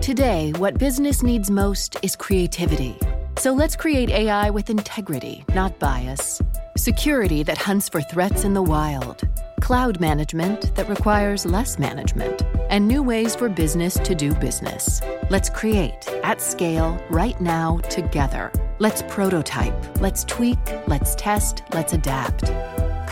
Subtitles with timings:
[0.00, 2.96] Today, what business needs most is creativity.
[3.36, 6.40] So let's create AI with integrity, not bias.
[6.74, 9.20] Security that hunts for threats in the wild.
[9.60, 12.40] Cloud management that requires less management.
[12.70, 15.02] And new ways for business to do business.
[15.28, 18.50] Let's create at scale right now together.
[18.78, 20.00] Let's prototype.
[20.00, 20.58] Let's tweak.
[20.86, 21.62] Let's test.
[21.74, 22.44] Let's adapt.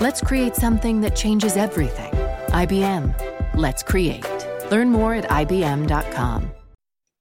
[0.00, 2.12] Let's create something that changes everything.
[2.48, 3.54] IBM.
[3.56, 4.24] Let's create.
[4.70, 6.52] Learn more at IBM.com.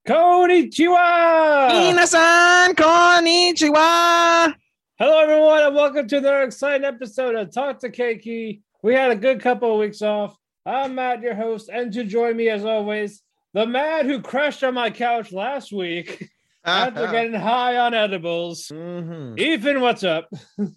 [0.07, 1.67] Konnichiwa!
[1.69, 4.53] Minasan, konnichiwa!
[4.97, 8.61] Hello, everyone, and welcome to another exciting episode of Talk to Keiki.
[8.81, 10.37] We had a good couple of weeks off.
[10.65, 13.21] I'm Matt, your host, and to join me, as always,
[13.53, 16.29] the man who crashed on my couch last week
[16.63, 18.69] after getting high on edibles.
[18.69, 19.37] Mhm.
[19.37, 20.29] Ethan, what's up?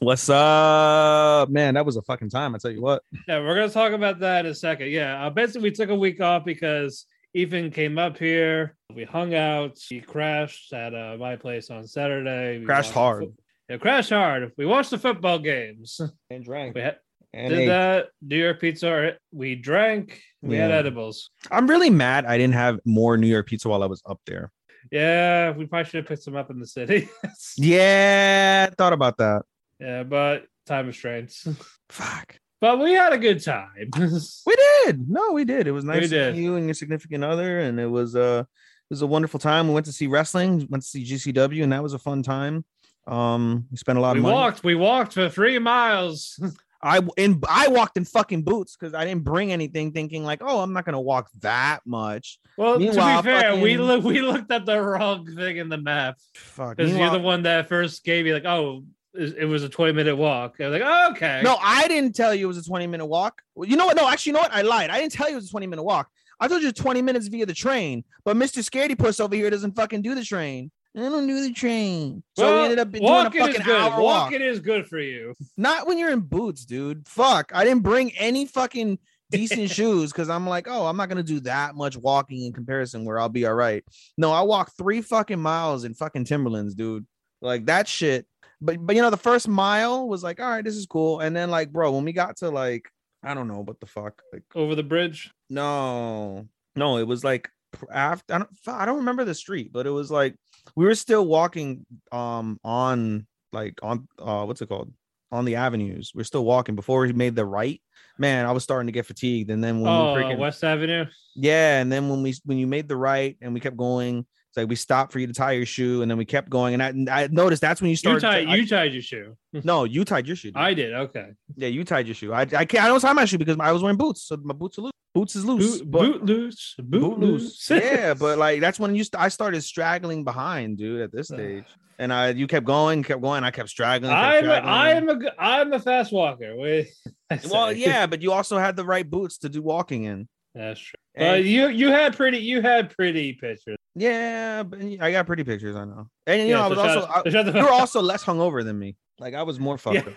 [0.00, 1.74] What's up, man?
[1.74, 2.56] That was a fucking time.
[2.56, 3.04] I tell you what.
[3.28, 4.88] Yeah, we're gonna talk about that in a second.
[4.88, 8.76] Yeah, uh, basically, we took a week off because Ethan came up here.
[8.94, 9.78] We hung out.
[9.88, 12.58] He crashed at uh, my place on Saturday.
[12.58, 13.24] We Crashed hard.
[13.24, 13.34] fo-
[13.68, 14.52] yeah, crashed hard.
[14.58, 16.00] We watched the football games.
[16.30, 16.74] And drank.
[16.74, 16.98] We had,
[17.32, 17.66] And did ate.
[17.68, 18.08] that.
[18.20, 19.16] New York pizza.
[19.32, 20.20] We drank.
[20.42, 21.30] We had edibles.
[21.50, 24.50] I'm really mad I didn't have more New York pizza while I was up there.
[24.90, 27.08] Yeah, we probably should have picked some up in the city.
[27.56, 29.42] Yeah, thought about that.
[29.78, 31.46] yeah, but time restraints.
[31.88, 32.38] Fuck.
[32.62, 33.90] But we had a good time.
[34.46, 34.56] We
[34.86, 35.10] did.
[35.10, 35.66] No, we did.
[35.66, 39.02] It was nice seeing you and your significant other, and it was uh it was
[39.02, 39.68] a wonderful time.
[39.68, 42.64] We went to see wrestling, went to see GCW, and that was a fun time.
[43.06, 44.34] Um, we spent a lot we of money.
[44.34, 44.64] We walked.
[44.64, 46.40] We walked for three miles.
[46.82, 50.60] I in I walked in fucking boots because I didn't bring anything, thinking like, oh,
[50.60, 52.38] I'm not gonna walk that much.
[52.56, 55.78] Well, Meanwhile, to be fair, we look we looked at the wrong thing in the
[55.78, 56.76] map Fuck.
[56.76, 58.84] because you're the one that first gave me like, oh,
[59.14, 60.56] it was a 20 minute walk.
[60.60, 61.40] I was like, oh, okay.
[61.44, 63.42] No, I didn't tell you it was a 20 minute walk.
[63.54, 63.96] Well, you know what?
[63.96, 64.52] No, actually, you know what?
[64.52, 64.90] I lied.
[64.90, 66.08] I didn't tell you it was a 20 minute walk.
[66.40, 68.68] I told you 20 minutes via the train, but Mr.
[68.68, 70.70] Scaredy Puss over here doesn't fucking do the train.
[70.96, 72.22] I don't do the train.
[72.36, 73.80] So Well, we ended up doing a walking fucking is good.
[73.80, 74.24] hour walk.
[74.24, 75.34] Walking is good for you.
[75.56, 77.06] Not when you're in boots, dude.
[77.08, 77.52] Fuck.
[77.54, 78.98] I didn't bring any fucking
[79.30, 83.04] decent shoes because I'm like, oh, I'm not gonna do that much walking in comparison
[83.06, 83.84] where I'll be all right.
[84.18, 87.06] No, I walked three fucking miles in fucking Timberlands, dude.
[87.40, 88.26] Like that shit.
[88.62, 91.20] But but you know, the first mile was like, all right, this is cool.
[91.20, 92.88] And then like, bro, when we got to like,
[93.22, 95.30] I don't know what the fuck, like Over the bridge.
[95.50, 96.46] no,
[96.76, 97.50] no, it was like
[97.92, 100.36] after I don't I don't remember the street, but it was like
[100.76, 104.92] we were still walking um on like on uh what's it called
[105.30, 106.12] on the avenues.
[106.14, 107.80] We're still walking before we made the right.
[108.18, 111.06] Man, I was starting to get fatigued, and then when oh, we freaking West Avenue.
[111.34, 114.58] yeah, and then when we when you made the right and we kept going, it's
[114.58, 116.82] like we stopped for you to tie your shoe, and then we kept going, and
[116.82, 118.20] I, and I noticed that's when you You started.
[118.20, 119.34] tied, I- you tied your shoe.
[119.64, 120.50] no, you tied your shoe.
[120.50, 120.58] dude.
[120.58, 120.92] I did.
[120.92, 121.30] Okay.
[121.56, 122.34] yeah, you tied your shoe.
[122.34, 122.84] I I can't.
[122.84, 124.92] I don't tie my shoe because I was wearing boots, so my boots are loose.
[125.14, 125.80] Boots is loose.
[125.80, 126.74] Boot, boot loose.
[126.78, 127.70] Boot, boot loose.
[127.70, 127.82] loose.
[127.82, 131.36] yeah, but like that's when you st- I started straggling behind, dude, at this uh.
[131.36, 131.64] stage.
[131.98, 134.10] And I you kept going, kept going, I kept straggling.
[134.12, 134.68] kept I'm a, straggling.
[134.68, 136.56] I'm a I'm a fast walker.
[136.56, 136.88] Wait,
[137.50, 140.28] well, yeah, but you also had the right boots to do walking in.
[140.54, 140.98] That's true.
[141.14, 143.76] And- But you you had pretty you had pretty pictures.
[143.94, 146.06] Yeah, but I got pretty pictures, I know.
[146.26, 147.22] And you Yeah, know, I was also I,
[147.58, 148.96] you were also less hungover than me.
[149.18, 150.08] Like I was more fucked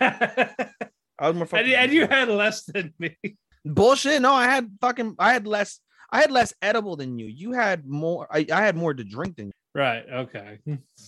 [1.18, 3.16] I was more fucked and, and you had less than me.
[3.64, 4.22] bullshit.
[4.22, 5.80] No, I had fucking I had less.
[6.10, 7.26] I had less edible than you.
[7.26, 8.28] You had more.
[8.30, 9.52] I, I had more to drink than you.
[9.74, 10.04] Right.
[10.08, 10.58] Okay.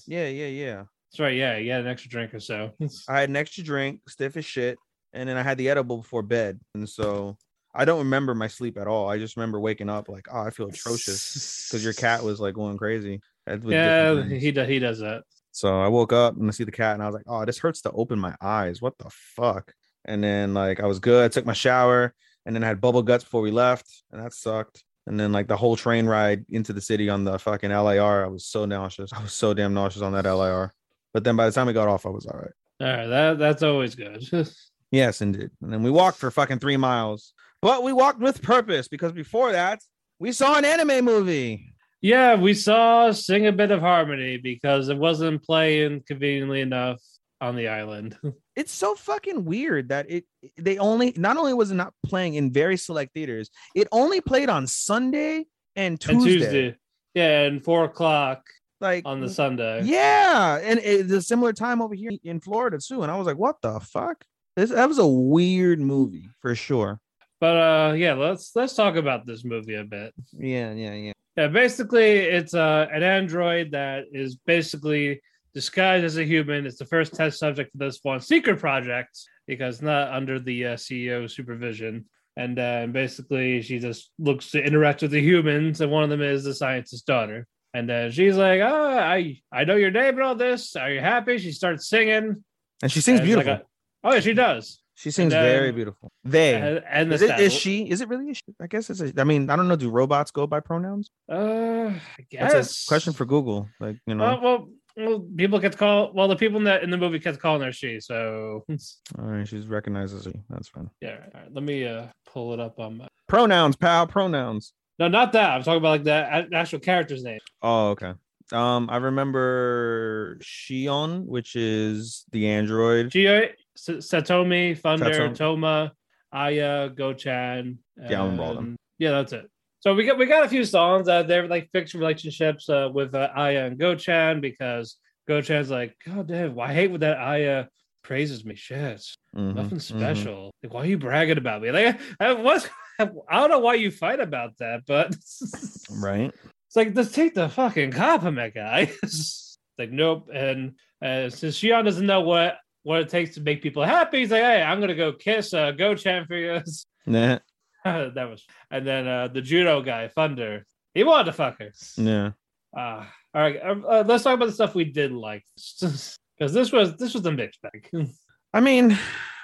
[0.06, 0.82] Yeah, yeah, yeah.
[1.10, 1.34] That's right.
[1.36, 2.72] Yeah, you had an extra drink or so.
[3.08, 4.76] I had an extra drink, stiff as shit,
[5.14, 7.38] and then I had the edible before bed, and so
[7.78, 9.08] I don't remember my sleep at all.
[9.08, 12.54] I just remember waking up like, oh, I feel atrocious because your cat was like
[12.54, 13.20] going crazy.
[13.46, 14.68] Yeah, he does.
[14.68, 15.22] He does that.
[15.52, 17.58] So I woke up and I see the cat, and I was like, oh, this
[17.58, 18.82] hurts to open my eyes.
[18.82, 19.72] What the fuck?
[20.04, 21.24] And then like I was good.
[21.24, 22.12] I took my shower,
[22.44, 24.82] and then I had bubble guts before we left, and that sucked.
[25.06, 28.28] And then like the whole train ride into the city on the fucking LAR, I
[28.28, 29.12] was so nauseous.
[29.12, 30.74] I was so damn nauseous on that LAR.
[31.14, 32.50] But then by the time we got off, I was all right.
[32.80, 33.06] All right.
[33.06, 34.28] That that's always good.
[34.90, 35.50] Yes, indeed.
[35.60, 39.52] And then we walked for fucking three miles, but we walked with purpose because before
[39.52, 39.80] that,
[40.18, 41.72] we saw an anime movie.
[42.00, 47.00] yeah, we saw Sing a Bit of Harmony because it wasn't playing conveniently enough
[47.40, 48.16] on the island.
[48.58, 50.24] It's so fucking weird that it
[50.56, 54.48] they only not only was it not playing in very select theaters, it only played
[54.48, 55.44] on Sunday
[55.76, 56.14] and Tuesday.
[56.16, 56.76] and Tuesday.
[57.14, 58.42] Yeah, and four o'clock
[58.80, 59.82] Like on the Sunday.
[59.84, 63.02] Yeah, and it's a similar time over here in Florida too.
[63.04, 64.24] And I was like, what the fuck?
[64.56, 66.98] This that was a weird movie for sure.
[67.40, 70.12] But uh yeah, let's let's talk about this movie a bit.
[70.32, 71.12] Yeah, yeah, yeah.
[71.36, 75.20] Yeah, basically it's uh an android that is basically
[75.54, 76.66] disguised as a human.
[76.66, 80.74] It's the first test subject for this one secret project because not under the uh,
[80.76, 82.04] CEO supervision.
[82.36, 86.22] And then basically she just looks to interact with the humans, and one of them
[86.22, 87.46] is the scientist's daughter.
[87.74, 90.76] And then she's like, "Oh, I I know your name and all this.
[90.76, 92.44] Are you happy?" She starts singing.
[92.82, 93.66] And she sings And it's like beautiful.
[94.04, 94.80] a- oh yeah, she does.
[94.98, 96.10] She sings and very beautiful.
[96.24, 97.88] They And, and is it is she?
[97.88, 98.42] Is it really a she?
[98.60, 99.12] I guess it's a.
[99.16, 99.76] I mean, I don't know.
[99.76, 101.10] Do robots go by pronouns?
[101.30, 102.00] Uh, I
[102.32, 102.84] That's guess.
[102.84, 103.68] a question for Google.
[103.78, 104.24] Like you know.
[104.24, 106.12] Well, well, well, people get to call.
[106.12, 108.00] Well, the people in the in the movie kept calling her she.
[108.00, 108.64] So
[109.18, 110.32] All right, she's recognized as a.
[110.50, 110.90] That's fine.
[111.00, 113.08] yeah, all right, let me uh pull it up on my.
[113.28, 114.08] Pronouns, pal.
[114.08, 114.72] Pronouns.
[114.98, 115.52] No, not that.
[115.52, 117.38] I'm talking about like the actual character's name.
[117.62, 118.14] Oh, okay.
[118.50, 123.10] Um, I remember Shion, which is the android.
[123.10, 125.34] Gio, Satomi, Thunder, Satomi.
[125.36, 125.92] Toma,
[126.32, 127.78] Aya, Gochan.
[127.96, 129.50] Yeah, I'm Yeah, that's it.
[129.80, 133.14] So we got we got a few songs that they're like fixed relationships uh, with
[133.14, 134.96] uh, Aya and Gochan because
[135.28, 137.66] Gochan's like, God damn, why I hate when that Aya
[138.02, 138.56] praises me.
[138.56, 139.04] Shit.
[139.36, 139.82] Mhm, Nothing mhm.
[139.82, 140.50] special.
[140.62, 141.70] Like, why are you bragging about me?
[141.70, 142.68] Like, I, what?
[142.98, 145.14] I don't know why you fight about that, but
[145.90, 146.32] Right.
[146.66, 148.90] it's like, just take the fucking compliment, guy.
[149.04, 150.28] It's like, nope.
[150.34, 152.56] And uh, since Shion doesn't know what
[152.88, 155.72] what it takes to make people happy, he's like, hey, I'm gonna go kiss uh,
[155.72, 156.62] Go you.
[157.06, 157.38] Nah.
[157.84, 160.64] that was, and then uh, the judo guy, Thunder,
[160.94, 161.70] he wanted to fuck her.
[161.98, 162.30] Yeah.
[162.74, 163.04] Uh,
[163.34, 165.44] all right, uh, uh, let's talk about the stuff we did like,
[165.80, 167.90] because this was this was a mixed bag.
[168.54, 168.98] I mean,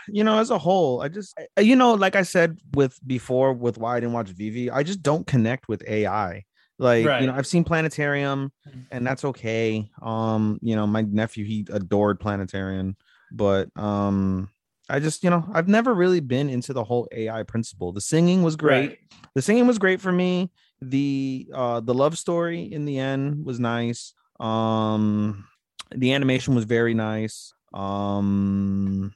[0.08, 3.76] you know, as a whole, I just, you know, like I said with before with
[3.76, 6.44] why I didn't watch Vivy, I just don't connect with AI.
[6.78, 7.20] Like, Right.
[7.20, 8.50] you know, I've seen Planetarian
[8.90, 9.90] and that's okay.
[10.02, 12.96] Um, you know, my nephew, he adored Planetarian,
[13.34, 14.48] but um,
[14.88, 17.92] I just, you know, I've never really been into the whole AI principle.
[17.92, 18.88] The singing was great.
[18.88, 18.98] Right.
[19.34, 20.50] The singing was great for me.
[20.82, 24.12] The uh the love story in the end was nice.
[24.38, 25.46] Um
[25.94, 27.54] the animation was very nice.
[27.72, 29.14] Um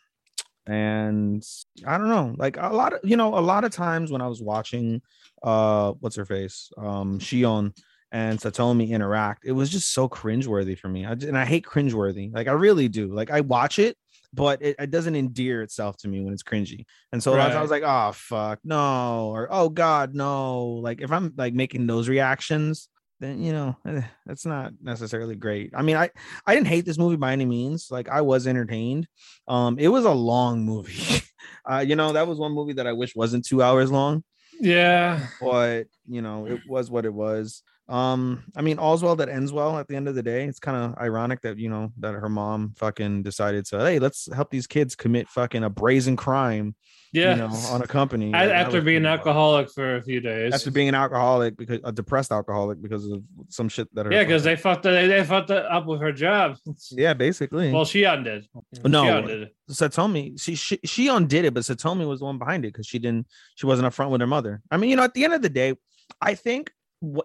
[0.67, 1.45] and
[1.87, 4.29] I don't know, like a lot of you know, a lot of times when I
[4.29, 5.03] was watching
[5.43, 6.73] uh what's her face?
[6.79, 7.77] Um Shion
[8.11, 11.05] and Satomi interact, it was just so cringeworthy for me.
[11.05, 12.33] I, and I hate cringeworthy.
[12.33, 13.13] Like I really do.
[13.13, 13.99] Like I watch it,
[14.33, 16.85] but it, it doesn't endear itself to me when it's cringy.
[17.13, 20.65] And so I was- I was like, oh fuck, no, or oh god, no.
[20.83, 22.89] Like if I'm like making those reactions,
[23.21, 25.73] then you know, eh, that's not necessarily great.
[25.75, 26.11] I mean, I
[26.47, 27.89] I didn't hate this movie by any means.
[27.91, 29.09] Like I was entertained.
[29.49, 31.23] Um, it was a long movie.
[31.71, 34.23] uh, you know, that was one movie that I wish wasn't two hours long,
[34.61, 37.63] Yeah, but you know, it was what it was.
[37.89, 40.45] Um, I mean, all's well that ends well at the end of the day.
[40.45, 44.29] It's kind of ironic that you know that her mom fucking decided to, hey, let's
[44.35, 46.75] help these kids commit fucking a brazen crime,
[47.15, 47.31] yeah.
[47.31, 48.29] you know, on a company.
[48.29, 50.53] A- That- that after being an alcoholic for a few days.
[50.53, 54.23] after being an alcoholic because a depressed alcoholic because of some shit that her yeah,
[54.23, 56.57] because they fucked they, they fucked it up with her job.
[56.91, 58.47] yeah basically Well, she undid.
[58.85, 59.05] No.
[59.05, 59.49] she undid.
[59.71, 62.99] Satomi she, she she undid it but Satomi was the one behind it because she
[62.99, 65.41] didn't she wasn't upfront with her mother I mean you know at the end of
[65.43, 65.75] the day
[66.21, 66.71] I think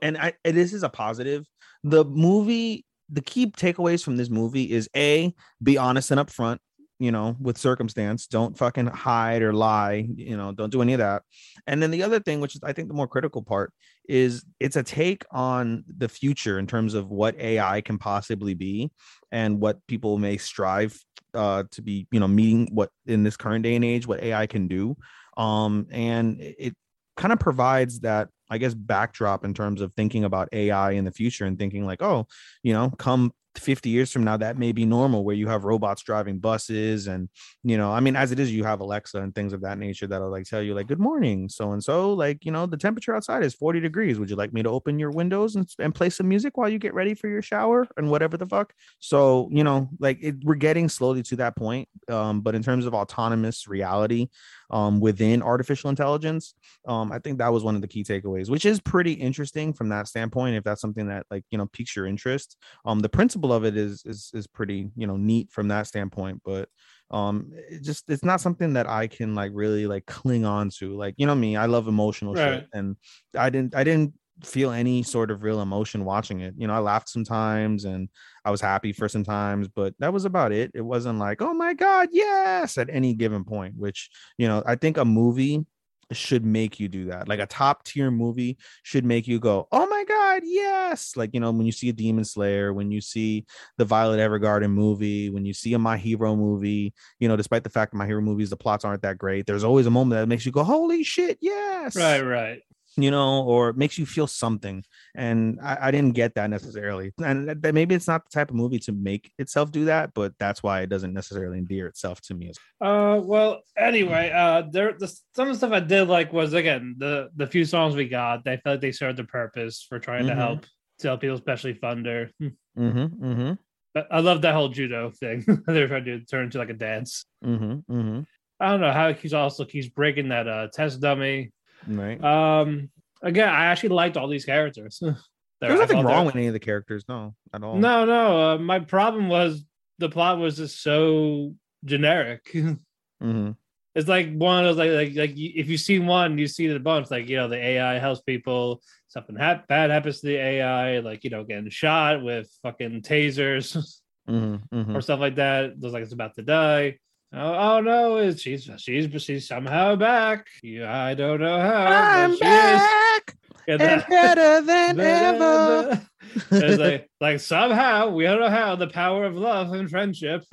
[0.01, 1.45] and I this is a positive.
[1.83, 6.59] The movie the key takeaways from this movie is a be honest and upfront
[6.99, 8.27] you know with circumstance.
[8.27, 11.23] Don't fucking hide or lie you know don't do any of that.
[11.67, 13.73] And then the other thing which is i think the more critical part
[14.07, 18.91] is it's a take on the future in terms of what ai can possibly be
[19.31, 20.97] and what people may strive
[21.33, 24.47] uh to be you know meeting what in this current day and age what ai
[24.47, 24.95] can do.
[25.35, 26.75] Um and it
[27.15, 31.11] kind of provides that I guess backdrop in terms of thinking about AI in the
[31.11, 32.27] future and thinking like, oh,
[32.61, 36.01] you know, come 50 years from now that may be normal where you have robots
[36.01, 37.29] driving buses and
[37.63, 40.07] you know i mean as it is you have alexa and things of that nature
[40.07, 43.15] that'll like tell you like good morning so and so like you know the temperature
[43.15, 44.19] outside is 40 degrees.
[44.19, 46.79] Would you like me to open your windows and, and play some music while you
[46.79, 47.87] get ready for your shower?
[47.97, 48.73] and whatever the fuck.
[48.99, 52.85] So you know like it, we're getting slowly to that point um but in terms
[52.85, 54.29] of autonomous reality
[54.69, 56.53] um, within artificial intelligence.
[56.87, 59.89] Um, I think that was one of the key takeaways, which is pretty interesting from
[59.89, 60.55] that standpoint.
[60.55, 63.77] If that's something that like you know piques your interest, um, the principle of it
[63.77, 66.41] is is is pretty you know neat from that standpoint.
[66.45, 66.69] But
[67.11, 70.95] um, it just it's not something that I can like really like cling on to.
[70.95, 72.35] Like you know me, I love emotional Right.
[72.35, 72.97] shit, and
[73.37, 76.55] I didn't I didn't feel any sort of real emotion watching it.
[76.57, 78.09] You know, I laughed sometimes and
[78.43, 80.71] I was happy for some times, but that was about it.
[80.73, 84.75] It wasn't like, oh my God, yes, at any given point, which, you know, I
[84.75, 85.65] think a movie
[86.11, 87.27] should make you do that.
[87.27, 91.15] Like a top tier movie should make you go, oh my God, yes.
[91.15, 93.45] Like, you know, when you see a Demon Slayer, when you see
[93.77, 97.69] the Violet Evergarden movie, when you see a My Hero movie, you know, despite the
[97.69, 100.27] fact that My Hero movies, the plots aren't that great, there's always a moment that
[100.27, 102.61] makes you go, holy shit, yes Right, right.
[102.95, 104.83] You know, or makes you feel something.
[105.15, 107.11] And I, I didn't get that necessarily.
[107.23, 110.13] And that, that maybe it's not the type of movie to make itself do that,
[110.13, 112.49] but that's why it doesn't necessarily endear itself to me.
[112.49, 116.53] As Uh, well, anyway, uh, there the some of the stuff I did like was
[116.53, 118.47] again the the few songs we got.
[118.47, 120.37] I felt like they served a purpose for trying to Mhm.
[120.37, 120.65] help
[120.99, 122.29] tell people, especially Thunder.
[122.41, 122.87] mm-hmm,
[123.25, 123.53] mm-hmm,
[123.93, 125.43] But I love that whole judo thing.
[125.67, 127.25] They're trying to turn into like a dance.
[127.43, 128.19] mm-hmm, mm-hmm.
[128.59, 131.51] I don't know how he's also keeps breaking that uh test dummy.
[131.87, 132.23] Right.
[132.23, 132.89] Um,
[133.21, 135.01] again, I actually liked all these characters.
[135.61, 137.77] There's nothing wrong they're- with any of the characters, no, at all.
[137.77, 138.53] No, no.
[138.53, 139.63] Uh, my problem was
[139.99, 141.53] the plot was just so
[141.85, 142.49] generic.
[143.23, 143.51] Mm-hmm.
[143.95, 146.77] it's like one of those like like like if you see one, you see the
[146.77, 147.09] bunch.
[147.09, 148.81] Like you know, the AI helps people.
[149.07, 153.77] Something hap- bad happens to the AI, like you know, getting shot with fucking tasers
[154.29, 154.75] Mm-hmm.
[154.77, 154.95] mm-hmm.
[154.97, 155.65] or stuff like that.
[155.65, 156.97] It Looks like it's about to die.
[157.35, 160.45] Oh, oh no, it's, she's she's she's somehow back.
[160.61, 161.85] Yeah, I don't know how.
[161.85, 162.41] I'm she is.
[162.43, 163.35] back
[163.67, 166.07] Yeah, and that- better than ever.
[166.51, 170.43] it's like like somehow we don't know how the power of love and friendship.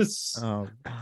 [0.42, 0.68] oh,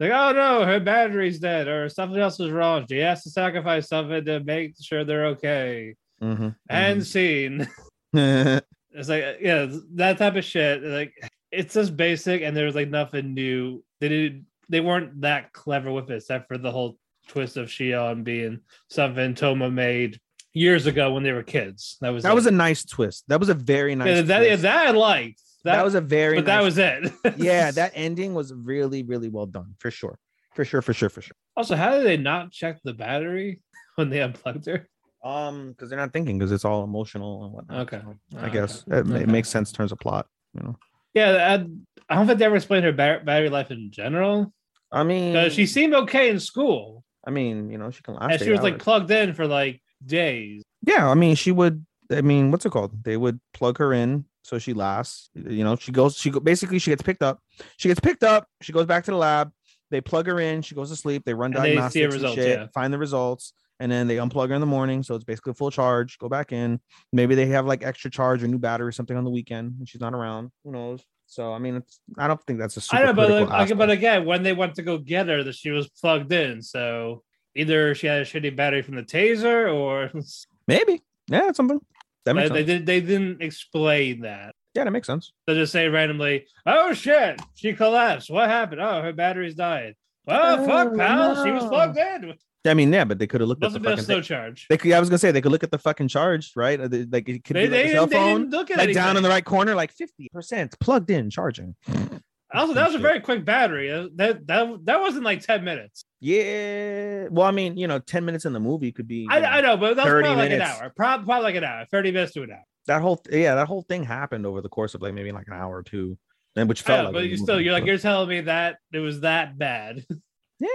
[0.00, 2.86] like oh no, her battery's dead or something else is wrong.
[2.88, 5.96] She has to sacrifice something to make sure they're okay.
[6.22, 6.50] mm-hmm.
[6.70, 7.68] And scene.
[8.14, 8.58] mm-hmm.
[8.92, 10.82] It's like yeah, that type of shit.
[10.84, 11.12] Like
[11.50, 13.82] it's just basic, and there's like nothing new.
[14.00, 16.96] They did they weren't that clever with it, except for the whole
[17.28, 18.58] twist of Shion being
[18.90, 20.18] something Toma made
[20.54, 21.98] years ago when they were kids.
[22.00, 22.34] That was that it.
[22.34, 23.24] was a nice twist.
[23.28, 24.16] That was a very nice.
[24.16, 25.40] yeah, that, yeah, that I liked.
[25.64, 27.12] That, that was a very but that nice was it.
[27.36, 30.18] yeah, that ending was really, really well done for sure.
[30.54, 31.36] For sure, for sure, for sure.
[31.56, 33.60] also, how did they not check the battery
[33.94, 34.88] when they unplugged her?
[35.24, 37.80] Um, because they're not thinking because it's all emotional and whatnot.
[37.82, 38.00] Okay.
[38.02, 38.52] so I Okay.
[38.54, 39.22] guess it, Okay.
[39.22, 40.26] it makes sense in terms of plot.
[40.54, 40.76] You know,
[41.14, 44.52] Yeah, I, I don't think they ever explained her battery life in general.
[44.92, 48.32] I mean, she seemed okay in school, I mean, you know, she can last.
[48.32, 50.62] and she was like plugged in for like days.
[50.86, 51.84] yeah, I mean, she would.
[52.10, 53.04] I mean, what's it called?
[53.04, 55.30] They would plug her in so she lasts.
[55.34, 56.16] You know, she goes.
[56.16, 57.38] She go, basically she gets picked up.
[57.76, 58.46] She gets picked up.
[58.60, 59.52] She goes back to the lab.
[59.90, 60.62] They plug her in.
[60.62, 61.24] She goes to sleep.
[61.24, 62.58] They run And they see diagnostics and shit.
[62.58, 62.66] yeah.
[62.74, 65.02] Find the results, and then they unplug her in the morning.
[65.02, 66.18] So it's basically full charge.
[66.18, 66.80] Go back in.
[67.12, 69.88] Maybe they have like extra charge or new battery or something on the weekend, and
[69.88, 70.50] she's not around.
[70.64, 71.02] Who knows?
[71.32, 71.98] So I mean, it's.
[72.18, 74.74] I don't think that's a super I know, but like, but again, when they went
[74.74, 76.60] to go get her, that she was plugged in.
[76.60, 77.22] So
[77.56, 80.10] either she had a shitty battery from the taser, or
[80.68, 81.00] maybe.
[81.28, 81.80] Yeah, something.
[82.26, 82.66] That they, makes they sense.
[82.66, 84.54] did they didn't explain that.
[84.74, 85.32] Yeah, that makes sense.
[85.46, 88.28] They just say randomly, "Oh shit, she collapsed.
[88.30, 88.82] What happened?
[88.82, 89.94] Oh, her battery's died.
[90.26, 91.70] Well, fuck, Oh, pal, she was no.
[91.70, 92.34] plugged in.
[92.64, 94.04] I mean, yeah, but they could have looked Must at the fucking.
[94.04, 94.22] slow thing.
[94.22, 94.66] charge.
[94.68, 96.78] They could, I was gonna say they could look at the fucking charge, right?
[96.90, 99.22] They- Like it could They, be like a cell phone, look at like down in
[99.24, 101.74] the right corner, like fifty percent plugged in, charging.
[102.54, 103.90] Also, that was a very quick battery.
[103.90, 106.04] Uh, That that that wasn't like ten minutes.
[106.20, 107.28] Yeah.
[107.30, 109.26] Well, I mean, you know, ten minutes in the movie could be.
[109.30, 110.92] I, know, I know, but that was 30 probably like an hour.
[110.94, 112.64] Probably, probably like an hour, thirty minutes to an hour.
[112.88, 115.54] that whole yeah, that whole thing happened over the course of like maybe like an
[115.54, 116.18] hour or two,
[116.54, 117.14] and which felt know, like.
[117.14, 120.04] but you still, you're like you're telling me that it was that bad.
[120.60, 120.68] yeah.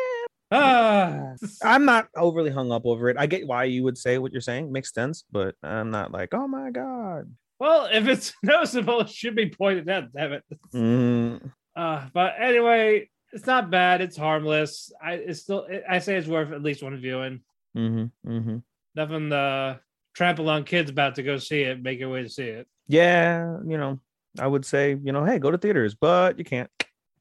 [0.51, 3.17] Ah, I'm not overly hung up over it.
[3.19, 6.33] I get why you would say what you're saying, makes sense, but I'm not like,
[6.33, 7.29] oh my god.
[7.59, 10.13] well, if it's noticeable, it should be pointed out.
[10.13, 10.43] Damn it.
[10.73, 13.99] Mm, Uh, but anyway, it's not bad.
[14.01, 14.91] It's harmless.
[15.03, 15.67] I it's still.
[15.89, 17.41] I say it's worth at least one viewing.
[17.75, 18.57] mm-hmm, mm-hmm.
[18.95, 19.77] Nothing uh
[20.15, 21.81] trample on kids about to go see it.
[21.83, 22.67] Make your way to see it.
[22.87, 23.99] Yeah, you know,
[24.39, 26.69] I would say, you know, hey, go to theaters, but you can't.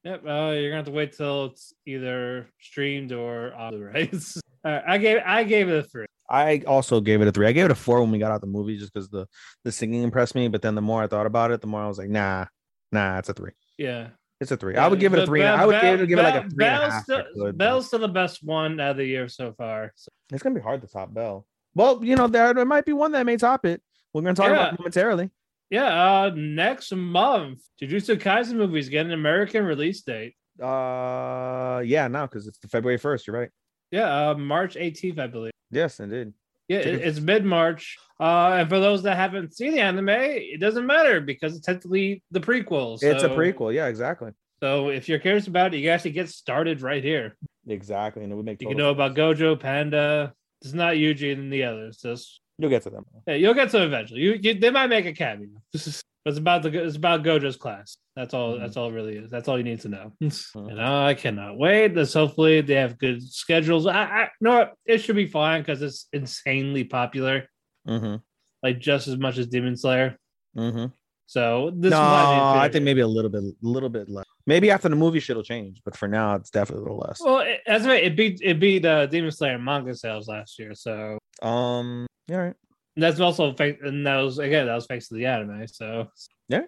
[0.07, 0.23] Yep.
[0.25, 4.41] Uh, you're gonna have to wait till it's either streamed or on Blu-rays.
[4.65, 6.07] All right, I gave I gave it a three.
[6.31, 7.49] I also gave it a three.
[7.49, 9.27] I gave it a four when we got out the movie just because the
[9.65, 10.47] the singing impressed me.
[10.47, 12.45] But then the more I thought about it, the more I was like, nah,
[12.93, 13.51] nah, it's a three.
[13.79, 14.09] Yeah.
[14.41, 14.77] It's a three.
[14.77, 15.43] I would give it a three.
[15.43, 16.93] and Bell- I would Bell- give it, give it like a three and a Belle's
[16.93, 17.03] half.
[17.05, 19.93] still- could, Belle's still the best one out of the year so far.
[19.97, 21.47] So, It's gonna be hard to top Belle.
[21.75, 23.83] Well, you know, there, there might be one that may top it.
[24.13, 24.75] We're gonna talk about Yeah.
[24.75, 25.31] it momentarily.
[25.71, 25.87] Yeah,
[26.23, 30.35] uh, next month, Jujutsu Kaisen movies get an American release date.
[30.63, 33.27] Uh, yeah, now because it's the February first.
[33.27, 33.51] You're right.
[33.91, 35.53] Yeah, uh, March 18th, I believe.
[35.71, 36.33] Yes, indeed.
[36.69, 37.97] Yeah, it- it's mid March.
[38.19, 42.23] Uh, and for those that haven't seen the anime, it doesn't matter because it's technically
[42.31, 42.95] the prequel.
[43.03, 43.73] It's a prequel.
[43.75, 44.33] Yeah, exactly.
[44.61, 47.37] So if you're curious about it, you can actually get started right here.
[47.69, 48.63] Exactly, and it would make.
[48.63, 50.33] You can know about Gojo, Panda.
[50.63, 51.99] It's not Yuji and the others.
[51.99, 53.05] Just You'll get to them.
[53.27, 54.21] yeah, you'll get to it eventually.
[54.21, 55.49] You, you they might make a cameo.
[55.75, 57.99] It's about the it's about Gojo's class.
[58.17, 58.55] That's all.
[58.55, 58.61] Mhm.
[58.61, 59.31] That's all it really is.
[59.31, 60.13] That's all you need to know.
[60.21, 61.95] and I cannot wait.
[61.95, 63.87] This hopefully they have good schedules.
[63.87, 67.49] I, I you know what it should be fine because it's insanely popular,
[67.87, 68.17] Mm-hmm.
[68.63, 70.17] like just as much as Demon Slayer.
[70.57, 70.87] Mm-hmm.
[71.27, 74.25] So this no, might be I think maybe a little bit, a little bit less.
[74.47, 75.83] Maybe after the movie, shit'll change.
[75.85, 77.21] But for now, it's definitely a little less.
[77.21, 80.75] Well, it, it beat it beat uh, Demon Slayer manga sales last year.
[80.75, 82.55] So Um, yeah, right.
[82.97, 85.67] that's also thanks, and that was again that was thanks to the anime.
[85.69, 86.09] So
[86.49, 86.63] Yeah.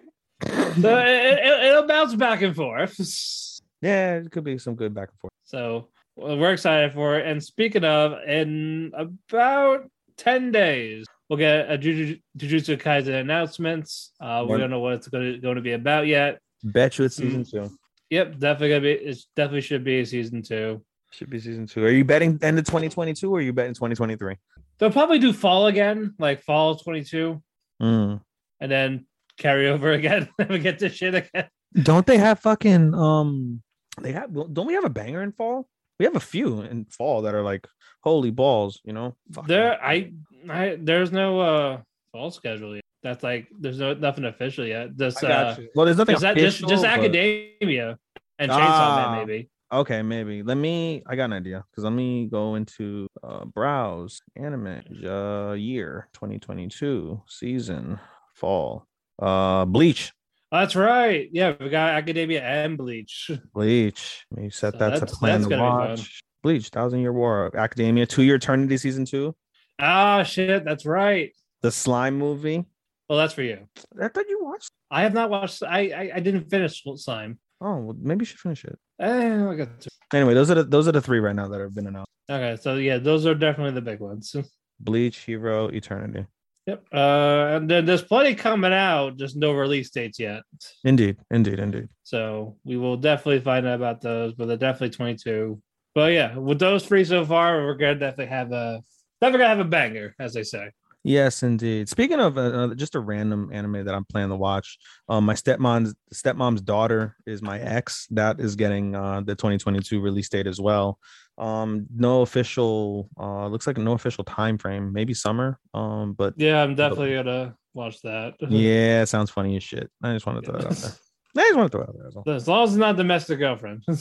[0.45, 2.95] so it, it, it'll bounce back and forth.
[3.81, 5.31] Yeah, it could be some good back and forth.
[5.45, 7.25] So well, we're excited for it.
[7.25, 14.11] And speaking of, in about 10 days, we'll get a Juju- Jujutsu Kaisen announcements.
[14.19, 16.39] Uh, we don't know what it's going to, going to be about yet.
[16.61, 17.21] Bet you it's Mm.
[17.23, 17.77] season two.
[18.09, 18.91] Yep, definitely gonna be.
[18.91, 20.83] It definitely should be season two.
[21.11, 21.83] Should be season two.
[21.83, 24.35] Are you betting end of 2022 or are you betting 2023?
[24.77, 27.41] They'll probably do fall again, like fall 22,
[27.81, 28.21] Mm.
[28.59, 29.05] and then
[29.37, 30.29] carry over again.
[30.37, 31.47] Never get this shit again.
[31.81, 33.61] Don't they have fucking um?
[34.01, 34.33] They have.
[34.33, 35.67] Don't we have a banger in fall?
[35.99, 37.67] We have a few in fall that are like
[38.01, 38.79] holy balls.
[38.83, 39.15] You know.
[39.33, 39.79] Fuck There, yeah.
[39.81, 40.11] I,
[40.49, 42.83] I, there's no uh fall schedule yet.
[43.03, 44.95] That's like there's no nothing official yet.
[44.97, 45.55] Got uh.
[45.75, 47.97] Well, there's nothing just, that, just, official, just but- academia
[48.39, 49.15] and Chainsaw Ah.
[49.15, 49.49] Man, maybe.
[49.71, 50.41] Okay, maybe.
[50.41, 51.03] Let me.
[51.05, 57.21] I got an idea because let me go into uh, browse anime uh, year 2022
[57.27, 57.99] season
[58.33, 58.87] fall.
[59.21, 60.11] Uh, Bleach.
[60.51, 61.29] That's right.
[61.31, 63.29] Yeah, we got Academia and Bleach.
[63.53, 64.25] Bleach.
[64.35, 65.89] You set So that to that's- plan that's to gonna be fun.
[65.91, 66.21] watch.
[66.41, 69.35] Bleach, Thousand Year War, Academia, To Your Eternity season two,
[69.77, 71.31] Ah, shit, that's right.
[71.61, 72.63] the Slime movie.
[73.09, 73.67] Well, that's for you.
[74.01, 74.69] I thought you watched.
[74.89, 75.61] I have not watched.
[75.63, 77.37] I I, I didn't finish Slime.
[77.61, 78.77] Oh, well, maybe you should finish it.
[78.99, 79.89] Eh, I got to.
[80.13, 82.09] Anyway, those are the those are the three right now that have been announced.
[82.29, 84.35] Okay, so yeah, those are definitely the big ones.
[84.79, 86.25] Bleach, Hero, Eternity.
[86.67, 86.85] Yep.
[86.93, 90.43] Uh, and then there's plenty coming out, just no release dates yet.
[90.83, 91.87] Indeed, indeed, indeed.
[92.03, 95.59] So we will definitely find out about those, but they're definitely 22.
[95.95, 98.83] But yeah, with those three so far, we're gonna definitely have a
[99.19, 100.69] definitely gonna have a banger, as they say.
[101.03, 101.87] Yes, indeed.
[101.87, 105.33] Speaking of uh, uh, just a random anime that I'm planning to watch, um, my
[105.33, 108.05] stepmom's stepmom's daughter is my ex.
[108.11, 110.99] That is getting uh the 2022 release date as well.
[111.37, 113.09] Um, no official.
[113.17, 114.91] Uh, looks like no official time frame.
[114.91, 115.57] Maybe summer.
[115.73, 118.33] Um, but Yeah, I'm definitely gonna watch that.
[118.49, 119.89] yeah, it sounds funny as shit.
[120.03, 120.91] I just want to throw it out there.
[121.37, 122.07] I just want to throw it out there.
[122.07, 122.35] As well.
[122.35, 123.83] As long as it's not domestic girlfriend.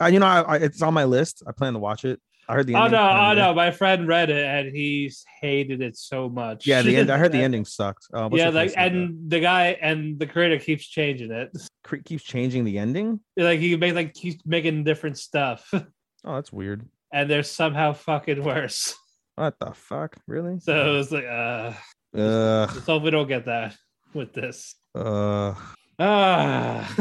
[0.00, 1.44] Uh, you know, I, I, it's on my list.
[1.46, 2.20] I plan to watch it.
[2.52, 2.74] I heard the.
[2.74, 5.10] no, ending oh no, my friend read it and he
[5.40, 6.66] hated it so much.
[6.66, 7.08] Yeah, the end.
[7.10, 8.08] I heard the ending sucked.
[8.12, 11.50] Uh, yeah, like and the guy and the creator keeps changing it.
[12.04, 13.20] Keeps changing the ending.
[13.36, 15.68] Like he make like keeps making different stuff,
[16.24, 16.86] Oh, that's weird.
[17.12, 18.94] and they're somehow fucking worse.
[19.36, 20.16] What the fuck?
[20.26, 20.60] Really?
[20.60, 21.72] So it's like, uh,
[22.14, 22.70] Ugh.
[22.74, 23.74] let's hope we don't get that
[24.12, 24.74] with this.
[24.94, 25.54] Uh.
[25.98, 26.94] Ah,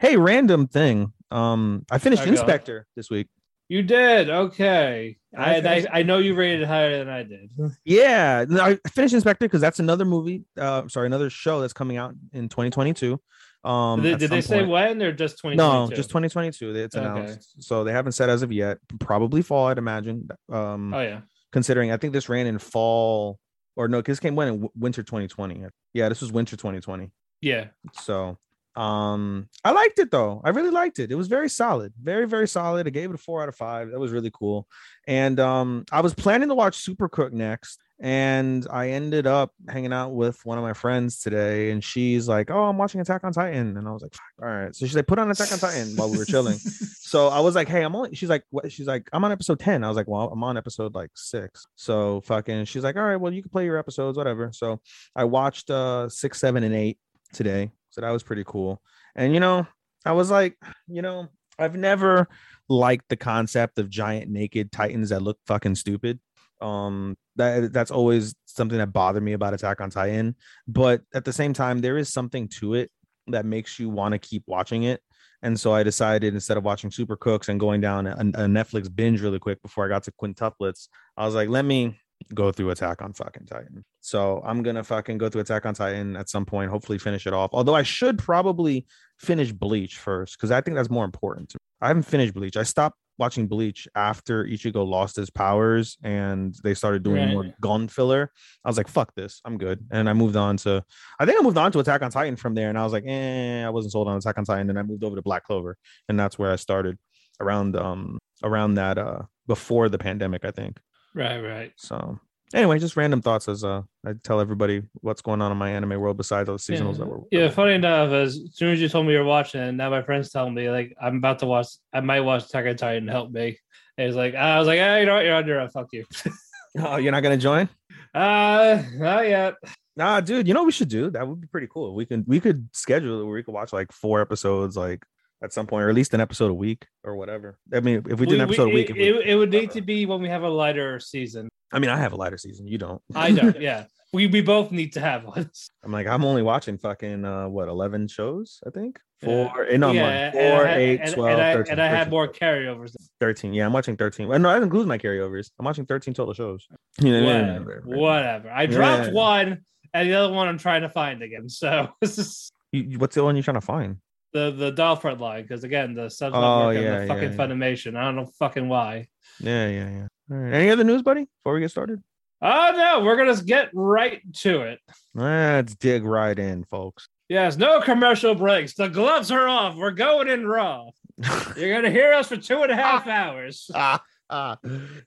[0.00, 1.12] Hey, random thing.
[1.30, 2.26] Um, I finished.
[2.26, 3.28] Inspector this week.
[3.68, 5.16] You did okay.
[5.36, 7.50] I I, I know you rated it higher than I did.
[7.84, 10.44] Yeah, I finished Inspector because that's another movie.
[10.58, 13.20] Uh, sorry, another show that's coming out in 2022.
[13.64, 14.70] Um, did did they some say point.
[14.70, 15.56] when or just twenty?
[15.56, 16.74] No, just 2022.
[16.76, 17.04] It's Okay.
[17.04, 18.78] announced, so they haven't said as of yet.
[19.00, 20.28] Probably fall, I'd imagine.
[20.52, 21.20] Um, Oh yeah.
[21.50, 23.38] considering I think this ran in fall
[23.76, 25.64] or no, this came when in winter 2020.
[25.94, 27.10] Yeah, this was winter 2020.
[27.40, 27.68] Yeah.
[27.94, 28.38] So
[28.76, 30.40] um I liked it though.
[30.44, 31.12] I really liked it.
[31.12, 31.92] It was very solid.
[32.00, 32.86] Very, very solid.
[32.86, 33.90] I gave it a four out of five.
[33.90, 34.66] That was really cool.
[35.06, 37.80] And um I was planning to watch Super Cook next.
[38.00, 42.50] And I ended up hanging out with one of my friends today, and she's like,
[42.50, 43.76] Oh, I'm watching Attack on Titan.
[43.76, 44.74] And I was like, all right.
[44.74, 46.58] So she's like, put on Attack on Titan while we were chilling.
[47.14, 49.60] So I was like, hey, I'm only she's like, what she's like, I'm on episode
[49.60, 49.84] 10.
[49.84, 51.64] I was like, well, I'm on episode like six.
[51.76, 54.50] So fucking she's like, all right, well, you can play your episodes, whatever.
[54.52, 54.80] So
[55.14, 56.98] I watched uh six, seven, and eight
[57.32, 57.70] today.
[57.94, 58.82] So that was pretty cool.
[59.14, 59.66] And you know,
[60.04, 60.56] I was like,
[60.88, 61.28] you know,
[61.58, 62.28] I've never
[62.68, 66.18] liked the concept of giant naked titans that look fucking stupid.
[66.60, 70.34] Um, that that's always something that bothered me about Attack on Titan.
[70.66, 72.90] But at the same time, there is something to it
[73.28, 75.00] that makes you want to keep watching it.
[75.42, 78.92] And so I decided instead of watching Super Cooks and going down a, a Netflix
[78.92, 81.96] binge really quick before I got to quintuplets, I was like, let me
[82.32, 83.84] go through Attack on fucking Titan.
[84.00, 87.32] So I'm gonna fucking go through Attack on Titan at some point, hopefully finish it
[87.32, 87.50] off.
[87.52, 88.86] Although I should probably
[89.18, 91.50] finish Bleach first because I think that's more important.
[91.50, 91.60] To me.
[91.80, 92.56] I haven't finished Bleach.
[92.56, 97.88] I stopped watching Bleach after Ichigo lost his powers and they started doing more gun
[97.88, 98.30] filler.
[98.64, 99.86] I was like, fuck this, I'm good.
[99.90, 100.84] And I moved on to
[101.18, 103.04] I think I moved on to Attack on Titan from there, and I was like,
[103.06, 104.62] eh, I wasn't sold on Attack on Titan.
[104.62, 105.76] And then I moved over to Black Clover,
[106.08, 106.98] and that's where I started
[107.40, 110.78] around um around that uh before the pandemic, I think.
[111.14, 111.72] Right, right.
[111.76, 112.18] So
[112.52, 116.00] anyway, just random thoughts as uh I tell everybody what's going on in my anime
[116.00, 119.12] world besides those seasonals that were Yeah, funny enough, as soon as you told me
[119.12, 121.68] you're watching, it, now my friends tell me like I'm about to watch.
[121.92, 123.08] I might watch Attack on Titan.
[123.08, 123.58] Help me.
[123.96, 125.24] And it's like I was like, ah, you know what?
[125.24, 125.70] You're on your own.
[125.70, 126.04] Fuck you.
[126.76, 127.68] Oh, you're not gonna join?
[128.12, 129.54] Uh, not yet.
[129.96, 130.48] Nah, dude.
[130.48, 131.08] You know what we should do?
[131.08, 131.94] That would be pretty cool.
[131.94, 135.04] We can we could schedule it where we could watch like four episodes, like
[135.44, 137.58] at some point, or at least an episode a week or whatever.
[137.72, 139.70] I mean, if we did an episode a week, it, we- it, it would need
[139.72, 141.48] to be when we have a lighter season.
[141.72, 142.66] I mean, I have a lighter season.
[142.66, 143.02] You don't.
[143.14, 143.60] I don't.
[143.68, 145.50] yeah, we we both need to have one.
[145.84, 148.98] I'm like, I'm only watching fucking uh what 11 shows, I think.
[149.22, 151.86] Four, eh, no, I'm yeah, four, I eight, and, 12, and I, 13, and I
[151.86, 152.94] had 13, more carryovers.
[153.20, 153.54] 13.
[153.54, 154.28] Yeah, I'm watching 13.
[154.42, 155.50] No, I didn't lose my carryovers.
[155.58, 156.66] I'm watching 13 total shows.
[157.00, 158.50] You know, Whatever, whatever.
[158.50, 159.12] I dropped Yeah.
[159.12, 159.60] one,
[159.94, 161.48] and the other one I'm trying to find again.
[161.48, 163.96] So this is You- you- what's the one you're trying to find?
[164.34, 167.14] The the front line because again the subs Oh, not working on yeah, the yeah,
[167.14, 167.36] fucking yeah.
[167.36, 167.96] Funimation.
[167.96, 169.08] I don't know fucking why.
[169.40, 170.06] Yeah, yeah, yeah.
[170.30, 170.52] All right.
[170.54, 171.26] Any other news, buddy?
[171.42, 172.02] Before we get started,
[172.42, 174.80] Oh no, we're gonna get right to it.
[175.14, 177.08] let's dig right in, folks.
[177.28, 178.74] Yes, no commercial breaks.
[178.74, 179.76] The gloves are off.
[179.76, 180.90] We're going in raw.
[181.56, 183.70] You're gonna hear us for two and a half hours.
[183.74, 184.58] ah, ah,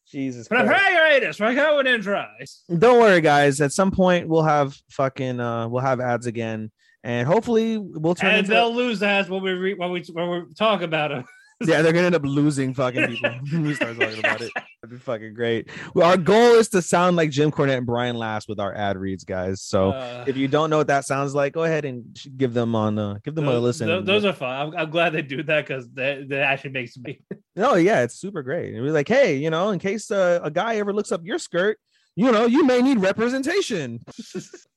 [0.10, 0.48] Jesus.
[0.48, 0.66] Christ.
[0.68, 1.40] Prepare us.
[1.40, 2.38] We're going in dry.
[2.76, 3.62] Don't worry, guys.
[3.62, 6.72] At some point, we'll have fucking uh, we'll have ads again,
[7.03, 10.53] and hopefully, we'll turn And they'll lose ads when we re- when we when we
[10.53, 11.25] talk about them.
[11.65, 14.51] yeah, they're gonna end up losing fucking people we start talking about it.
[14.53, 15.69] That'd be fucking great.
[15.95, 18.95] Well, our goal is to sound like Jim Cornette and Brian Last with our ad
[18.95, 19.63] reads, guys.
[19.63, 22.75] So Uh, if you don't know what that sounds like, go ahead and give them
[22.75, 23.88] on uh, give them a listen.
[23.88, 24.67] tho- those are fun.
[24.73, 27.21] I'm, I'm glad they do that because that, that actually makes me.
[27.55, 28.75] no, yeah, it's super great.
[28.75, 31.39] And we're like, hey, you know, in case uh, a guy ever looks up your
[31.39, 31.79] skirt,
[32.15, 33.99] you know, you may need representation.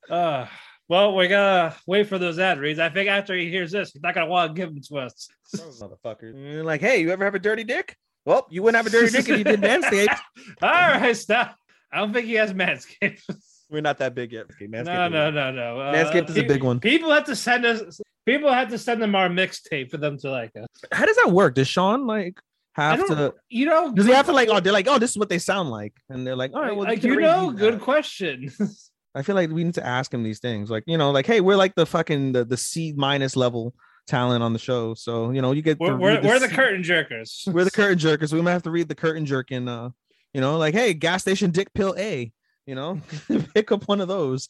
[0.09, 0.47] Uh,
[0.91, 2.81] well, we gotta wait for those ad reads.
[2.81, 5.29] I think after he hears this, he's not gonna want to give them to us.
[5.55, 6.35] Motherfucker.
[6.35, 7.97] And like, hey, you ever have a dirty dick?
[8.25, 10.19] Well, you wouldn't have a dirty dick if you did Manscaped.
[10.63, 11.55] All right, stop.
[11.93, 13.23] I don't think he has Manscaped.
[13.71, 14.47] We're not that big yet.
[14.53, 15.81] Okay, Manscaped no, no, no, no.
[15.81, 16.81] Uh, Manscaped is a big one.
[16.81, 18.01] People have to send us.
[18.27, 20.67] People have to send them our mixtape for them to like us.
[20.91, 21.55] How does that work?
[21.55, 22.41] Does Sean like
[22.75, 23.35] have to?
[23.49, 23.95] you know?
[23.95, 24.49] Does he have to like?
[24.49, 26.75] Oh, they're like, oh, this is what they sound like, and they're like, all right,
[26.75, 27.81] well, like you know, good out.
[27.81, 28.51] question.
[29.15, 31.41] I feel like we need to ask him these things, like you know, like, hey,
[31.41, 33.75] we're like the fucking the, the C minus level
[34.07, 36.83] talent on the show, so you know, you get we're we're, read we're the curtain
[36.83, 37.47] jerkers.
[37.53, 38.33] we're the curtain jerkers.
[38.33, 39.91] We might have to read the curtain jerking, uh,
[40.33, 42.33] you know, like, hey, gas station dick pill A,
[42.67, 43.01] you know,
[43.55, 44.49] pick up one of those.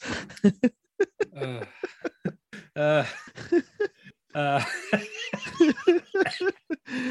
[1.37, 1.65] uh,
[2.77, 3.05] uh,
[4.35, 4.63] uh,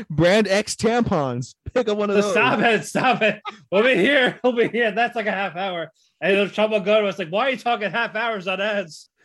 [0.10, 2.32] Brand X tampons, pick up one of those.
[2.32, 2.86] stop it!
[2.86, 3.42] Stop it!
[3.72, 4.40] We'll be here.
[4.44, 4.92] We'll be here.
[4.92, 5.92] That's like a half hour.
[6.22, 9.10] And it'll trouble go to us like, why are you talking half hours on ads?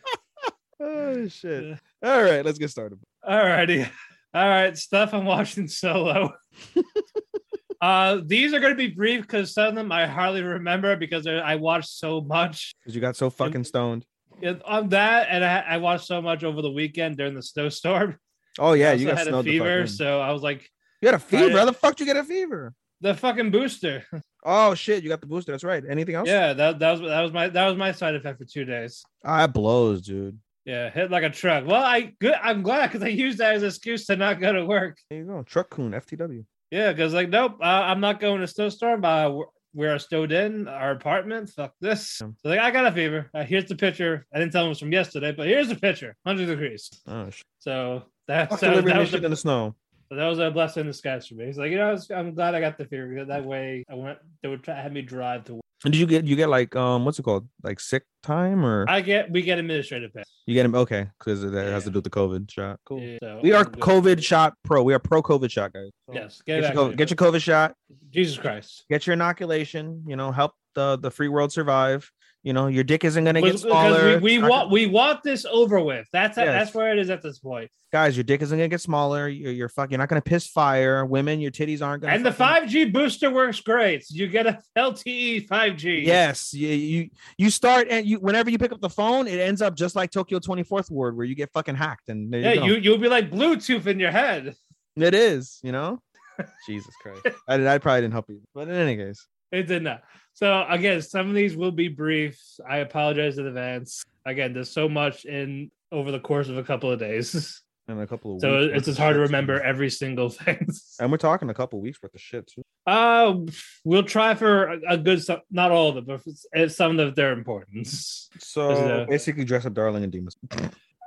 [0.77, 1.79] Oh shit!
[2.03, 2.99] All right, let's get started.
[3.25, 3.89] Alrighty.
[4.33, 6.33] All right, stuff I'm watching solo.
[7.81, 11.55] uh these are gonna be brief because some of them I hardly remember because I
[11.55, 12.73] watched so much.
[12.81, 14.05] Because you got so fucking stoned.
[14.41, 18.17] Yeah, On that, and I, I watched so much over the weekend during the snowstorm.
[18.59, 20.69] Oh yeah, you got had a snowed the fuck fever, so I was like,
[21.01, 21.57] You had a fever?
[21.57, 22.73] How the fuck you get a fever?
[22.99, 24.03] the fucking booster.
[24.47, 25.51] Oh shit, you got the booster.
[25.51, 25.83] That's right.
[25.89, 26.29] Anything else?
[26.29, 29.03] Yeah, that, that was that was my that was my side effect for two days.
[29.23, 30.39] Ah, that blows, dude.
[30.65, 31.65] Yeah, hit like a truck.
[31.65, 32.35] Well, I good.
[32.41, 34.97] I'm glad because I used that as an excuse to not go to work.
[35.09, 35.41] There you go.
[35.43, 36.45] Truck-kun, FTW.
[36.71, 39.03] Yeah, because like, nope, uh, I'm not going to snowstorm.
[39.03, 41.49] Uh, we're- we're stowed in our apartment.
[41.49, 42.19] Fuck this.
[42.21, 42.27] Yeah.
[42.41, 43.29] So like, I got a fever.
[43.33, 44.25] Uh, here's the picture.
[44.33, 46.15] I didn't tell him it was from yesterday, but here's the picture.
[46.23, 46.89] 100 degrees.
[47.05, 47.43] Oh shit.
[47.59, 49.75] So that's so that was, shit in the snow.
[50.09, 51.45] That was a blessing in disguise for me.
[51.45, 53.83] He's like, you know, I was, I'm glad I got the fever because that way
[53.89, 54.19] I went.
[54.41, 55.55] They would try have me drive to.
[55.55, 55.61] work.
[55.83, 57.47] And did you get you get like um what's it called?
[57.61, 60.23] Like sick time or I get we get administrative pay.
[60.47, 62.79] you get him okay, because that has to do with the COVID shot.
[62.85, 63.01] Cool.
[63.01, 63.65] Yeah, so We are.
[63.65, 64.81] COVID shot pro.
[64.83, 65.89] We are pro COVID shot, guys.
[66.07, 67.75] So Yes, Get get, your, COVID, get your COVID shot.
[68.09, 68.85] Jesus Christ.
[68.89, 70.03] Get your inoculation.
[70.07, 72.09] You know, help the the free world survive.
[72.45, 74.19] You know, your dick isn't gonna get smaller.
[74.19, 76.07] we, we want we want this over with.
[76.13, 76.45] That's Yes.
[76.45, 77.71] that's where it is at this point.
[77.91, 79.27] guys, your dick isn't gonna get smaller.
[79.27, 79.93] You're, you're fucking.
[79.93, 81.03] You're not gonna piss fire.
[81.07, 82.13] Women, your titties aren't gonna.
[82.13, 84.05] And the 5G booster works great.
[84.11, 86.05] You get a LTE 5G.
[86.05, 89.63] Yes, you, you you start and you whenever you pick up the phone, it ends
[89.63, 92.09] up just like Tokyo 24th Ward, where you get fucking hacked.
[92.09, 94.55] And Yeah, you, you you'll be like Bluetooth in your head.
[94.97, 95.99] it is, you know.
[96.67, 99.81] Jesus Christ, I, did- I probably didn't help you, but in any case, It did
[99.83, 100.03] not.
[100.35, 102.37] So again, some of these will be brief.
[102.69, 104.03] I apologize in advance.
[104.25, 107.61] Again, there's so much in over the course of a couple of days.
[107.87, 110.67] And a couple of weeks So weeks it's just hard to remember every single thing.
[110.99, 112.63] And we're talking a couple weeks worth of shit too.
[112.87, 113.35] Uh
[113.83, 115.21] we'll try for a, good
[115.51, 116.19] not all of them,
[116.51, 118.27] but some of their importance.
[118.39, 120.35] So uh, basically, dress up, darling, and demons.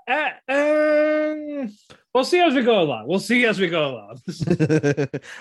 [0.09, 1.71] Uh, um,
[2.15, 3.07] we'll see as we go along.
[3.07, 4.21] We'll see as we go along.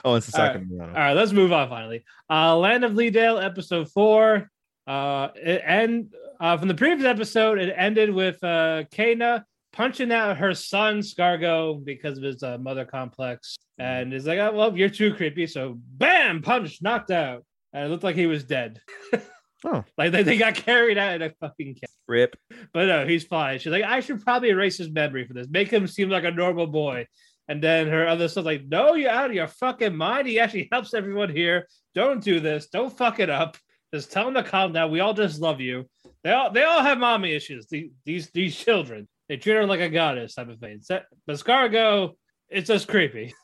[0.04, 0.90] oh, it's the second one.
[0.90, 2.04] All right, let's move on finally.
[2.30, 4.52] Uh Land of Leadale, episode four.
[4.86, 10.38] Uh it end uh from the previous episode, it ended with uh Cayna punching out
[10.38, 13.58] her son Skargo because of his uh, mother complex.
[13.78, 15.46] And it's like, oh, well, you're too creepy.
[15.46, 17.46] So bam, punch, knocked out.
[17.74, 18.82] And it looked like he was dead.
[19.66, 19.84] Oh.
[19.98, 21.90] Like they, they got carried out in a fucking cab.
[22.08, 22.36] Rip.
[22.74, 23.60] But no, he's fine.
[23.60, 26.32] She's like, I should probably erase his memory for this, make him seem like a
[26.32, 27.08] normal boy.
[27.50, 30.28] And then her other son's like, No, you're out of your fucking mind.
[30.28, 31.68] He actually helps everyone here.
[31.96, 32.68] Don't do this.
[32.68, 33.58] Don't fuck it up.
[33.94, 34.92] Just tell him to calm down.
[34.92, 35.86] We all just love you.
[36.24, 37.68] They all they all have mommy issues.
[37.68, 39.08] These these, these children.
[39.30, 40.80] They treat her like a goddess type of thing.
[40.82, 42.16] So- But Skargo,
[42.50, 43.34] it's just creepy.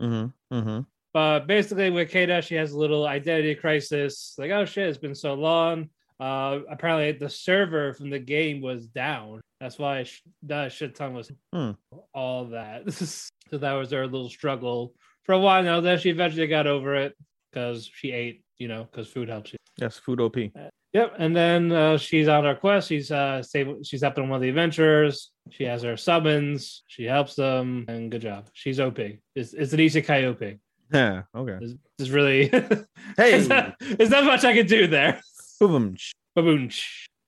[0.00, 0.54] Mm-hmm.
[0.56, 0.80] Mm-hmm.
[1.12, 4.34] But basically, with Kata, she has a little identity crisis.
[4.38, 5.88] Like, oh shit, it's been so long.
[6.20, 9.40] Uh, apparently, the server from the game was down.
[9.60, 11.70] That's why sh- that shit ton was Hmm.
[12.14, 12.90] all that.
[12.92, 14.94] so that was her little struggle
[15.24, 15.80] for a while now.
[15.80, 17.16] Then she eventually got over it
[17.50, 19.58] because she ate, you know, because food helps you.
[19.78, 20.36] Yes, food OP.
[20.92, 22.88] Yep, and then uh, she's on her quest.
[22.88, 23.42] She's uh,
[23.84, 25.30] she's helping one of the adventurers.
[25.50, 26.82] She has her summons.
[26.86, 28.48] She helps them, and good job.
[28.52, 28.98] She's OP.
[29.34, 30.58] It's, it's an isekai OP.
[30.92, 31.22] Yeah.
[31.34, 31.56] Okay.
[31.58, 32.48] There's, there's really
[33.16, 33.32] Hey.
[33.32, 35.20] there's, not, there's not much I could do there.
[35.60, 35.96] Boom.
[36.34, 36.70] Boom.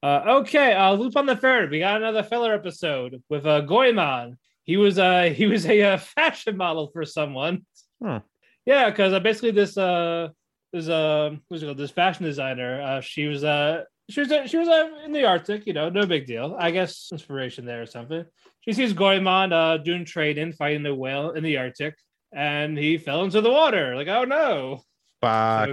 [0.03, 1.71] Uh, okay, uh, Lupin the third.
[1.71, 4.37] We got another filler episode with uh, Goemon.
[4.65, 7.67] He was uh he was a uh, fashion model for someone.
[8.03, 8.21] Huh.
[8.67, 10.29] Yeah, because uh, basically this uh
[10.73, 14.47] this uh what's it called this fashion designer uh she was uh she was uh,
[14.47, 17.83] she was uh, in the Arctic you know no big deal I guess inspiration there
[17.83, 18.25] or something.
[18.61, 21.95] She sees Goemon uh doing training fighting the whale in the Arctic
[22.33, 24.83] and he fell into the water like oh no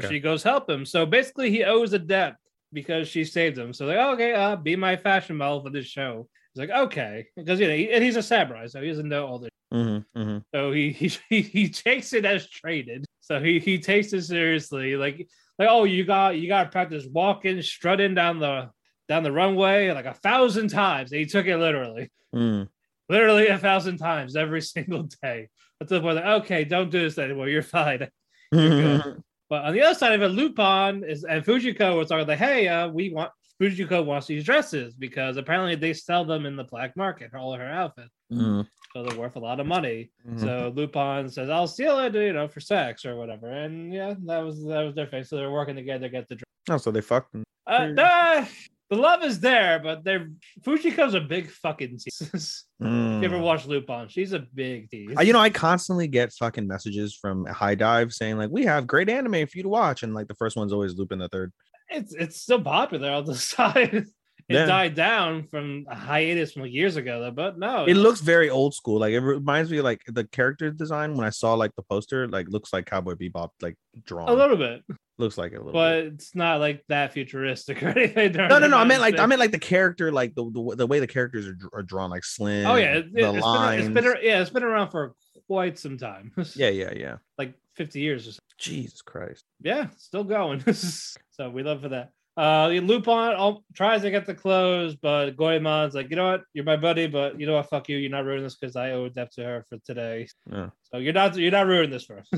[0.02, 0.86] so she goes help him.
[0.86, 2.36] So basically, he owes a debt
[2.72, 3.74] because she saved him.
[3.74, 6.28] So like, okay, uh, be my fashion model for this show.
[6.54, 9.26] He's like, okay, because you know, he, and he's a samurai, so he doesn't know
[9.28, 9.50] all this.
[9.74, 10.20] Mm-hmm.
[10.20, 10.38] Mm-hmm.
[10.54, 13.06] So he he he, he takes it as traded.
[13.22, 17.08] So he he takes it seriously, like like oh, you got you got to practice
[17.12, 18.70] walking, strutting down the
[19.08, 21.12] down the runway like a thousand times.
[21.12, 22.68] And he took it literally, Mm.
[23.10, 25.50] literally a thousand times every single day.
[25.80, 26.18] That's the point.
[26.18, 27.50] Like, okay, don't do this anymore.
[27.50, 28.10] You're fine.
[28.52, 29.24] good.
[29.50, 32.68] But on the other side of it, Lupin is and Fujiko was talking like, hey,
[32.68, 36.96] uh, we want Fujiko wants these dresses because apparently they sell them in the black
[36.96, 38.14] market, all of her outfits.
[38.32, 38.68] Mm.
[38.94, 40.12] So they're worth a lot of money.
[40.28, 40.40] Mhm.
[40.40, 43.50] So Lupin says, I'll steal it, you know, for sex or whatever.
[43.50, 45.24] And yeah, that was that was their thing.
[45.24, 46.46] So they're working together to get the dress.
[46.70, 47.36] Oh, so they fucked.
[47.68, 48.46] Uh,
[48.90, 50.30] the, love is there, but they're
[50.64, 52.66] Fujiko's a big fucking tease.
[52.82, 53.20] Mm.
[53.20, 54.08] you ever watch Lupin?
[54.10, 55.16] She's a big tease.
[55.22, 59.48] You know, I constantly get fucking messages from HIDIVE saying like, "We have great anime
[59.48, 61.52] for you to watch," and like the first one's always Lupin the Third.
[61.90, 64.06] it's it's still popular on the side.
[64.48, 64.66] It Yeah.
[64.66, 67.30] died down from a hiatus from years ago, though.
[67.30, 69.00] But no, It looks very old school.
[69.00, 72.28] Like it reminds me of, like the character design when I saw like the poster.
[72.28, 73.76] Like looks like Cowboy Bebop, like
[74.08, 74.28] drawn.
[74.28, 74.82] a little bit,
[75.20, 75.74] looks like it a little.
[75.74, 76.14] but bit.
[76.14, 78.32] it's not like that futuristic or anything.
[78.34, 78.78] No, no, no.
[78.78, 81.48] I meant like I meant like the character, like the the, the way the characters
[81.48, 82.66] are, are drawn, like slim.
[82.66, 83.88] Oh yeah, it, the has lines.
[83.88, 85.14] been, it's been yeah, it's been around for
[85.48, 86.32] quite some time.
[86.56, 87.18] yeah, yeah, yeah.
[87.38, 88.40] like fifty years or so.
[88.58, 89.44] Jesus Christ.
[89.62, 90.64] Yeah, still going.
[90.74, 92.12] so we love for that.
[92.38, 96.64] Uh, Lupin all, tries to get the clothes, but Goemon's like, you know what, you're
[96.64, 99.06] my buddy, but you know what, fuck you, you're not ruining this because I owe
[99.06, 100.26] a debt to her for today.
[100.50, 100.70] Yeah.
[100.84, 102.30] So you're not you're not ruining this for us.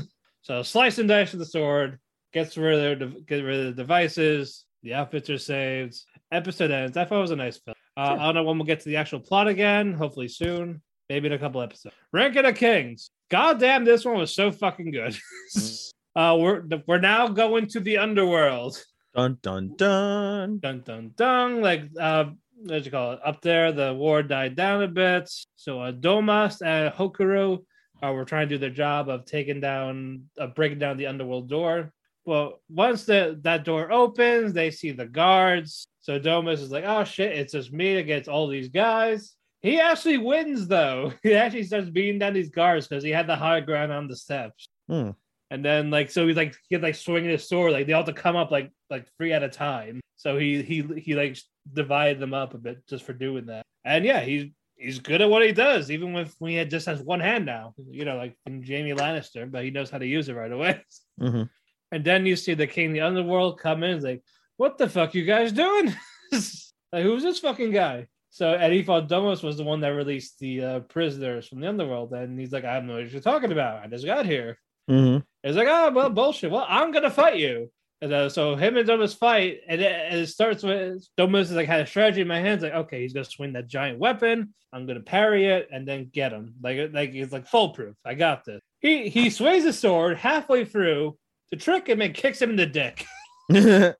[0.42, 2.00] so slice and dice with the sword,
[2.32, 4.64] gets rid of their get rid of the devices.
[4.82, 6.00] The outfits are saved.
[6.30, 6.96] Episode ends.
[6.96, 7.76] I thought it was a nice film.
[7.96, 9.92] Uh, I don't know when we'll get to the actual plot again.
[9.92, 10.82] Hopefully soon.
[11.08, 11.94] Maybe in a couple episodes.
[12.12, 13.10] Ranking of Kings.
[13.30, 15.16] God damn, this one was so fucking good.
[16.16, 18.82] uh, we're we're now going to the underworld.
[19.14, 20.58] Dun dun dun.
[20.58, 21.60] Dun dun dun.
[21.60, 22.26] Like uh,
[22.64, 23.20] what you call it?
[23.24, 25.30] Up there, the war died down a bit.
[25.56, 27.64] So uh, Domas and Hokuro
[28.02, 31.48] uh, were trying to do their job of taking down, of breaking down the underworld
[31.48, 31.92] door.
[32.24, 35.86] Well, once the that door opens, they see the guards.
[36.00, 40.18] So Domas is like, "Oh shit, it's just me against all these guys." He actually
[40.18, 41.12] wins though.
[41.22, 44.16] He actually starts beating down these guards because he had the high ground on the
[44.16, 44.66] steps.
[44.88, 45.10] Hmm.
[45.50, 48.14] And then like so he's like he's like swinging his sword like they all have
[48.14, 50.00] to come up like like three at a time.
[50.16, 51.36] So he he he like
[51.72, 53.64] divided them up a bit just for doing that.
[53.84, 56.86] And yeah, he's he's good at what he does, even with when he had just
[56.86, 57.74] has one hand now.
[57.90, 60.82] You know, like Jaime Lannister, but he knows how to use it right away.
[61.20, 61.48] Mhm.
[61.92, 64.22] And then you see the king of the underworld come in, like,
[64.56, 65.94] "What the fuck you guys doing?
[66.32, 70.80] like, who's this fucking guy?" So Eddie Domas was the one that released the uh,
[70.80, 73.84] prisoners from the underworld, and he's like, "I have no idea what you're talking about.
[73.84, 74.58] I just got here."
[74.90, 75.22] Mhm.
[75.42, 76.50] He's like, "Oh well, bullshit.
[76.50, 80.20] Well, I'm gonna fight you." And uh, so him and Domas fight, and it, and
[80.20, 83.12] it starts with Domas is like had a strategy in my hands, like, okay, he's
[83.12, 84.54] gonna swing that giant weapon.
[84.72, 86.54] I'm gonna parry it and then get him.
[86.62, 87.94] Like, like he's like foolproof.
[88.04, 88.60] I got this.
[88.80, 91.16] He he swings his sword halfway through
[91.52, 93.04] to trick him and kicks him in the dick.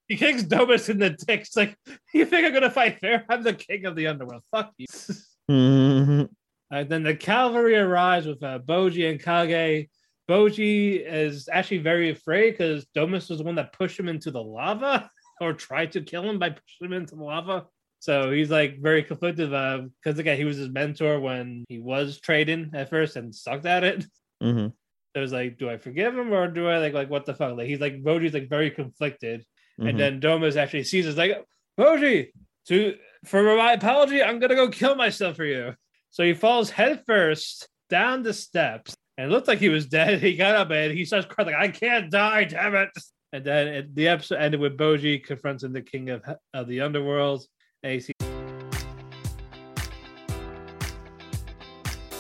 [0.09, 1.41] he kicks Domas in the dick.
[1.41, 1.77] It's like,
[2.15, 3.25] you think I'm gonna fight fair?
[3.29, 4.43] I'm the king of the underworld.
[4.51, 4.87] Fuck you.
[5.51, 6.29] Mhm.
[6.71, 9.89] And then the cavalry arrives with uh, Bojji and Kage.
[10.31, 14.43] Bojji is actually very afraid because Domas was the one that pushed him into the
[14.43, 15.11] lava
[15.41, 17.67] or tried to kill him by pushing him into the lava.
[17.99, 22.71] So he's like very conflicted because again, he was his mentor when he was trading
[22.73, 24.07] at first and sucked at it.
[24.43, 24.73] Mhm.
[25.15, 27.57] So it's like, do I forgive him or do I like like what the fuck?
[27.57, 29.45] Like he's like Bojji's like very conflicted.
[29.79, 29.91] Mhm.
[29.91, 31.45] And then Domas actually sees us like,
[31.79, 32.31] Bojji,
[32.69, 35.75] to for my apology, I'm gonna go kill myself for you.
[36.11, 40.21] So he falls headfirst down the steps and it looked like he was dead.
[40.23, 42.91] He got up and he starts crying like, I can't die, damn it.
[43.33, 46.23] And then it, the episode ended with Bojji confronting the king of,
[46.53, 47.45] of the underworld.
[47.83, 48.32] And he sees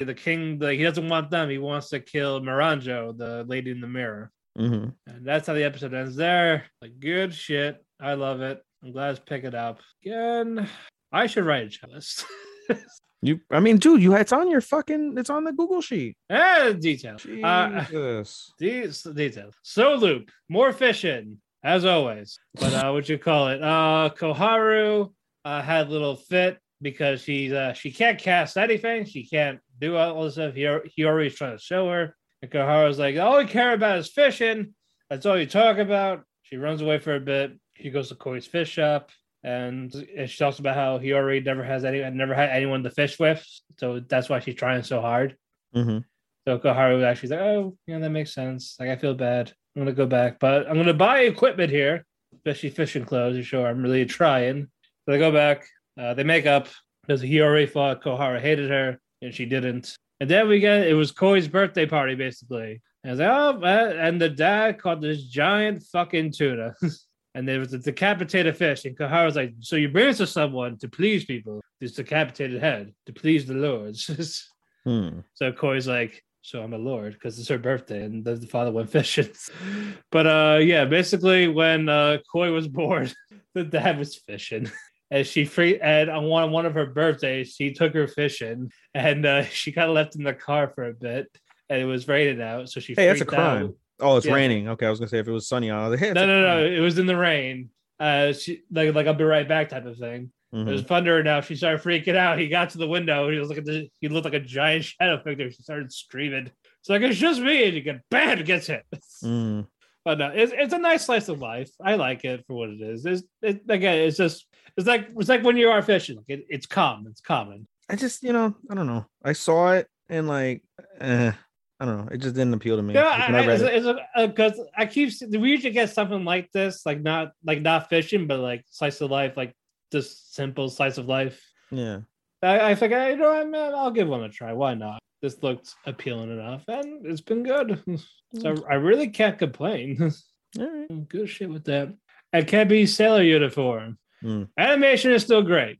[0.00, 1.48] The king, like he doesn't want them.
[1.50, 4.30] He wants to kill Miranjo, the lady in the mirror.
[4.58, 4.94] Mhm.
[5.06, 6.64] And that's how the episode ends there.
[6.82, 7.84] Like good shit.
[8.00, 8.62] I love it.
[8.82, 9.80] I'm glad to pick it up.
[10.04, 10.66] Again,
[11.12, 12.24] I should write a checklist.
[13.22, 16.16] You, I mean, dude, you it's on your fucking, it's on the Google sheet.
[16.30, 17.16] eh, detail.
[17.44, 18.50] Uh, Jesus.
[18.58, 19.52] these details.
[19.62, 22.38] Slow Loop, more fishing, as always.
[22.54, 23.62] But uh what you call it?
[23.62, 25.12] Uh Koharu
[25.44, 30.24] uh had little fit because she's uh she can't cast anything, she can't do all
[30.24, 30.54] this stuff.
[30.54, 32.16] He, Hiyori trying to show her.
[32.42, 34.74] And Koharu's like, all I care about is fishing.
[35.08, 36.24] That's all you talk about.
[36.42, 37.58] She runs away for a bit.
[37.76, 39.10] She goes to Koi's fish shop.
[39.42, 43.44] And she talks about how Hiyori never has any never had anyone to fish with.
[43.78, 45.36] So that's why she's trying so hard.
[45.74, 46.04] Mhm.
[46.46, 48.76] So Koharu actually like, oh, yeah, that makes sense.
[48.78, 49.52] Like, I feel bad.
[49.74, 53.36] I'm gonna go back, but I'm gonna buy equipment here, especially fishing clothes.
[53.36, 54.68] You show I'm really trying.
[55.04, 55.66] So they go back.
[55.98, 56.68] Uh, they make up
[57.02, 59.96] because Hiyori thought Koharu hated her, and she didn't.
[60.20, 62.82] And then we get it was Koi's birthday party basically.
[63.02, 66.74] And I was like, oh, and the dad caught this giant fucking tuna.
[67.32, 70.76] And there was a decapitated fish, and Koharu's like, "So you bring it to someone
[70.78, 71.60] to please people?
[71.80, 74.48] This decapitated head to please the lords."
[74.84, 75.20] Hmm.
[75.34, 78.72] So Koi's like, so I'm a lord because it's her birthday, and the the father
[78.72, 79.28] went fishing.
[80.10, 83.10] but uh, yeah, basically when uh Koi was born,
[83.54, 84.70] the dad was fishing.
[85.12, 89.26] And she free and on one one of her birthdays, she took her fishing, and
[89.26, 91.26] uh, she of left in the car for a bit,
[91.68, 93.58] and it was raining out, so she Hey, that's a freaked out.
[93.58, 93.74] crime.
[94.00, 94.34] Oh, it's Yeah.
[94.34, 94.68] raining.
[94.68, 95.90] Okay, I was gonna say if it was sunny out.
[96.00, 97.70] No, no, no, it was in the rain.
[97.98, 100.30] uh, she like like I'll be right back type of thing.
[100.54, 100.68] Mhm.
[100.68, 101.40] It was fun to her now.
[101.42, 102.38] She started freaking out.
[102.38, 103.30] He got to the window.
[103.30, 105.50] He was like, the, he looked like a giant shadow figure.
[105.50, 106.50] She started screaming.
[106.80, 108.84] It's like it's just me, and you get bam, it gets hit.
[109.24, 109.66] Mm.
[110.02, 111.68] But no, it's, it's a nice slice of life.
[111.84, 113.04] I like it for what it is.
[113.04, 114.46] It's it, again, it's just
[114.76, 116.22] it's like it's like when you are fishing.
[116.28, 117.06] It, it's common.
[117.10, 117.66] It's common.
[117.88, 119.04] I just, you know, I don't know.
[119.24, 120.62] I saw it and like,
[121.00, 121.32] eh,
[121.80, 122.08] I don't know.
[122.12, 122.94] It just didn't appeal to me.
[122.94, 123.96] Yeah, Like, I I, read it's, it.
[124.16, 128.26] it's because I keep we usually get something like this, like not like not fishing,
[128.26, 129.54] but like slice of life, like
[129.90, 131.42] just simple slice of life.
[131.70, 132.00] yeah.
[132.42, 134.52] I, I think I you know I man, I'll give one a try.
[134.52, 134.98] Why not?
[135.20, 137.82] This looked appealing enough, and it's been good.
[138.38, 140.12] So I really can't complain.
[140.60, 141.08] All right.
[141.08, 141.92] good shit with that.
[142.32, 143.98] Akebi sailor uniform.
[144.22, 144.48] Mm.
[144.58, 145.78] Animation is still great.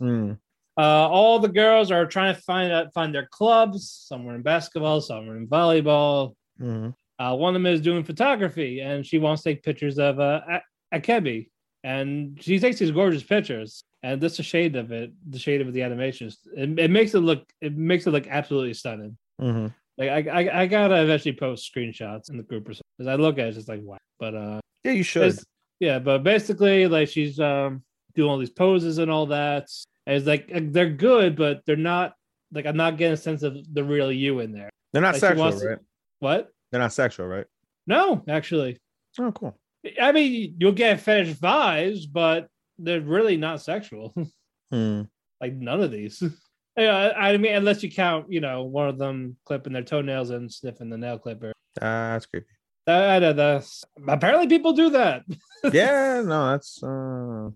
[0.00, 0.38] Mm.
[0.76, 3.88] Uh, all the girls are trying to find out find their clubs.
[4.08, 6.34] Some are in basketball, some are in volleyball.
[6.60, 6.92] Mhm.
[7.16, 10.40] Uh, one of them is doing photography, and she wants to take pictures of uh,
[10.50, 11.48] A- Akebi,
[11.84, 13.84] and she takes these gorgeous pictures.
[14.02, 16.40] And this is a shade of it, the shade of the animations.
[16.56, 19.16] It, it makes it look, it makes it look absolutely stunning.
[19.40, 19.72] Mhm.
[19.96, 22.82] Like I, I, I gotta eventually post screenshots in the group or something.
[22.98, 23.98] Because I look at it, it's just like wow.
[24.18, 25.22] But uh, Yeah, you should.
[25.28, 25.44] it's-
[25.80, 27.82] yeah, but basically, like she's um
[28.14, 29.68] doing all these poses and all that.
[30.06, 32.14] And it's like uh, they're good, but they're not
[32.52, 34.70] like I'm not getting a sense of the real you in there.
[34.92, 35.78] They're not like sexual, to- right?
[36.20, 36.50] What?
[36.70, 37.46] They're not sexual, right?
[37.86, 38.78] No, actually.
[39.18, 39.56] Oh, cool.
[40.00, 42.48] I mean, you'll get fetish vibes, but
[42.78, 44.14] they're really not sexual.
[44.72, 45.02] Hmm.
[45.40, 46.20] like none of these.
[46.76, 50.30] yeah, I I mean, unless you count, you know, one of them clipping their toenails
[50.30, 51.52] and sniffing the nail clipper.
[51.80, 52.46] That's creepy.
[52.86, 55.22] That, that, that's apparently people do that.
[55.72, 57.50] yeah, no, that's uh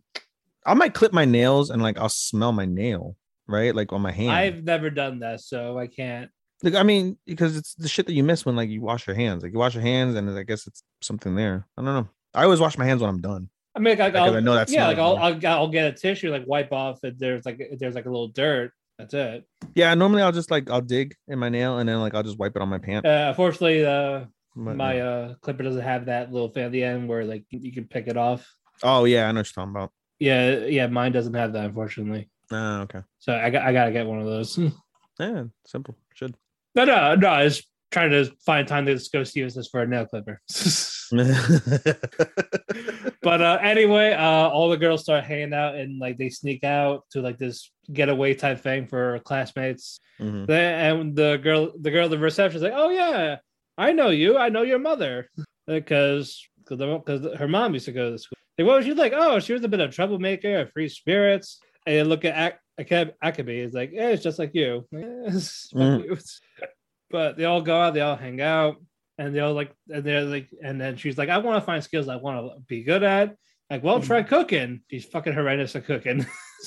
[0.64, 3.16] I might clip my nails and like I'll smell my nail,
[3.46, 3.74] right?
[3.74, 4.30] Like on my hand.
[4.30, 6.30] I've never done that, so I can't.
[6.62, 9.16] like I mean, because it's the shit that you miss when like you wash your
[9.16, 9.42] hands.
[9.42, 11.66] Like you wash your hands and I guess it's something there.
[11.76, 12.08] I don't know.
[12.34, 13.48] I always wash my hands when I'm done.
[13.74, 16.30] I mean, like, I'll, I know that yeah, like I'll, I'll I'll get a tissue,
[16.30, 18.72] like wipe off if there's like if there's like a little dirt.
[18.98, 19.44] That's it.
[19.76, 22.38] Yeah, normally I'll just like I'll dig in my nail and then like I'll just
[22.38, 23.06] wipe it on my pant.
[23.06, 24.24] Uh, unfortunately, uh,
[24.60, 27.72] But, my uh clipper doesn't have that little thing at the end where like you
[27.72, 28.44] can pick it off.
[28.82, 29.92] oh yeah, I know what you're talking about.
[30.18, 32.28] Yeah, yeah, mine doesn't have that unfortunately.
[32.50, 33.02] Ah, okay.
[33.20, 34.58] So I got I gotta get one of those.
[35.20, 35.96] Yeah, simple.
[36.14, 36.36] Should.
[36.76, 37.26] no, no, no.
[37.28, 40.40] I was trying to find time to just go see this for a nail clipper.
[43.22, 47.04] but uh anyway, uh all the girls start hanging out and like they sneak out
[47.10, 50.00] to like this getaway type thing for classmates.
[50.20, 50.46] Mhm.
[50.46, 53.36] Then and the girl, the girl, at the reception's like, "Oh yeah,
[53.78, 54.36] I know you.
[54.36, 55.30] I know your mother
[55.66, 59.12] because because her mom used to go to the school." Like, what was she like?
[59.14, 61.60] Oh, she was a bit of troublemaker, a free spirits.
[61.86, 64.84] And you look at Ak- Akeb- Akabe, it's like, yeah, it's just like you.
[64.92, 66.20] Yes, Mm.
[67.10, 68.76] But they all go out, they all hang out,
[69.16, 71.82] and they all like, and they're like, and then she's like, I want to find
[71.82, 73.34] skills I want to be good at.
[73.70, 74.80] Like, well, try cooking.
[74.90, 76.26] She's fucking horrendous at cooking.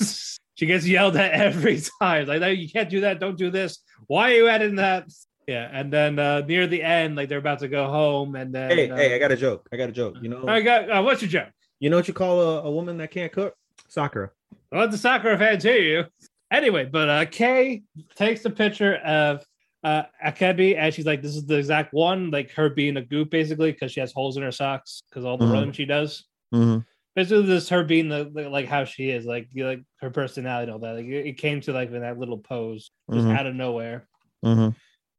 [0.54, 2.26] she gets yelled at every time.
[2.26, 3.20] Like, no, you can't do that.
[3.20, 3.78] Don't do this.
[4.08, 5.04] Why are you adding that?
[5.52, 8.70] Yeah, and then uh, near the end, like they're about to go home, and then
[8.70, 9.68] Hey, uh, hey, I got a joke.
[9.70, 10.16] I got a joke.
[10.22, 11.50] You know, I got uh, what's your joke?
[11.78, 13.54] you know what you call a, a woman that can't cook?
[13.88, 14.30] Sakura.
[14.70, 16.04] Well, the soccer fans hear you.
[16.50, 17.82] Anyway, but uh Kay
[18.14, 19.44] takes the picture of
[19.84, 23.28] uh Akebi and she's like, this is the exact one, like her being a goop
[23.30, 25.52] basically, because she has holes in her socks because all the Mhm.
[25.52, 26.24] running she does.
[26.54, 26.78] Mm-hmm.
[27.14, 30.72] Basically, this her being the, the- like how she is, like like her personality and
[30.72, 30.94] all that.
[30.96, 33.36] Like it, it came to like in that little pose, just Mhm.
[33.36, 34.06] out of nowhere.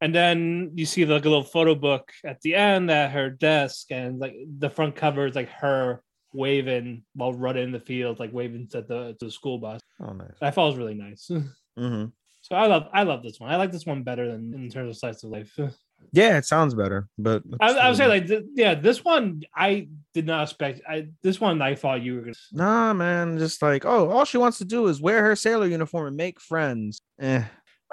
[0.03, 3.87] And then you see like a little photo book at the end at her desk,
[3.89, 8.33] and like the front cover is like her waving while running in the field, like
[8.33, 9.79] waving to the to the school bus.
[10.01, 10.33] Oh, nice.
[10.41, 11.31] I thought it was really nice.
[11.79, 12.09] Mm-hmm.
[12.41, 13.49] So I love I love this one.
[13.49, 15.57] I like this one better than in terms of slice of life.
[16.11, 19.87] Yeah, it sounds better, but I, I would say like th- yeah, this one I
[20.13, 20.81] did not expect.
[20.87, 22.33] I this one I thought you were gonna.
[22.51, 23.37] nah, man.
[23.39, 26.41] Just like, oh, all she wants to do is wear her sailor uniform and make
[26.41, 27.01] friends.
[27.21, 27.43] Eh.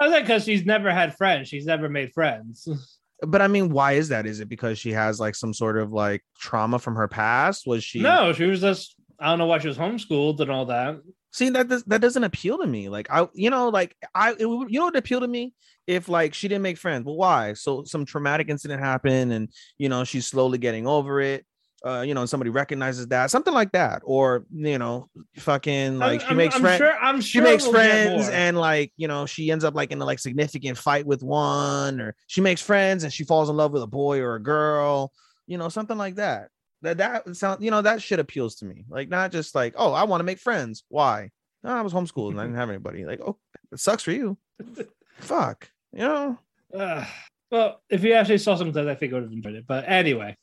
[0.01, 1.47] I think because she's never had friends.
[1.47, 2.67] She's never made friends.
[3.23, 4.25] But I mean, why is that?
[4.25, 7.67] Is it because she has like some sort of like trauma from her past?
[7.67, 7.99] Was she?
[7.99, 10.99] No, she was just I don't know why she was homeschooled and all that.
[11.31, 12.89] See that does, that doesn't appeal to me.
[12.89, 15.53] Like I, you know, like I, it, you know, what appeal to me
[15.85, 17.05] if like she didn't make friends.
[17.05, 17.53] Well, why?
[17.53, 21.45] So some traumatic incident happened, and you know she's slowly getting over it.
[21.85, 26.27] Uh, you know, somebody recognizes that, something like that, or you know, fucking like she
[26.27, 26.77] I'm, makes friends.
[26.77, 30.01] Sure, I'm she makes we'll friends and like you know she ends up like in
[30.01, 33.71] a like significant fight with one or she makes friends and she falls in love
[33.71, 35.11] with a boy or a girl
[35.47, 36.49] you know something like that.
[36.83, 38.85] That that sound you know that shit appeals to me.
[38.89, 40.83] Like not just like oh i want to make friends.
[40.87, 41.29] Why?
[41.63, 43.05] No, i was homeschooled and i didn't have anybody.
[43.05, 43.37] Like oh
[43.71, 44.37] it sucks for you.
[45.19, 46.39] Fuck you know?
[46.73, 47.07] Ugh.
[47.51, 49.65] well, if you actually saw something, I think I would have enjoyed it.
[49.67, 50.37] But anyway,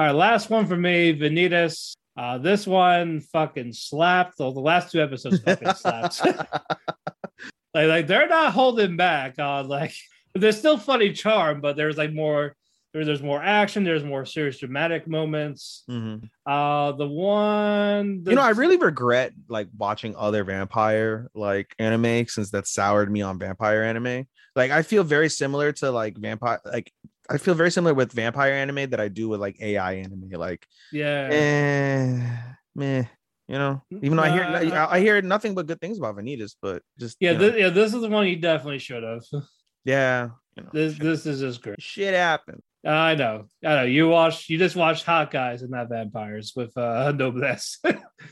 [0.00, 1.92] all right, last one for me, Vanitas.
[2.16, 4.38] Uh, this one fucking slapped.
[4.38, 6.24] Well, the last two episodes fucking slapped.
[7.74, 9.92] like, like they're not holding back on like
[10.34, 12.56] there's still funny charm, but there's like more
[12.94, 15.84] there, there's more action, there's more serious dramatic moments.
[15.90, 16.30] Mhm.
[16.46, 22.50] Uh the one You know, I really regret like watching other vampire like anime since
[22.52, 24.26] that soured me on vampire anime.
[24.56, 26.90] Like I feel very similar to like vampire like
[27.30, 30.30] I feel very similar with vampire anime that I do with like AI anime.
[30.32, 31.28] Like, yeah.
[31.30, 33.04] eh, meh,
[33.46, 33.82] you know.
[34.02, 37.16] Even though I hear Uh, I, hear nothing but good things about Vanitas, but just
[37.20, 39.22] yeah, this, yeah, this is the one you definitely should have.
[39.84, 41.80] yeah, you know, This shit, this is just great.
[41.80, 42.62] shit happened.
[42.84, 43.82] I know, I know.
[43.84, 47.78] You watch, you just watched Hot Guys and not Vampires with uh Noblesse.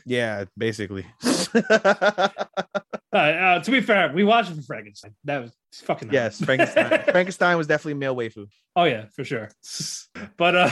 [0.05, 1.05] Yeah, basically.
[1.71, 2.29] uh,
[3.13, 5.15] uh, to be fair, we watched it for Frankenstein.
[5.23, 7.03] That was fucking yes, Frankenstein.
[7.11, 8.47] Frankenstein was definitely male waifu.
[8.75, 9.49] Oh yeah, for sure.
[10.37, 10.69] But uh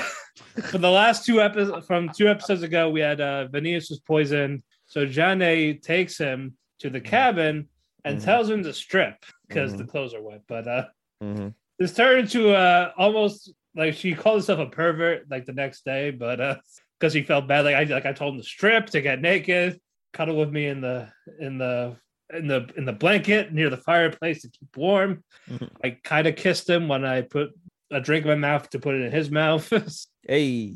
[0.70, 4.64] for the last two episodes from two episodes ago, we had uh Venus was poisoned.
[4.86, 7.70] So Jane takes him to the cabin
[8.06, 8.24] and Mhm.
[8.24, 9.16] tells him to strip
[9.48, 9.78] because Mhm.
[9.80, 10.42] the clothes are wet.
[10.48, 10.86] But uh
[11.24, 11.54] Mhm.
[11.80, 16.12] this turned into uh almost like she called herself a pervert like the next day,
[16.12, 16.56] but uh
[17.00, 17.66] because she felt bad.
[17.66, 19.80] Like I like I told him to strip, to get naked,
[20.14, 21.10] cuddle with me in the
[21.40, 21.96] in the
[22.34, 25.24] in the in the blanket near the fireplace to keep warm.
[25.50, 25.70] Mhm.
[25.84, 27.52] I kind of kissed him when I put
[27.92, 29.72] a drink in my mouth to put it in his mouth.
[30.30, 30.74] Hey,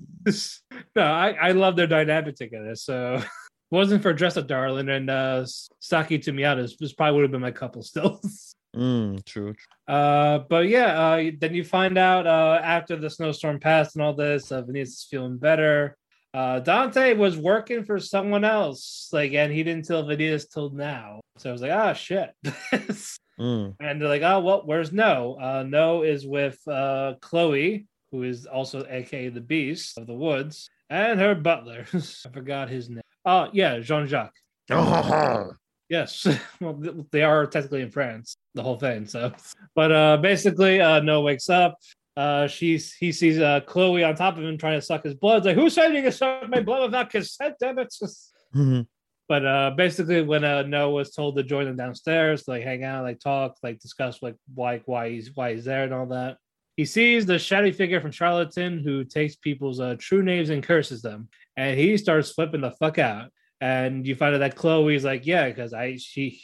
[0.95, 2.74] no, I, I love their dynamic together.
[2.74, 3.26] So it
[3.70, 7.32] wasn't for Dress Up Darling and uh Sasaki to Miyano, this, this probably would have
[7.32, 8.22] been my couple still.
[8.76, 9.54] mm, true.
[9.54, 9.94] true.
[9.96, 14.14] uh but yeah, uh then you find out uh after the snowstorm passed and all
[14.14, 15.98] this, uh Venice is feeling better.
[16.34, 21.20] Uh Dante was working for someone else, like and he didn't tell Venice till now.
[21.38, 22.32] So I was like, ah shit.
[23.40, 23.76] Mm.
[23.80, 25.36] and they're like, oh well, where's No?
[25.42, 30.70] Uh No is with uh Chloe, who is also aka the Beast of the Woods,
[30.92, 31.86] and her butler.
[31.94, 33.02] I forgot his name.
[33.26, 34.36] Oh yeah, Jean-Jacques.
[35.92, 36.26] Yes,
[36.62, 36.82] well,
[37.12, 39.06] they are technically in France, the whole thing.
[39.06, 39.34] So,
[39.76, 41.78] but uh, basically, uh, Noah wakes up.
[42.16, 45.39] Uh, she's he sees uh Chloe on top of him trying to suck his blood.
[45.39, 47.56] It's like, who said you can suck my blood without consent?
[47.60, 47.94] Damn it!
[48.56, 48.86] Mhm.
[49.30, 53.04] But uh, basically, when uh, Noah was told to join them downstairs, like hang out,
[53.04, 56.36] like talk, like discuss like why why he's why he's there and all that,
[56.76, 61.02] he sees the shadowy figure from Charlatan who takes people's uh, true names and curses
[61.02, 63.32] them, and he starts flipping the fuck out.
[63.62, 66.41] And you find out that Chloe's like, yeah, because I she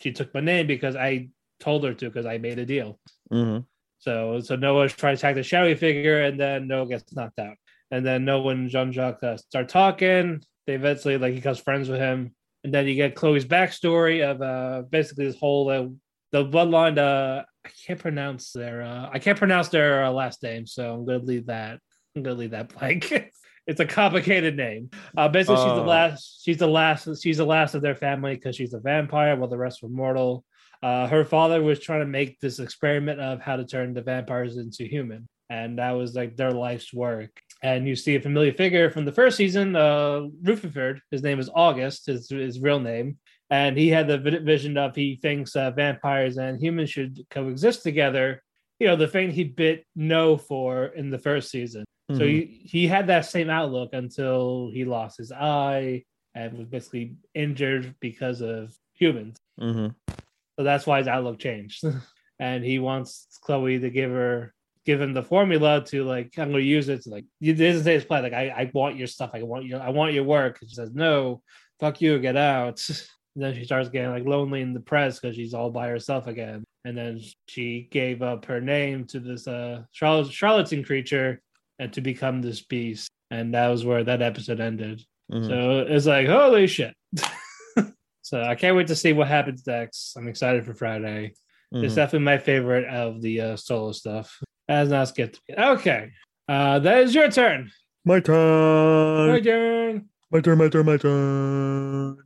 [0.00, 1.28] she took my name because I
[1.60, 3.00] told her to because I made a deal.
[3.32, 3.66] Mhm.
[3.98, 7.56] So so Noah trying to attack the shadowy figure, and then Noah gets knocked out.
[7.90, 10.42] And then Noah and Jean Jacques uh, start talking.
[10.66, 14.40] They eventually like he becomes friends with him, and then you get Chloe's backstory of
[14.42, 15.88] uh basically this whole uh,
[16.32, 16.98] the bloodline.
[16.98, 21.04] Uh, I can't pronounce their uh, I can't pronounce their uh, last name, so I'm
[21.04, 21.80] gonna leave that.
[22.14, 23.12] I'm gonna leave that blank.
[23.66, 24.90] it's a complicated name.
[25.16, 25.84] Uh, basically, she's the Oh.
[25.84, 26.44] last.
[26.44, 27.22] She's the last.
[27.22, 30.44] She's the last of their family because she's a vampire, while the rest were mortal.
[30.82, 34.56] Uh, her father was trying to make this experiment of how to turn the vampires
[34.56, 37.30] into human, and that was like their life's work.
[37.62, 41.00] And you see a familiar figure from the first season, uh, Ruthven.
[41.10, 43.16] His name is August, his, his real name,
[43.48, 48.42] and he had the vision of he thinks uh, vampires and humans should coexist together.
[48.78, 51.84] You know, the thing he bit no for in the first season.
[52.10, 52.28] So Mhm.
[52.28, 56.04] he, he had that same outlook until he lost his eye
[56.34, 59.38] and was basically injured because of humans.
[59.60, 59.94] Mhm.
[60.56, 61.82] So that's why his outlook changed.
[62.38, 64.52] and he wants Chloe to give her
[64.84, 67.94] give him the formula to like I'm gonna use it to like he doesn't say
[67.94, 70.58] his plan, like I, I want your stuff, I want your I want your work.
[70.60, 71.42] And she says, No,
[71.80, 72.86] fuck you, get out.
[73.34, 76.64] And then she starts getting like lonely and depressed because she's all by herself again.
[76.86, 81.42] And then she gave up her name to this uh charlat- charlatan creature
[81.78, 83.08] and to become this beast.
[83.30, 85.02] And that was where that episode ended.
[85.32, 85.46] Mhm.
[85.48, 86.94] So it's like, holy shit.
[88.22, 90.16] so I can't wait to see what happens next.
[90.16, 91.32] I'm excited for Friday.
[91.72, 91.96] It's Mhm.
[91.96, 94.40] definitely my favorite of the uh, solo stuff.
[94.68, 95.40] As not skipped.
[95.56, 96.10] Okay.
[96.48, 97.70] Uh, that is your turn.
[98.04, 99.28] My turn.
[99.32, 100.08] My turn.
[100.30, 102.18] My turn, my turn, my turn.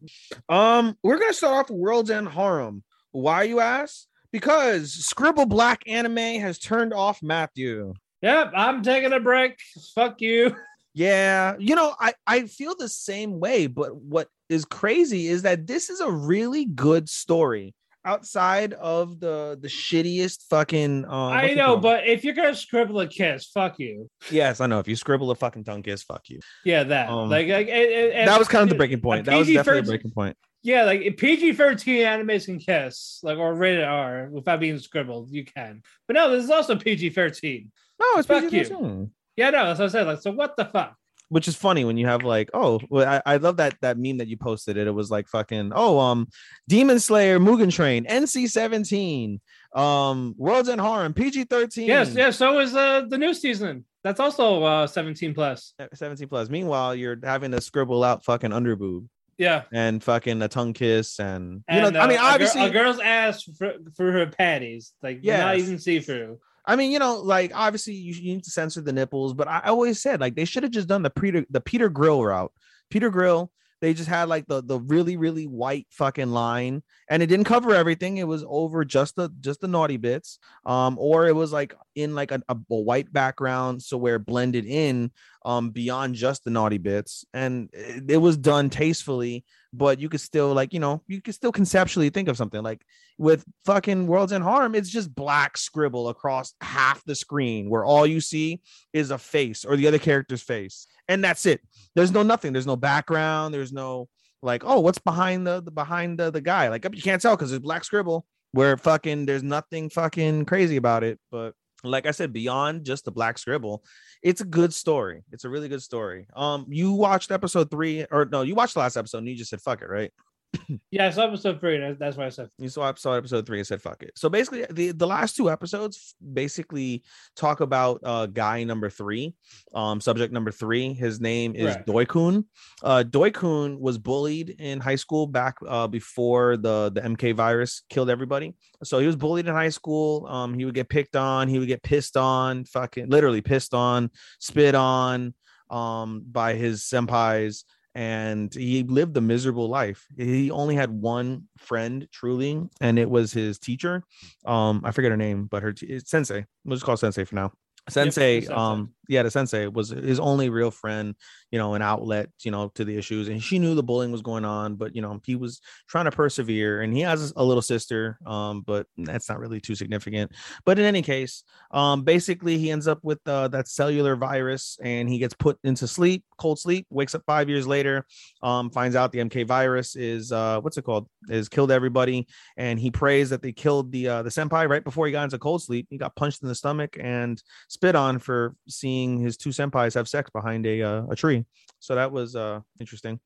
[0.49, 2.83] Um, we're gonna start off with World's End Harem.
[3.13, 4.07] Why you ask?
[4.33, 7.95] Because Scribble Black Anime has turned off Matthew.
[8.23, 9.59] Yep, I'm taking a break.
[9.95, 10.57] Fuck you.
[10.93, 15.69] Yeah, you know, I I feel the same way, but what is crazy is that
[15.69, 21.77] this is a really good story outside of the the shittiest fucking um I know,
[21.77, 24.11] but if you're gonna scribble a kiss, fuck you.
[24.33, 26.41] yes, I know if you scribble a fucking tongue kiss, fuck you.
[26.65, 27.09] Yeah, that.
[27.09, 29.27] Um, like, like and- and- that was kind of the breaking point.
[29.27, 30.37] That was definitely a first- breaking point.
[30.65, 35.45] Yeah, like PG thirteen animes can kiss, like or rated R without being scribbled, you
[35.45, 35.83] can.
[36.09, 37.71] But no, this is also PG thirteen.
[38.01, 38.51] No, it's Fuck you.
[38.51, 39.11] PG-13.
[39.37, 40.07] Yeah, no, that's what I said.
[40.07, 40.97] Like, so what the fuck?
[41.29, 44.19] which is funny when you have like, oh, well, I, I love that that meme
[44.19, 44.77] that you posted.
[44.77, 46.27] It it was like fucking, oh, um,
[46.69, 49.41] Demon Slayer, Mugen Train, NC seventeen,
[49.73, 51.87] um, World's End Harem, PG thirteen.
[51.87, 52.37] Yes, yes.
[52.37, 53.85] So is uh, the new season.
[54.03, 55.75] That's also uh, 17 plus.
[55.93, 56.49] 17 plus.
[56.49, 59.65] Meanwhile, you're having to scribble out fucking underboob Yeah.
[59.75, 62.65] and fucking a tongue kiss and you And, know, I mean, uh, a gir- obviously,
[62.65, 65.59] a, girl's ass for, for her patties, like not Yes.
[65.59, 66.39] even see through.
[66.67, 69.61] I mean, you know, like obviously you, you need to censor the nipples, but I,
[69.67, 72.53] always said like they should have just done the Peter the Peter Grill route.
[72.91, 73.51] Peter Grill,
[73.81, 77.75] they just had like the the really really white fucking line, and it didn't cover
[77.75, 78.19] everything.
[78.19, 82.15] It was over just the just the naughty bits, um, or it was like in
[82.15, 85.11] like a, a, a white background, so where blended in,
[85.45, 89.45] um, beyond just the naughty bits, and it, it was done tastefully.
[89.73, 92.83] But you could still like you know you could still conceptually think of something like
[93.19, 98.07] with fucking World's End Harem, it's just black scribble across half the screen where all
[98.07, 98.63] you see
[98.95, 100.87] is a face or the other character's face.
[101.07, 101.61] And that's it.
[101.95, 102.53] There's no nothing.
[102.55, 103.53] There's no background.
[103.53, 104.09] There's no
[104.43, 106.69] like, oh, what's behind the, the behind the, the guy?
[106.69, 111.05] Like you can't tell because there's black scribble where fucking there's nothing fucking crazy about
[111.05, 111.21] it.
[111.31, 111.53] But
[111.85, 113.85] like I said, beyond just the black scribble,
[114.23, 115.25] it's a good story.
[115.33, 116.27] It's a really good story.
[116.35, 119.51] Um, you watched episode three, or no, you watched the last episode and you just
[119.51, 120.13] said fuck it, right?
[120.91, 121.79] Yeah, it's episode three.
[121.79, 122.49] That's, that's why I said.
[122.59, 124.13] You saw episode episode three and said fuck it.
[124.17, 127.03] So basically, the the last two episodes basically
[127.37, 129.35] talk about uh guy number three,
[129.75, 130.93] um subject number three.
[130.93, 131.89] His name is Correct.
[131.89, 132.45] Doikun.
[132.83, 138.11] Uh, Doikun was bullied in high school back uh before the the MK virus killed
[138.11, 138.55] everybody.
[138.83, 140.27] So he was bullied in high school.
[140.27, 141.49] Um, he would get picked on.
[141.49, 142.65] He would get pissed on.
[142.65, 145.35] Fucking literally pissed on, spit on,
[145.71, 147.65] um, by his senpais
[147.95, 150.07] and he lived a miserable life.
[150.17, 154.03] He only had one friend truly, and it was his teacher.
[154.47, 156.47] Um, I forget her name, but her t- sensei.
[156.65, 157.53] We'll just call Sensei for now.
[157.89, 158.55] Sensei, sensei.
[158.55, 161.15] um, the sensei was his only real friend,
[161.51, 163.29] you know, an outlet, you know, to the issues.
[163.29, 166.11] And she knew the bullying was going on, but you know, he was trying to
[166.11, 166.83] persevere.
[166.83, 170.33] And he has a little sister, um, but that's not really too significant.
[170.65, 175.09] But in any case, um, basically he ends up with uh, that cellular virus and
[175.09, 178.07] he gets put into sleep, cold sleep, wakes up five years later,
[178.43, 181.09] um, finds out the MK virus is uh, what's it called?
[181.29, 185.07] Is killed everybody, and he prays that they killed the uh, the senpai right before
[185.07, 185.87] he got into cold sleep.
[185.91, 190.09] He got punched in the stomach and spit on for seeing his two senpais have
[190.09, 191.45] sex behind a uh, a tree.
[191.79, 193.21] So that was uh interesting.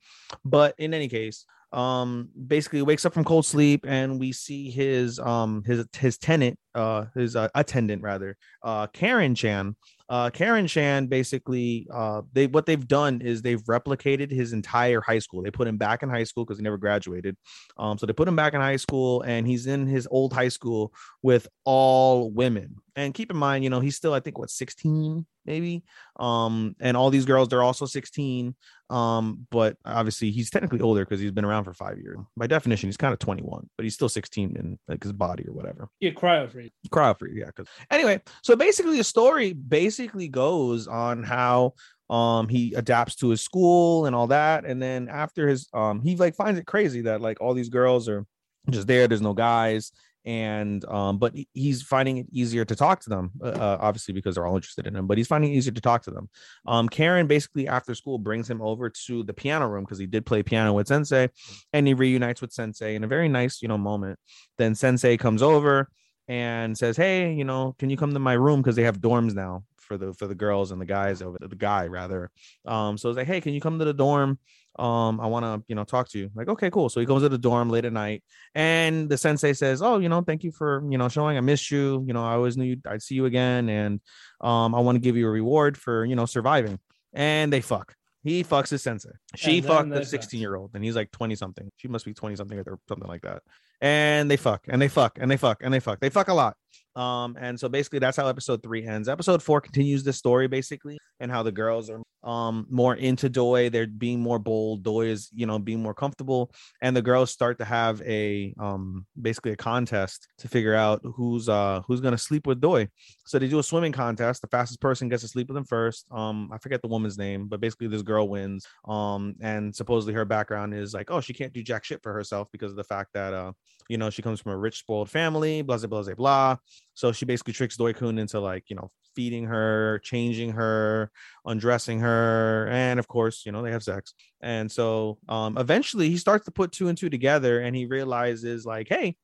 [0.44, 5.18] But in any case, um basically wakes up from cold sleep and we see his
[5.18, 9.74] um his his tenant uh his uh, attendant rather uh Karen Chan
[10.08, 15.18] uh Karen Chan basically uh they what they've done is they've replicated his entire high
[15.18, 17.36] school they put him back in high school because he never graduated
[17.76, 20.48] um so they put him back in high school and he's in his old high
[20.48, 24.50] school with all women and keep in mind you know he's still I think what
[24.50, 25.82] 16 maybe?
[26.18, 28.54] Um and all these girls they're also 16
[28.90, 32.18] um but obviously he's technically older because he's been around for five years.
[32.36, 35.52] By definition he's kind of 21 but he's still 16 in like his body or
[35.52, 35.88] whatever.
[36.00, 36.70] Yeah, cryo freeze.
[36.90, 41.74] cryo free yeah because anyway so basically the story basically goes on how
[42.10, 46.16] um he adapts to his school and all that and then after his um he
[46.16, 48.26] like finds it crazy that like all these girls are
[48.70, 49.90] just there there's no guys
[50.24, 54.34] and um but he's finding it easier to talk to them uh, uh, obviously because
[54.34, 56.28] they're all interested in him but he's finding it easier to talk to them.
[56.66, 60.24] Um karen basically after school brings him over to the piano room because he did
[60.24, 61.28] play piano with sensei
[61.72, 64.18] and he reunites with sensei in a very nice you know moment.
[64.56, 65.88] Then sensei comes over
[66.26, 69.34] and says hey you know can you come to my room because they have dorms
[69.34, 72.30] now for the for the girls and the guys over the guy rather.
[72.64, 74.38] Um so it's like hey can you come to the dorm
[74.78, 76.30] um i want to you know talk to you.
[76.34, 76.88] Like okay cool.
[76.88, 78.22] So he goes to the dorm late at night
[78.54, 81.36] and the sensei says oh you know thank you for you know showing.
[81.36, 82.04] I missed you.
[82.06, 84.00] You know i always knew you'd- i'd see you again and
[84.40, 86.78] um i want to give you a reward for you know surviving.
[87.12, 87.94] And they fuck.
[88.24, 89.10] He fucks his sensei.
[89.36, 92.36] She fucked the 16 year old and he's like 20 something she must be 20
[92.36, 93.42] something or something like that
[93.84, 96.00] and they fuck and they fuck and they fuck and they fuck.
[96.00, 96.56] They fuck a lot.
[96.96, 99.08] Um and so basically that's how episode three ends.
[99.08, 103.68] Episode four continues the story basically and how the girls are um more into doi
[103.68, 104.84] they're being more bold.
[104.84, 106.50] Doi is you know being more comfortable.
[106.80, 111.50] And the girls start to have a um basically a contest to figure out who's
[111.50, 112.88] uh who's gonna sleep with doi
[113.26, 114.40] so they do a swimming contest.
[114.40, 116.06] The fastest person gets to sleep with him first.
[116.10, 118.66] Um i forget the woman's name but basically this girl wins.
[118.88, 122.48] Um and supposedly her background is like oh she can't do jack shit for herself
[122.50, 123.52] because of the fact that uh
[123.88, 126.56] you know she comes from a rich spoiled family blah blah blah blah
[126.94, 131.10] so she basically tricks Doikun into like you know feeding her changing her
[131.44, 136.16] undressing her and of course you know they have sex and so um eventually he
[136.16, 139.16] starts to put two and two together and he realizes like hey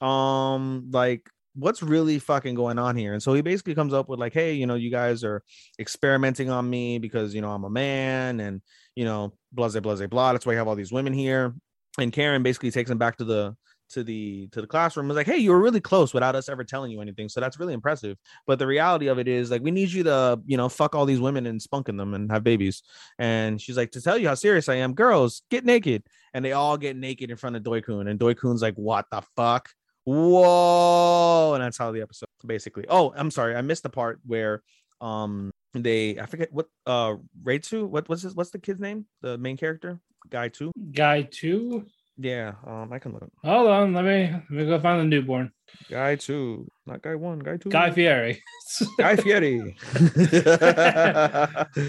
[0.00, 1.28] um like
[1.58, 3.12] what's really fucking going on here?
[3.12, 5.42] And so he basically comes up with like, hey, you know, you guys are
[5.80, 8.62] experimenting on me because you know I'm a man and
[8.94, 10.32] you know, blah blah blah blah.
[10.32, 11.54] That's why you have all these women here.
[11.98, 13.56] And Karen basically takes him back to the
[13.90, 16.64] to the to the classroom was like hey you were really close without us ever
[16.64, 17.28] telling you anything.
[17.28, 18.16] So that's really impressive.
[18.46, 21.06] But the reality of it is like we need you to you know fuck all
[21.06, 22.82] these women and spunk in them and have babies.
[23.18, 26.04] And she's like to tell you how serious i am girls get naked.
[26.34, 29.70] And they all get naked in front of doikun and doikun's like what the fuck?
[30.04, 31.54] Whoa.
[31.54, 32.84] And that's how the episode basically.
[32.88, 34.62] Oh i'm sorry i missed the part where
[35.00, 39.06] um they i forget what uh Reito, what what's this what's the kid's name?
[39.22, 40.00] The main character?
[40.30, 40.72] Guy two?
[40.92, 41.86] Guy two.
[42.18, 45.52] Yeah um i can look Hold on, let me let me go find the newborn.
[45.88, 48.42] guy two not guy one guy two Guy Fieri.
[48.98, 49.76] guy fieri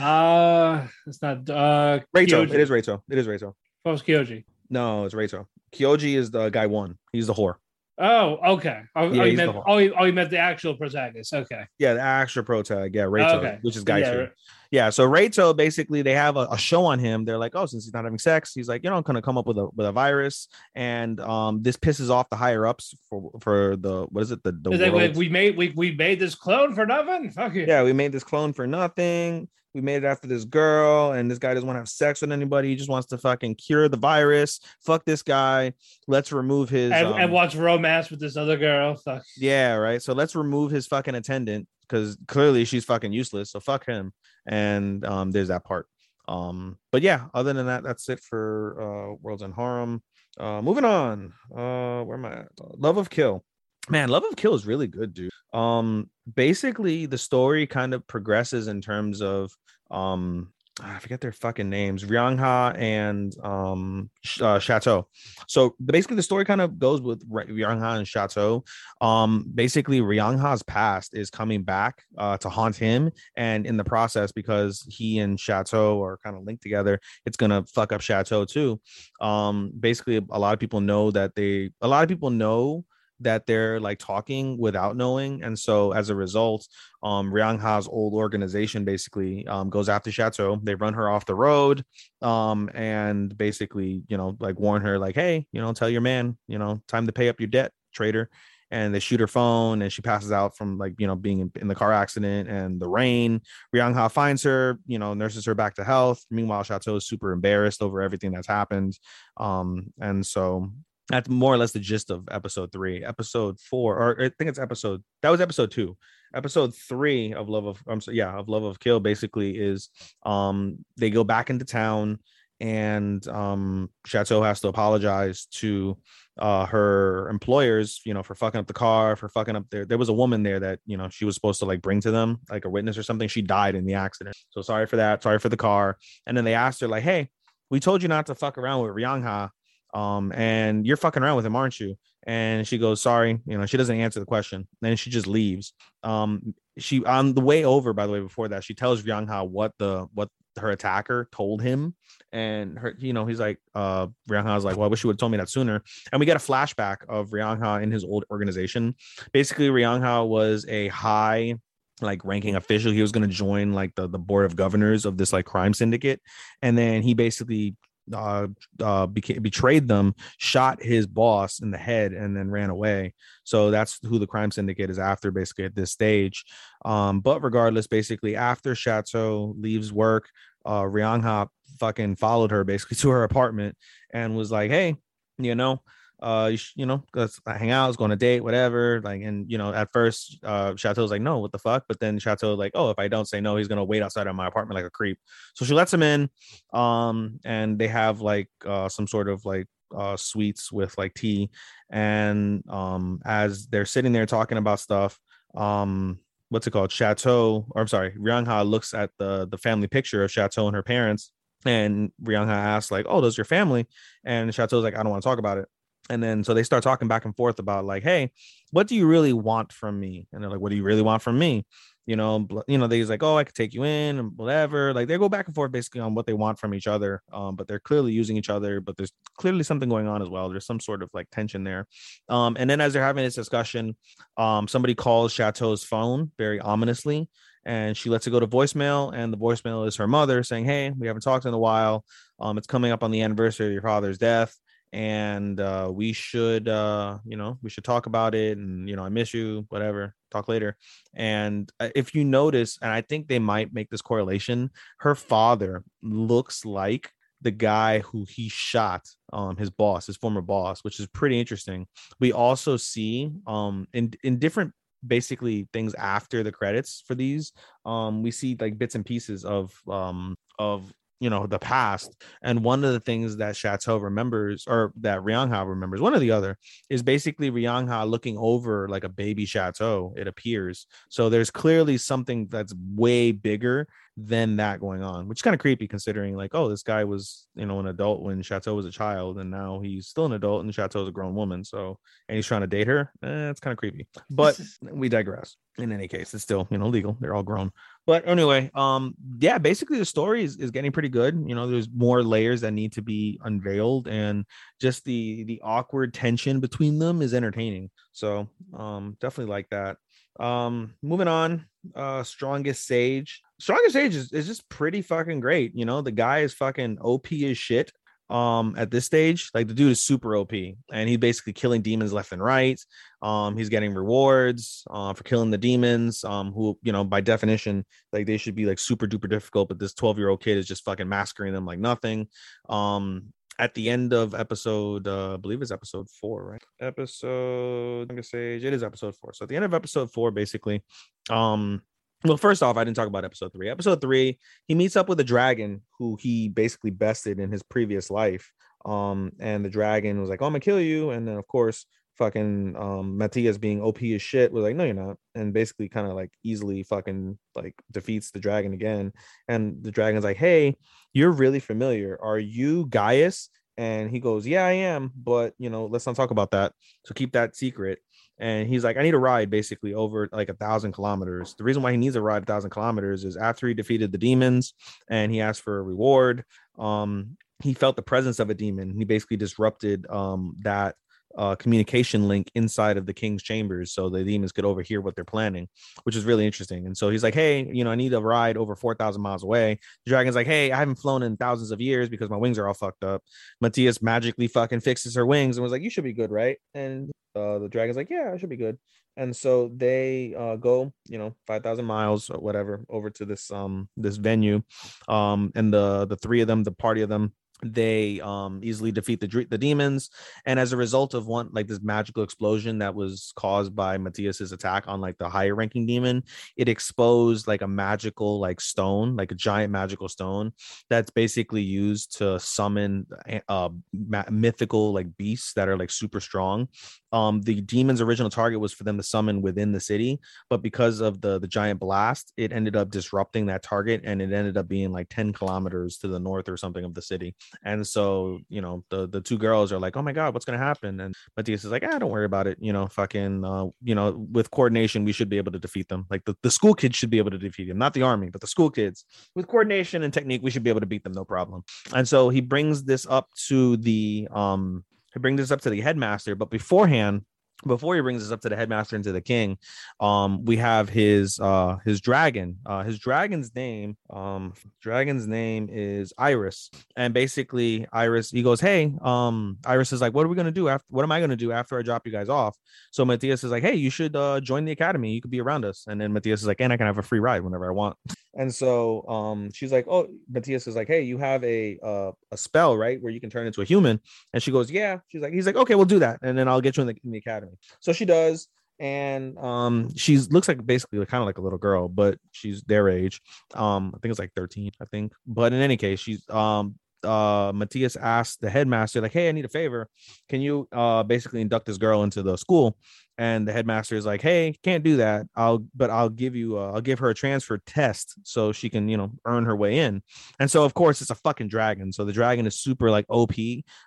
[0.02, 2.46] uh it's not uh Reito.
[2.46, 2.54] Kyoji.
[2.54, 3.02] It is Reito.
[3.10, 3.54] It is Reito.
[3.84, 4.44] What was Kyoji?
[4.70, 5.46] No, it's Reito.
[5.74, 6.98] Kyoji is the guy one.
[7.12, 7.56] He's the whore.
[8.00, 8.82] Oh, okay.
[8.96, 11.34] Oh, Yeah, oh, you meant, oh, you, oh, you meant the actual protagonist.
[11.34, 11.66] Okay.
[11.78, 12.96] Yeah, the actual pro tag.
[12.96, 13.60] Yeah, Reito, Okay.
[13.62, 14.30] which is guy Yeah, right.
[14.72, 17.26] Yeah, so Reito basically they have a, a show on him.
[17.26, 19.38] They're like, oh, since he's not having sex, he's like, you know, I'm gonna come
[19.38, 23.32] up with a with a virus, and um, this pisses off the higher ups for
[23.42, 26.76] for the what is it the the that, we made we, we made this clone
[26.76, 27.32] for nothing.
[27.32, 27.66] Fuck you.
[27.68, 29.48] yeah, we made this clone for nothing.
[29.80, 32.34] We made it after this girl, and this guy doesn't want to have sex with
[32.34, 32.68] anybody.
[32.68, 34.60] He just wants to fucking cure the virus.
[34.82, 35.72] Fuck this guy.
[36.06, 38.96] Let's remove his And, um, and watch romance with this other girl.
[38.96, 39.24] Fuck.
[39.38, 40.02] Yeah, right.
[40.02, 43.52] So let's remove his fucking attendant because clearly she's fucking useless.
[43.52, 44.12] So fuck him.
[44.46, 45.88] And um, there's that part.
[46.28, 50.04] Um, but yeah, other than that, that's it for uh World's End Harem.
[50.38, 51.32] Uh moving on.
[51.56, 52.50] Uh where am I at?
[52.78, 53.46] Love of Kill.
[53.90, 55.32] Man, Love of Kill is really good, dude.
[55.54, 59.52] Um, basically the story kind of progresses in terms of
[59.92, 64.10] um I forget their fucking names, Ryangha and um
[64.42, 65.08] uh, Chateau.
[65.48, 68.64] So basically, the story kind of goes with Ry- Ryangha and Chateau.
[69.02, 74.32] Um, basically, Ryangha's past is coming back uh, to haunt him, and in the process,
[74.32, 78.80] because he and Chateau are kind of linked together, it's gonna fuck up Chateau too.
[79.22, 82.86] Um, basically, a lot of people know that they, a lot of people know
[83.22, 86.68] that they're like talking without knowing, and so as a result,
[87.04, 90.60] um Ryangha's old organization basically um goes after Chateau.
[90.64, 91.84] They run her off the road
[92.22, 96.38] um and basically, you know, like warn her like, "Hey, you know, tell your man,
[96.48, 98.30] you know, time to pay up your debt, traitor."
[98.72, 101.52] And they shoot her phone and she passes out from like, you know, being in,
[101.56, 103.42] in the car accident and the rain.
[103.76, 106.24] Ryangha finds her, you know, nurses her back to health.
[106.30, 108.98] Meanwhile, Chateau is super embarrassed over everything that's happened.
[109.38, 110.72] Um and so
[111.10, 113.04] that's more or less the gist of episode 3.
[113.04, 115.98] Episode 4 or I think it's episode that was episode 2
[116.34, 119.90] episode three of love of i'm sorry yeah of love of kill basically is
[120.28, 122.20] um they go back into town
[122.60, 125.98] and um chateau has to apologize to
[126.38, 129.98] uh her employers you know for fucking up the car for fucking up there there
[129.98, 132.40] was a woman there that you know she was supposed to like bring to them
[132.50, 133.28] like a witness or something.
[133.28, 134.36] She died in the accident.
[134.50, 135.24] So sorry for that.
[135.24, 135.98] Sorry for the car.
[136.26, 137.30] And then they asked her like hey
[137.70, 139.52] we told you not to fuck around with Ryangha
[139.94, 141.96] um and you're fucking around with him aren't you?
[142.24, 144.68] And she goes sorry you know she doesn't answer the question.
[144.82, 145.74] Then she just leaves.
[146.04, 149.74] Um she on the way over by the way before that she tells Ryangha what
[149.80, 150.30] the what
[150.60, 151.96] her attacker told him.
[152.32, 155.20] And her you know he's like uh Ryangha's like well I wish you would have
[155.20, 155.84] told me that sooner.
[156.12, 158.96] And we get a flashback of Ryangha in his old organization.
[159.32, 161.56] Basically Ryangha was a high
[162.02, 162.92] like ranking official.
[162.92, 165.74] He was going to join like the the board of governors of this like crime
[165.74, 166.22] syndicate.
[166.62, 167.76] And then he basically
[168.14, 168.48] uh,
[168.82, 173.14] uh betrayed them shot his boss in the head and then ran away.
[173.44, 176.46] So that's who the crime syndicate is after basically at this stage.
[176.86, 180.30] Um but regardless basically after chateau leaves work
[180.66, 181.48] uh Ryangha
[181.80, 183.78] fucking followed her basically to her apartment
[184.12, 184.96] and was like hey
[185.38, 185.82] you know
[186.22, 189.92] uh you, you know let's hang out let's date whatever like and you know at
[189.94, 191.86] first uh chateau's like no what the fuck?
[191.88, 194.36] But then chateau like oh if i don't say no he's gonna wait outside of
[194.36, 195.18] my apartment like a creep.
[195.54, 196.30] So she lets him in
[196.74, 201.50] um and they have like uh some sort of like uh sweets with like tea
[201.90, 205.20] and um as they're sitting there talking about stuff
[205.56, 206.92] um what's it called?
[206.92, 210.84] Chateau or i'm sorry Ryangha looks at the the family picture of chateau and her
[210.84, 211.32] parents
[211.66, 213.88] and Ryangha asks like oh those your family?
[214.26, 215.68] And chateau's like i don't want to talk about it
[216.10, 218.32] and then so they start talking back and forth about like hey
[218.72, 220.28] what do you really want from me?
[220.32, 221.66] And they're like what do you really want from me?
[222.06, 224.94] You know you know they's like oh i could take you in and whatever.
[224.94, 227.56] Like they go back and forth basically on what they want from each other um
[227.56, 230.50] but they're clearly using each other but there's clearly something going on as well.
[230.50, 231.86] There's some sort of like tension there.
[232.28, 233.96] Um and then as they're having this discussion
[234.38, 237.30] um somebody calls chateau's phone very ominously
[237.66, 240.92] and she lets it go to voicemail and the voicemail is her mother saying hey
[240.98, 242.06] we haven't talked in a while.
[242.40, 244.58] Um it's coming up on the anniversary of your father's death
[244.92, 248.58] and uh, we should, uh, you know, we should talk about it.
[248.58, 250.16] And you know, I miss you, whatever.
[250.32, 250.78] Talk later.
[251.14, 255.84] And uh, if you notice, and I think they might make this correlation, her father
[256.02, 257.12] looks like
[257.42, 261.88] the guy who he shot um his boss his former boss which is pretty interesting
[262.20, 264.74] we also see um in in different
[265.08, 267.54] basically things after the credits for these
[267.86, 272.64] um we see like bits and pieces of um of you know the past and
[272.64, 276.58] one of the things that chateau remembers or that ryangha remembers one or the other
[276.90, 280.88] is basically ryangha looking over like a baby chateau it appears.
[281.10, 285.62] So there's clearly something that's way bigger than that going on which is kind of
[285.62, 288.92] creepy considering like oh this guy was you know an adult when chateau was a
[288.92, 291.98] child and now he's still an adult and chateau's a grown woman so
[292.28, 293.12] and he's trying to date her?
[293.24, 294.08] Eh, it's kind of creepy.
[294.30, 295.56] But we digress.
[295.78, 297.18] In any case it's still you know legal.
[297.20, 297.72] They're all grown
[298.10, 301.36] but anyway um yeah basically the story is, is getting pretty good.
[301.46, 304.46] You know there's more layers that need to be unveiled and
[304.82, 307.92] just the the awkward tension between them is entertaining.
[308.12, 309.98] So um definitely like that.
[310.40, 313.44] Um moving on uh strongest sage.
[313.60, 315.76] Strongest sage is, is just pretty fucking great.
[315.76, 317.92] You know the guy is fucking op as shit
[318.30, 322.14] um at this stage like the dude is super op and he's basically killing demons
[322.14, 322.80] left and right.
[323.22, 327.86] Um he's getting rewards uh, for killing the demons um who you know by definition
[328.14, 330.68] like they should be like super duper difficult but this 12 year old kid is
[330.68, 332.28] just fucking massacring them like nothing.
[332.70, 336.64] Um at the end of episode uh, i believe it's episode four right?
[336.80, 339.34] Episode i'm gonna say it is episode four.
[339.34, 340.84] So at the end of episode four basically
[341.30, 341.82] um
[342.24, 343.70] well, first off, I didn't talk about episode three.
[343.70, 348.10] Episode three, he meets up with a dragon who he basically bested in his previous
[348.10, 348.52] life.
[348.86, 351.12] Um, and the dragon was like, oh, I'm gonna kill you.
[351.12, 351.86] And then, of course,
[352.20, 356.06] fucking um Matthias being OP as shit was like, no, you're not, and basically kind
[356.06, 359.14] of like easily fucking like defeats the dragon again.
[359.48, 360.76] And the dragon's like, Hey,
[361.14, 362.20] you're really familiar.
[362.22, 363.50] Are you Gaius?
[363.78, 366.74] And he goes, Yeah, I am, but you know, let's not talk about that.
[367.06, 368.00] So keep that secret
[368.40, 371.56] and he's like, I need a ride basically over like a thousand kilometers.
[371.58, 374.18] The reason why he needs a ride a thousand kilometers is after he defeated the
[374.18, 374.74] demons
[375.10, 376.46] and he asked for a reward.
[376.78, 378.96] Um, he felt the presence of a demon.
[378.98, 380.96] He basically disrupted um that
[381.38, 385.24] uh, communication link inside of the king's chambers so the demons could overhear what they're
[385.24, 385.68] planning,
[386.04, 386.86] which is really interesting.
[386.86, 389.80] And so he's like, Hey, you know, I need a ride over 4,000 miles away.
[390.06, 392.68] The dragon's like, Hey, I haven't flown in thousands of years because my wings are
[392.68, 393.24] all fucked up.
[393.62, 396.58] Matthias magically fucking fixes her wings and was like, You should be good, right?
[396.74, 398.78] And uh, the dragon's like, Yeah, I should be good.
[399.18, 403.90] And so they uh, go, you know, 5,000 miles or whatever over to this um
[403.98, 404.62] this venue.
[405.08, 409.20] Um, and the the three of them, the party of them, they um easily defeat
[409.20, 410.10] the the demons
[410.46, 414.52] and as a result of one like this magical explosion that was caused by matthias's
[414.52, 416.24] attack on like the higher ranking demon
[416.56, 420.52] it exposed like a magical like stone like a giant magical stone
[420.90, 423.06] that's basically used to summon
[423.50, 426.68] uh ma- mythical like beasts that are like super strong
[427.12, 431.00] um the demon's original target was for them to summon within the city but because
[431.00, 434.68] of the the giant blast it ended up disrupting that target and it ended up
[434.68, 437.36] being like 10 kilometers to the north or something of the city.
[437.64, 440.58] And so you know the the two girls are like oh my god what's gonna
[440.58, 441.00] happen?
[441.00, 444.12] And matthias is like ah don't worry about it you know fucking uh you know
[444.32, 446.06] with coordination we should be able to defeat them.
[446.10, 448.42] Like the, the school kids should be able to defeat them not the army but
[448.42, 449.06] the school kids.
[449.36, 451.64] With coordination and technique we should be able to beat them no problem.
[451.94, 454.84] And so he brings this up to the um
[455.14, 457.24] he brings this up to the headmaster but beforehand
[457.68, 459.58] before he brings this up to the headmaster and to the king
[460.00, 462.58] um we have his uh his dragon.
[462.66, 466.70] Uh his dragon's name um dragon's name is iris.
[466.96, 470.70] And basically iris he goes hey um iris is like what are we gonna do
[470.70, 472.58] after what am i gonna do after i drop you guys off?
[472.92, 475.12] So matthias is like hey you should uh join the academy.
[475.12, 475.86] You could be around us.
[475.88, 477.98] And then matthias is like and i can have a free ride whenever i want
[478.40, 482.38] and so um she's like oh matthias is like hey you have a uh a
[482.38, 484.00] spell right where you can turn into a human
[484.34, 486.62] and she goes yeah she's like he's like okay we'll do that and then i'll
[486.62, 488.48] get you in the, in the academy so she does,
[488.80, 492.90] and um, she's looks like basically kind of like a little girl, but she's their
[492.90, 493.22] age.
[493.54, 495.14] Um, I think it's like 13, I think.
[495.28, 499.46] But in any case, she's um uh Matthias asked the headmaster, like, hey, I need
[499.46, 499.88] a favor.
[500.28, 502.78] Can you uh basically induct this girl into the school?
[503.20, 505.28] and the headmaster is like hey can't do that.
[505.36, 508.88] I'll but i'll give you uh, i'll give her a transfer test so she can
[508.88, 510.02] you know earn her way in.
[510.40, 511.92] And so of course it's a fucking dragon.
[511.92, 513.34] So the dragon is super like op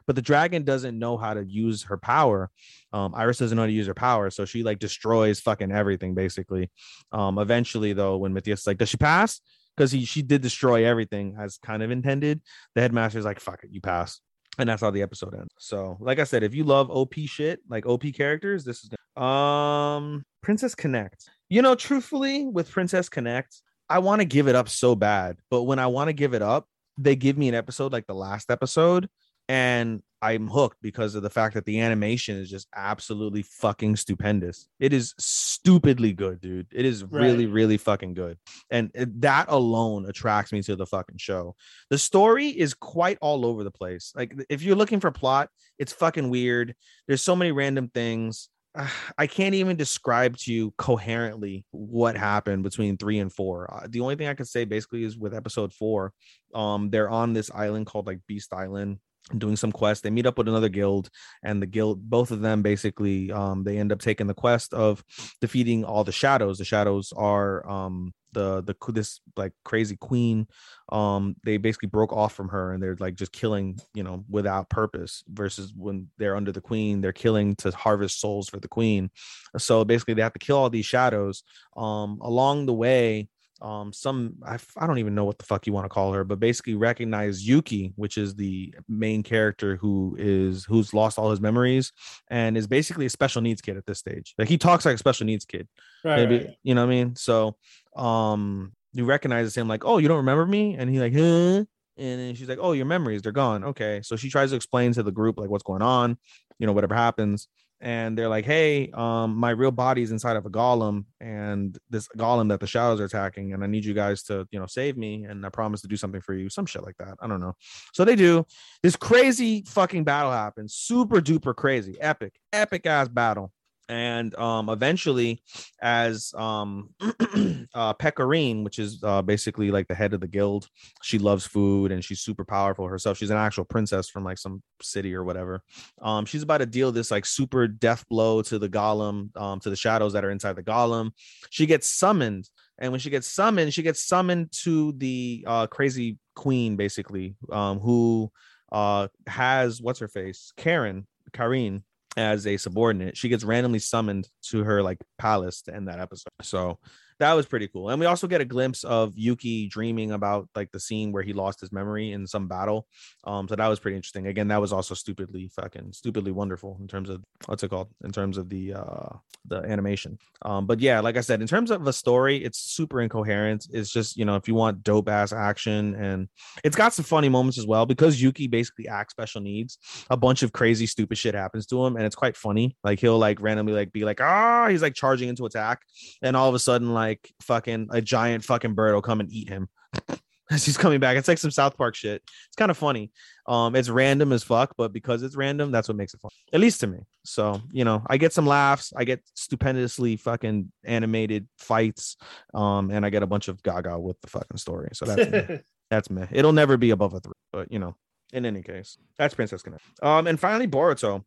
[0.07, 2.51] but the dragon doesn't know how to use her power.
[2.93, 6.15] Um, iris doesn't know how to use her power so she like destroys fucking everything
[6.15, 6.71] basically.
[7.11, 9.41] Um, eventually though when matthias is like does she pass
[9.77, 12.41] because he she did destroy everything as kind of intended
[12.75, 14.20] the headmaster is like fuck it you pass
[14.59, 15.51] and that's how the episode ends.
[15.59, 18.91] So, like I said, if you love OP shit, like OP characters, this is
[19.23, 21.29] um Princess Connect.
[21.49, 25.62] You know, truthfully, with Princess Connect, I want to give it up so bad, but
[25.62, 26.66] when I want to give it up,
[26.99, 29.09] they give me an episode like the last episode,
[29.53, 34.66] and I'm hooked because of the fact that the animation is just absolutely fucking stupendous.
[34.80, 36.68] It is stupidly good, dude.
[36.72, 37.53] It is really, Right.
[37.53, 38.38] really fucking good.
[38.70, 41.55] And that alone attracts me to the fucking show.
[41.90, 44.14] The story is quite all over the place.
[44.16, 46.74] Like, if you're looking for plot, it's fucking weird.
[47.07, 48.48] There's so many random things.
[49.18, 53.70] I can't even describe to you coherently what happened between three and four.
[53.70, 56.14] Uh, the only thing I could say basically is with episode four,
[56.55, 58.98] um, they're on this island called like Beast Island
[59.39, 61.09] doing some quest they meet up with another guild
[61.43, 65.03] and the guild both of them basically um they end up taking the quest of
[65.41, 66.59] defeating all the shadows.
[66.59, 70.47] The shadows are um the the this like crazy queen.
[70.91, 74.70] Um they basically broke off from her and they're like just killing you know without
[74.70, 79.11] purpose versus when they're under the queen they're killing to harvest souls for the queen.
[79.59, 81.43] So basically they have to kill all these shadows
[81.77, 83.29] um along the way
[83.63, 86.25] um some I, I don't even know what the fuck you want to call her
[86.25, 91.41] but basically recognize yuki which is the main character who is who's lost all his
[91.41, 91.93] memories
[92.29, 94.35] and is basically a special needs kid at this stage.
[94.37, 95.69] Like he talks like a special needs kid.
[96.05, 96.57] Right, maybe right.
[96.63, 97.17] you know what i mean?
[97.17, 97.57] So
[97.97, 100.75] um you recognize him like oh you don't remember me?
[100.77, 101.65] And he like huh?
[101.99, 103.65] and then she's like oh your memories they're gone.
[103.65, 106.19] Okay so she tries to explain to the group like what's going on
[106.59, 107.49] you know whatever happens
[107.83, 112.49] and they're like hey um my real body's inside of a golem and this golem
[112.49, 115.24] that the shadows are attacking and i need you guys to you know save me
[115.24, 117.55] and i promise to do something for you some shit like that i don't know.
[117.93, 118.47] So they do.
[118.83, 120.74] This crazy fucking battle happens.
[120.74, 122.01] Super duper crazy.
[122.01, 123.53] Epic epic ass battle
[123.93, 125.43] and um eventually
[125.82, 130.66] as um uh Pecorine which is uh basically like the head of the guild
[131.03, 133.18] she loves food and she's super powerful herself.
[133.18, 135.62] She's an actual princess from like some city or whatever.
[136.01, 139.68] Um she's about to deal this like super death blow to the golem um to
[139.68, 141.11] the shadows that are inside the golem
[141.51, 146.18] she gets summoned and when she gets summoned she gets summoned to the uh crazy
[146.34, 148.32] queen basically um who
[148.72, 150.55] uh has what's her face?
[150.57, 151.82] Karen karine
[152.17, 156.29] as a subordinate she gets randomly summoned to her like palace to end that episode.
[156.43, 156.79] So
[157.23, 160.70] that was pretty cool and we also get a glimpse of yuki dreaming about like
[160.73, 162.87] the scene where he lost his memory in some battle
[163.25, 166.89] um so that was pretty interesting again that was also stupidly fucking stupidly wonderful in
[166.89, 169.09] terms of what's it called in terms of the uh
[169.47, 173.01] the animation um but yeah like i said in terms of a story it's super
[173.01, 176.29] incoherent it's just you know if you want dope ass action and
[176.64, 179.79] it's got some funny moments as well because yuki basically acts special needs
[180.11, 183.18] a bunch of crazy stupid shit happens to him and it's quite funny like he'll
[183.18, 185.83] like randomly like be like ah he's like charging into attack
[186.23, 187.12] and all of a sudden like
[187.43, 189.69] fucking a giant fucking bird will come and eat him
[190.51, 191.17] as he's coming back.
[191.17, 192.23] It's like some south park shit.
[192.47, 193.11] It's kind of funny.
[193.47, 196.61] Um it's random as fuck but because it's random that's what makes it fun at
[196.61, 196.99] least to me.
[197.25, 198.93] So you know i get some laughs.
[198.97, 202.17] I get stupendously fucking animated fights.
[202.55, 204.91] Um and i get a bunch of gaga with the fucking story.
[204.93, 205.61] So that's me.
[205.91, 206.27] that's me.
[206.31, 207.97] It'll never be above a three but you know
[208.33, 209.83] in any case that's princess connect.
[210.03, 211.25] Um and finally boruto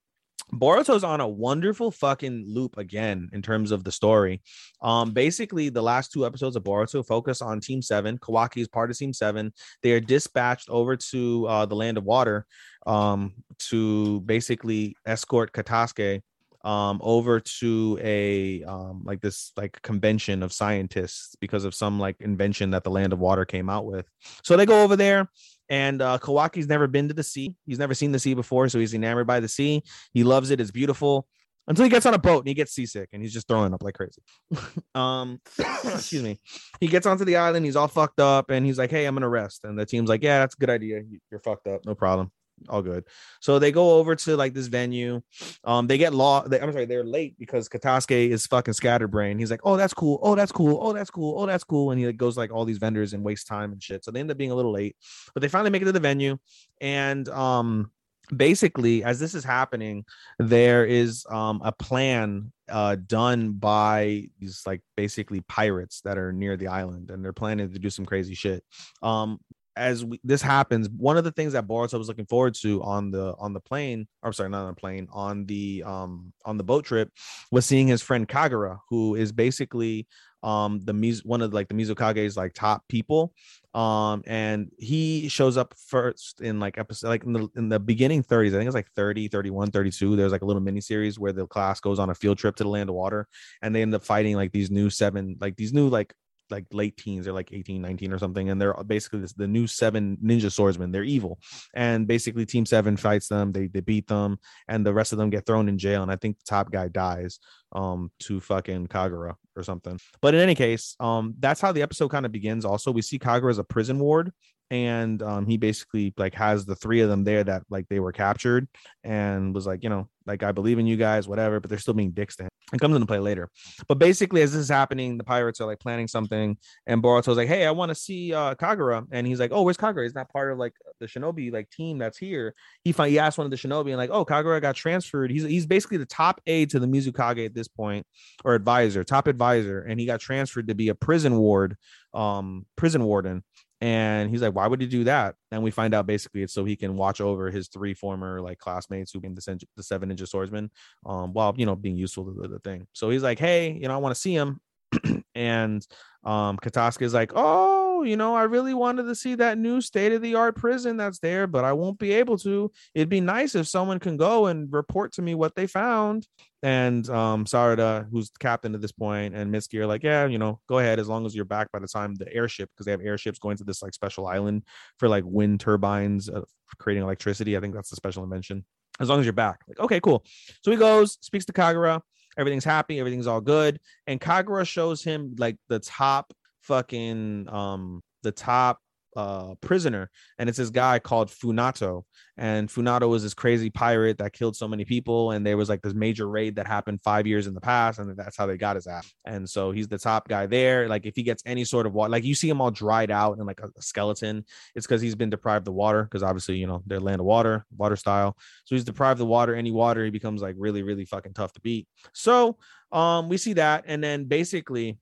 [0.54, 4.42] Boruto's on a wonderful fucking loop again in terms of the story.
[4.82, 8.18] Um, basically, the last two episodes of Boruto focus on Team Seven.
[8.18, 9.54] Kawaki is part of Team Seven.
[9.82, 12.46] They are dispatched over to uh, the Land of Water
[12.86, 13.34] um,
[13.70, 16.22] to basically escort Katasuke
[16.66, 22.16] um, over to a um, like this like convention of scientists because of some like
[22.20, 24.10] invention that the Land of Water came out with.
[24.44, 25.30] So they go over there.
[25.70, 27.56] And uh, Kawaki's never been to the sea.
[27.66, 29.82] He's never seen the sea before, so he's enamored by the sea.
[30.14, 30.62] He loves it.
[30.62, 31.28] It's beautiful
[31.68, 33.82] until he gets on a boat and he gets seasick and he's just throwing up
[33.82, 34.22] like crazy.
[34.96, 35.42] um,
[35.86, 36.40] excuse me.
[36.80, 37.66] He gets onto the island.
[37.66, 40.22] He's all fucked up and he's like, "Hey, I'm gonna rest." And the team's like,
[40.24, 40.98] "Yeah, that's a good idea.
[41.00, 41.82] You- You're fucked up.
[41.86, 42.32] No problem.
[42.70, 43.06] All good."
[43.42, 45.22] So they go over to like this venue.
[45.64, 46.50] Um, they get lost.
[46.50, 49.40] They, I'm sorry, they're late because Katasuke is fucking scatterbrained.
[49.40, 50.20] He's like, "Oh, that's cool.
[50.22, 50.80] Oh, that's cool.
[50.82, 51.40] Oh, that's cool.
[51.40, 53.82] Oh, that's cool." And he like goes like all these vendors and wastes time and
[53.82, 54.04] shit.
[54.04, 54.96] So they end up being a little late,
[55.34, 56.38] but they finally make it to the venue.
[56.82, 57.92] And um,
[58.36, 60.06] basically, as this is happening,
[60.40, 66.58] there is um a plan uh done by these like basically pirates that are near
[66.58, 68.64] the island, and they're planning to do some crazy shit.
[69.02, 69.40] Um,
[69.76, 73.12] as we, this happens, one of the things that Boruto was looking forward to on
[73.12, 76.58] the on the plane, or I'm sorry, not on the plane, on the um on
[76.58, 77.12] the boat trip,
[77.52, 80.08] was seeing his friend Kagura, who is basically
[80.44, 83.34] um the one of like the Mizukage's like top people.
[83.74, 88.24] Um, and he shows up first in like episode like in the in the beginning
[88.24, 90.16] 30s, I think it's like 30, 31, 32.
[90.16, 92.64] There's like a little mini series where the class goes on a field trip to
[92.64, 93.28] the land of water
[93.62, 96.14] and they end up fighting like these new seven, like these new like
[96.50, 99.68] like late teens they're like 18 19 or something and they're basically this, the new
[99.68, 101.40] seven ninja swordsmen they're evil
[101.74, 104.38] and basically team seven fights them they, they beat them
[104.68, 106.88] and the rest of them get thrown in jail and i think the top guy
[106.88, 107.40] dies
[107.74, 110.00] um to fucking kagura or something.
[110.22, 112.66] But in any case, um, that's how the episode kind of begins.
[112.66, 114.32] Also, we see Kagura as a prison ward,
[114.72, 118.12] and um, he basically like has the three of them there that like they were
[118.12, 118.68] captured,
[119.04, 121.60] and was like, you know, like I believe in you guys, whatever.
[121.60, 122.50] But they're still being dicks to him.
[122.74, 123.50] It comes into play later.
[123.88, 126.58] But basically, as this is happening, the pirates are like planning something,
[126.88, 129.78] and Boruto's like, "Hey, I want to see uh, Kagura," and he's like, "Oh, where's
[129.78, 130.04] Kagura?
[130.04, 133.38] He's not part of like the Shinobi like team that's here." He find he asked
[133.38, 135.30] one of the Shinobi and like, "Oh, Kagura got transferred.
[135.30, 138.08] He's he's basically the top aide to the Mizukage at this point,
[138.44, 141.78] or advisor, top advisor, and he got transferred to be a prison ward,
[142.16, 143.44] um, prison warden."
[143.82, 145.36] And he's like, why would he do that?
[145.52, 148.58] And we find out basically it's so he can watch over his three former like
[148.58, 150.72] classmates who became the, the seven ninja swordsman,
[151.06, 152.88] um, while you know being useful to the, the thing.
[152.94, 154.62] So he's like, hey, you know, I want to see him.
[155.36, 155.86] and
[156.24, 160.12] um Katasuke is like, oh, you know, I really wanted to see that new state
[160.12, 162.72] of the art prison that's there, but I won't be able to.
[162.94, 166.28] It'd be nice if someone can go and report to me what they found
[166.66, 170.60] and um Sarada, who's captain at this point, and Mitsuki are like, yeah, you know,
[170.68, 173.02] go ahead as long as you're back by the time the airship, because they have
[173.02, 174.64] airships going to this like special island
[174.98, 176.42] for like wind turbines uh,
[176.80, 177.56] creating electricity.
[177.56, 178.66] I think that's the special invention.
[179.00, 180.26] As long as you're back, like, okay, cool.
[180.64, 182.02] So he goes, speaks to Kagura.
[182.38, 188.32] Everything's happy, everything's all good, and Kagura shows him like the top fucking um the
[188.32, 188.80] top
[189.16, 192.04] uh, prisoner, and it's this guy called Funato.
[192.38, 195.82] And Funato was this crazy pirate that killed so many people, and there was like
[195.82, 198.76] this major raid that happened five years in the past, and that's how they got
[198.76, 199.14] his ass.
[199.26, 200.88] And so he's the top guy there.
[200.90, 203.38] Like if he gets any sort of water, like you see him all dried out
[203.38, 204.46] and like a, a skeleton,
[204.76, 206.04] it's because he's been deprived of water.
[206.04, 208.36] Because obviously, you know, they're land of water, water style.
[208.66, 209.56] So he's deprived of water.
[209.56, 211.88] Any water, he becomes like really, really fucking tough to beat.
[212.14, 212.58] So
[212.92, 214.98] um, we see that, and then basically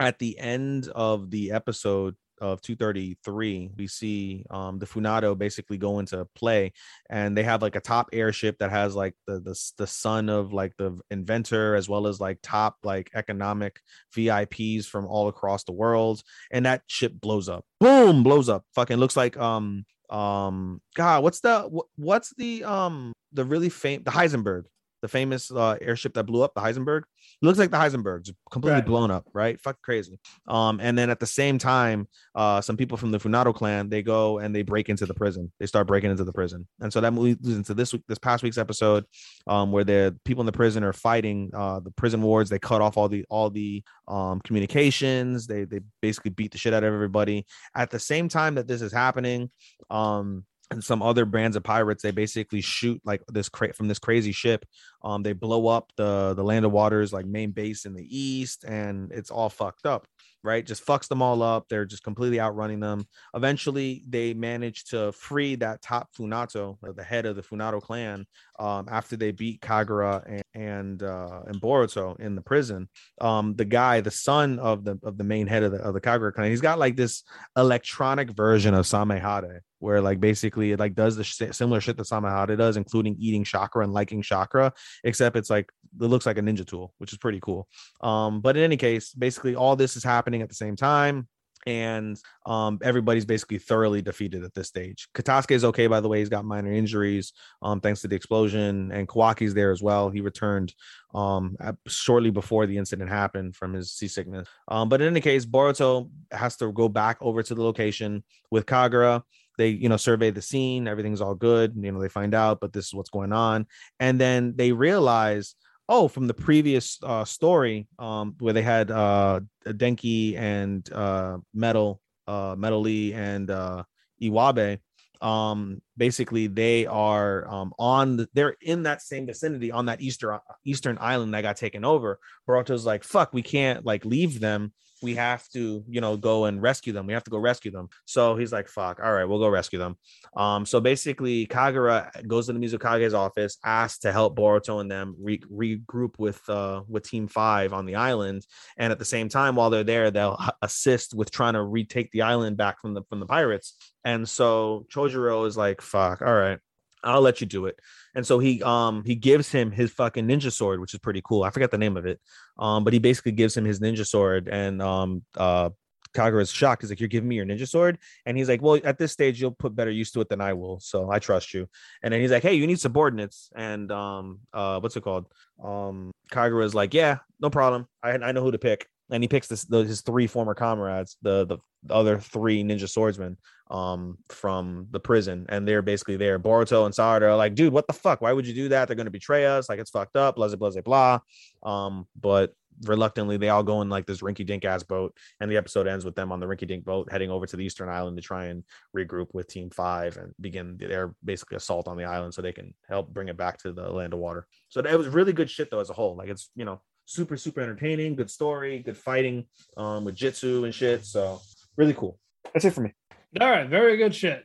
[0.00, 5.98] at the end of the episode of 233 we see um the Funato basically go
[5.98, 6.72] into play
[7.08, 10.52] and they have like a top airship that has like the the, the son of
[10.52, 13.80] like the inventor as well as like top like economic
[14.14, 17.64] vips from all across the world and that ship blows up.
[17.80, 18.22] Boom!
[18.22, 18.64] Blows up.
[18.74, 24.10] Fucking looks like um um god what's the what's the um the really famous the
[24.10, 24.64] heisenberg
[25.04, 27.02] the famous uh, airship that blew up the heisenberg
[27.42, 28.86] it looks like the Heisenbergs, completely right.
[28.86, 29.60] blown up, right?
[29.60, 30.18] Fuck crazy.
[30.48, 34.02] Um, and then at the same time, uh, some people from the Funato clan they
[34.02, 35.52] go and they break into the prison.
[35.58, 38.42] They start breaking into the prison, and so that leads into this week, this past
[38.42, 39.04] week's episode,
[39.46, 42.50] um, where the people in the prison are fighting uh, the prison wards.
[42.50, 45.46] They cut off all the all the um, communications.
[45.46, 47.46] They they basically beat the shit out of everybody.
[47.74, 49.50] At the same time that this is happening,
[49.90, 50.44] um,
[50.74, 54.64] and some other brands of pirates they basically shoot like this from this crazy ship
[55.02, 58.64] um they blow up the the land of waters like main base in the east
[58.64, 60.06] and it's all fucked up
[60.44, 60.64] right?
[60.64, 61.66] Just fucks them all up.
[61.68, 63.06] They're just completely outrunning them.
[63.34, 68.26] Eventually, they manage to free that top Funato, the head of the Funato clan,
[68.58, 72.88] um, after they beat Kagura and and, uh, and Boruto in the prison.
[73.20, 76.00] Um, the guy, the son of the of the main head of the of the
[76.00, 77.24] Kagura clan, he's got like this
[77.56, 82.06] electronic version of Samehade, where like basically it like does the sh- similar shit that
[82.06, 84.72] Samehade does, including eating chakra and liking chakra,
[85.04, 85.70] except it's like
[86.00, 87.68] it looks like a ninja tool, which is pretty cool.
[88.00, 91.28] Um, but in any case, basically all this is happening at the same time
[91.66, 95.08] and um, everybody's basically thoroughly defeated at this stage.
[95.14, 96.18] Katasuke is okay, by the way.
[96.18, 97.32] He's got minor injuries,
[97.62, 100.10] um, thanks to the explosion, and Kawaki's there as well.
[100.10, 100.74] He returned
[101.14, 101.56] um,
[101.86, 104.48] shortly before the incident happened from his seasickness.
[104.68, 108.66] Um, but in any case, Boruto has to go back over to the location with
[108.66, 109.22] Kagura.
[109.56, 110.88] They, you know, survey the scene.
[110.88, 111.74] Everything's all good.
[111.76, 113.66] You know, they find out, but this is what's going on,
[114.00, 115.54] and then they realize
[115.88, 122.00] oh from the previous uh, story um, where they had uh, denki and uh, metal
[122.26, 123.82] uh, metal lee and uh,
[124.22, 124.78] iwabe
[125.20, 130.38] um, basically they are um, on the, they're in that same vicinity on that eastern
[130.64, 134.72] eastern island that got taken over Boruto's like fuck we can't like leave them
[135.04, 137.06] we have to, you know, go and rescue them.
[137.06, 137.88] We have to go rescue them.
[138.06, 139.96] So he's like, fuck, all right, we'll go rescue them.
[140.36, 145.14] Um, so basically, Kagura goes to the Mizukage's office, asks to help Boruto and them
[145.20, 148.46] re- regroup with uh with Team Five on the island.
[148.78, 152.22] And at the same time, while they're there, they'll assist with trying to retake the
[152.22, 153.76] island back from the from the pirates.
[154.04, 156.58] And so Chojuro is like, fuck, all right,
[157.04, 157.78] I'll let you do it.
[158.14, 161.44] And so he um he gives him his fucking ninja sword, which is pretty cool.
[161.44, 162.20] I forgot the name of it.
[162.58, 165.70] Um, but he basically gives him his ninja sword, and um uh
[166.14, 166.82] Kagura is shocked.
[166.82, 167.98] He's like, You're giving me your ninja sword?
[168.24, 170.52] And he's like, Well, at this stage, you'll put better use to it than I
[170.52, 170.80] will.
[170.80, 171.68] So I trust you.
[172.02, 173.50] And then he's like, Hey, you need subordinates.
[173.54, 175.26] And um, uh, what's it called?
[175.62, 177.88] Um, Kagura is like, Yeah, no problem.
[178.02, 178.86] I I know who to pick.
[179.10, 182.88] And he picks this the, his three former comrades, the the the other three ninja
[182.88, 183.36] swordsmen
[183.70, 187.86] um from the prison and they're basically there boruto and sarada are like dude what
[187.86, 188.20] the fuck?
[188.20, 188.88] Why would you do that?
[188.88, 189.68] They're to betray us.
[189.68, 191.20] Like it's fucked up blah blah blah blah
[191.62, 195.56] um but reluctantly they all go in like this rinky dink ass boat and the
[195.56, 198.16] episode ends with them on the rinky dink boat heading over to the eastern island
[198.16, 198.64] to try and
[198.96, 202.74] regroup with team five and begin their basically assault on the island so they can
[202.88, 204.46] help bring it back to the land of water.
[204.68, 206.16] So it was really good shit though as a whole.
[206.16, 209.44] Like it's you know super super entertaining good story good fighting
[209.76, 211.40] um with jutsu and shit so
[211.76, 212.18] really cool.
[212.52, 212.92] That's it for me
[213.40, 214.44] All right, very good shit.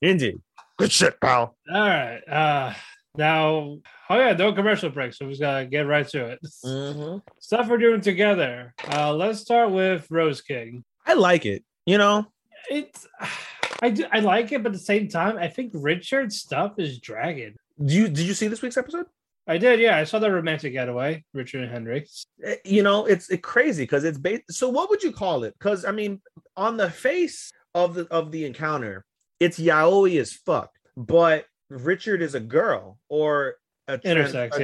[0.00, 0.36] indeed
[0.78, 2.20] good shit pal All right.
[2.28, 2.74] Uh
[3.16, 3.78] now
[4.10, 6.38] oh yeah, no commercial break, so we just gotta get right to it.
[6.64, 7.18] mm-hmm.
[7.38, 8.74] Stuff we're doing together.
[8.90, 10.84] Uh let's start with Rose King.
[11.06, 12.26] i like it you know
[12.70, 13.06] It's
[13.82, 16.98] I do I like it, but at the same time, I think Richard's stuff is
[17.00, 17.54] dragging.
[17.84, 19.06] do you did you see this week's episode
[19.46, 19.98] I did, yeah.
[19.98, 22.06] I saw the romantic getaway, Richard and Henry.
[22.42, 25.54] Eh, you know it's it crazy because it's based so what would you call it
[25.58, 26.20] because i mean
[26.56, 29.04] on the face of the of the encounter
[29.40, 33.56] it's yaoi as fuck but richard is a girl or
[33.88, 34.60] a trans- Intersex, a-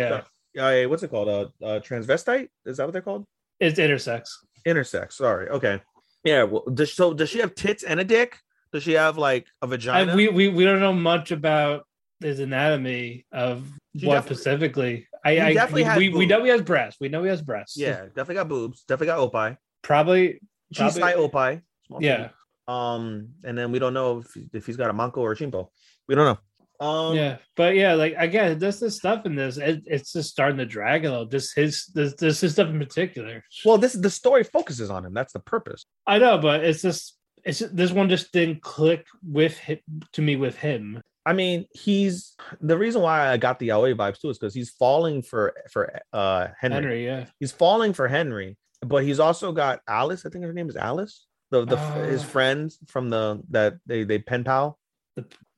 [0.54, 0.62] yeah.
[0.64, 3.24] a- a- what's it called a, a transvestite is that what they're called
[3.58, 4.28] It's intersex.
[4.66, 5.80] intersex sorry okay
[6.24, 8.38] yeah well does so does she have tits and a dick
[8.72, 11.84] does she have like a vagina I, we, we we don't know much about
[12.20, 13.66] his anatomy of
[13.96, 15.06] She what specifically.
[15.24, 17.00] I, I definitely we, we, we know he has breasts.
[17.00, 17.76] We know he has breasts.
[17.78, 20.40] yeah definitely got boobs definitely got opai Probably
[20.72, 22.16] she's Probably- high small yeah.
[22.16, 22.30] titty.
[22.70, 25.68] Um and then we don't know if, if he's got a manco or a chimpo
[26.08, 26.38] we don't know
[26.80, 29.58] um yeah, but yeah, like again, there's this stuff in this.
[29.58, 31.26] It, it's just starting to drag a little.
[31.26, 33.44] Just his, this, this his stuff in particular.
[33.66, 35.12] Well, this the story focuses on him.
[35.12, 35.84] That's the purpose.
[36.06, 39.78] I know, but it's just, it's this one just didn't click with him,
[40.12, 41.02] to me with him.
[41.26, 44.70] I mean, he's the reason why I got the Yaoi vibes too is because he's
[44.70, 46.76] falling for for uh Henry.
[46.76, 50.24] Henry, yeah, He's falling for Henry, but he's also got Alice.
[50.24, 51.26] I think her name is Alice.
[51.50, 52.26] The the his Oh.
[52.26, 54.78] friend from the that they they pen pal.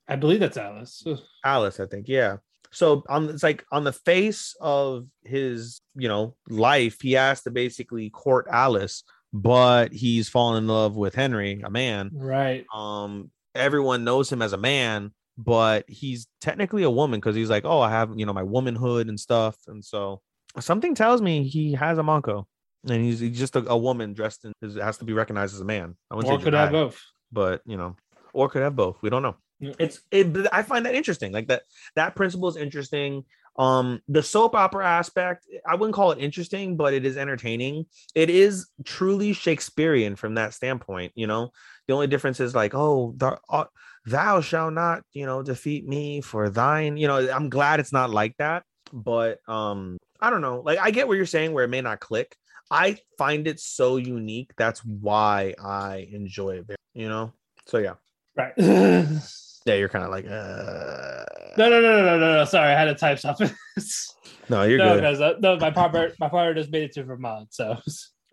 [0.07, 1.03] I believe that's Alice.
[1.45, 2.07] Alice, I think.
[2.07, 2.37] Yeah.
[2.71, 7.51] So on it's like on the face of his, you know, life, he has to
[7.51, 12.09] basically court Alice, but he's fallen in love with Henry, a man.
[12.13, 12.65] Right.
[12.73, 17.65] um everyone knows him as a man but he's technically a woman because he's like
[17.65, 20.19] oh i have you know my womanhood and stuff and so
[20.59, 22.47] something tells me he has a manco
[22.89, 25.65] and he's, he's just a, a woman dressed in has to be recognized as a
[25.65, 25.95] man.
[26.11, 26.99] I wouldn't Or say could have both.
[27.31, 27.95] but you know
[28.33, 28.97] or could have both.
[29.01, 29.35] We don't know.
[29.59, 29.73] Yeah.
[29.79, 31.31] it's it i find that interesting.
[31.31, 31.63] Like that
[31.95, 33.23] that principle is interesting.
[33.57, 37.85] Um the soap opera aspect i wouldn't call it interesting but it is entertaining.
[38.15, 41.51] It is truly shakespearean from that standpoint you know?
[41.87, 43.65] The only difference is like oh the, uh,
[44.05, 48.09] thou shall not you know defeat me for thine you know i'm glad it's not
[48.09, 50.61] like that but um i don't know.
[50.65, 52.35] Like i get what you're saying where it may not click
[52.71, 57.33] i find it so unique that's why i enjoy it you know
[57.67, 57.93] so yeah
[58.35, 58.53] Right.
[58.57, 61.23] yeah you're kind of like uh
[61.55, 62.33] no, no, no, no, no, no.
[62.37, 63.47] No sorry, I had to type something.
[64.49, 67.53] no you're no, good uh, no, my partner, my partner just made it to Vermont,
[67.53, 67.77] so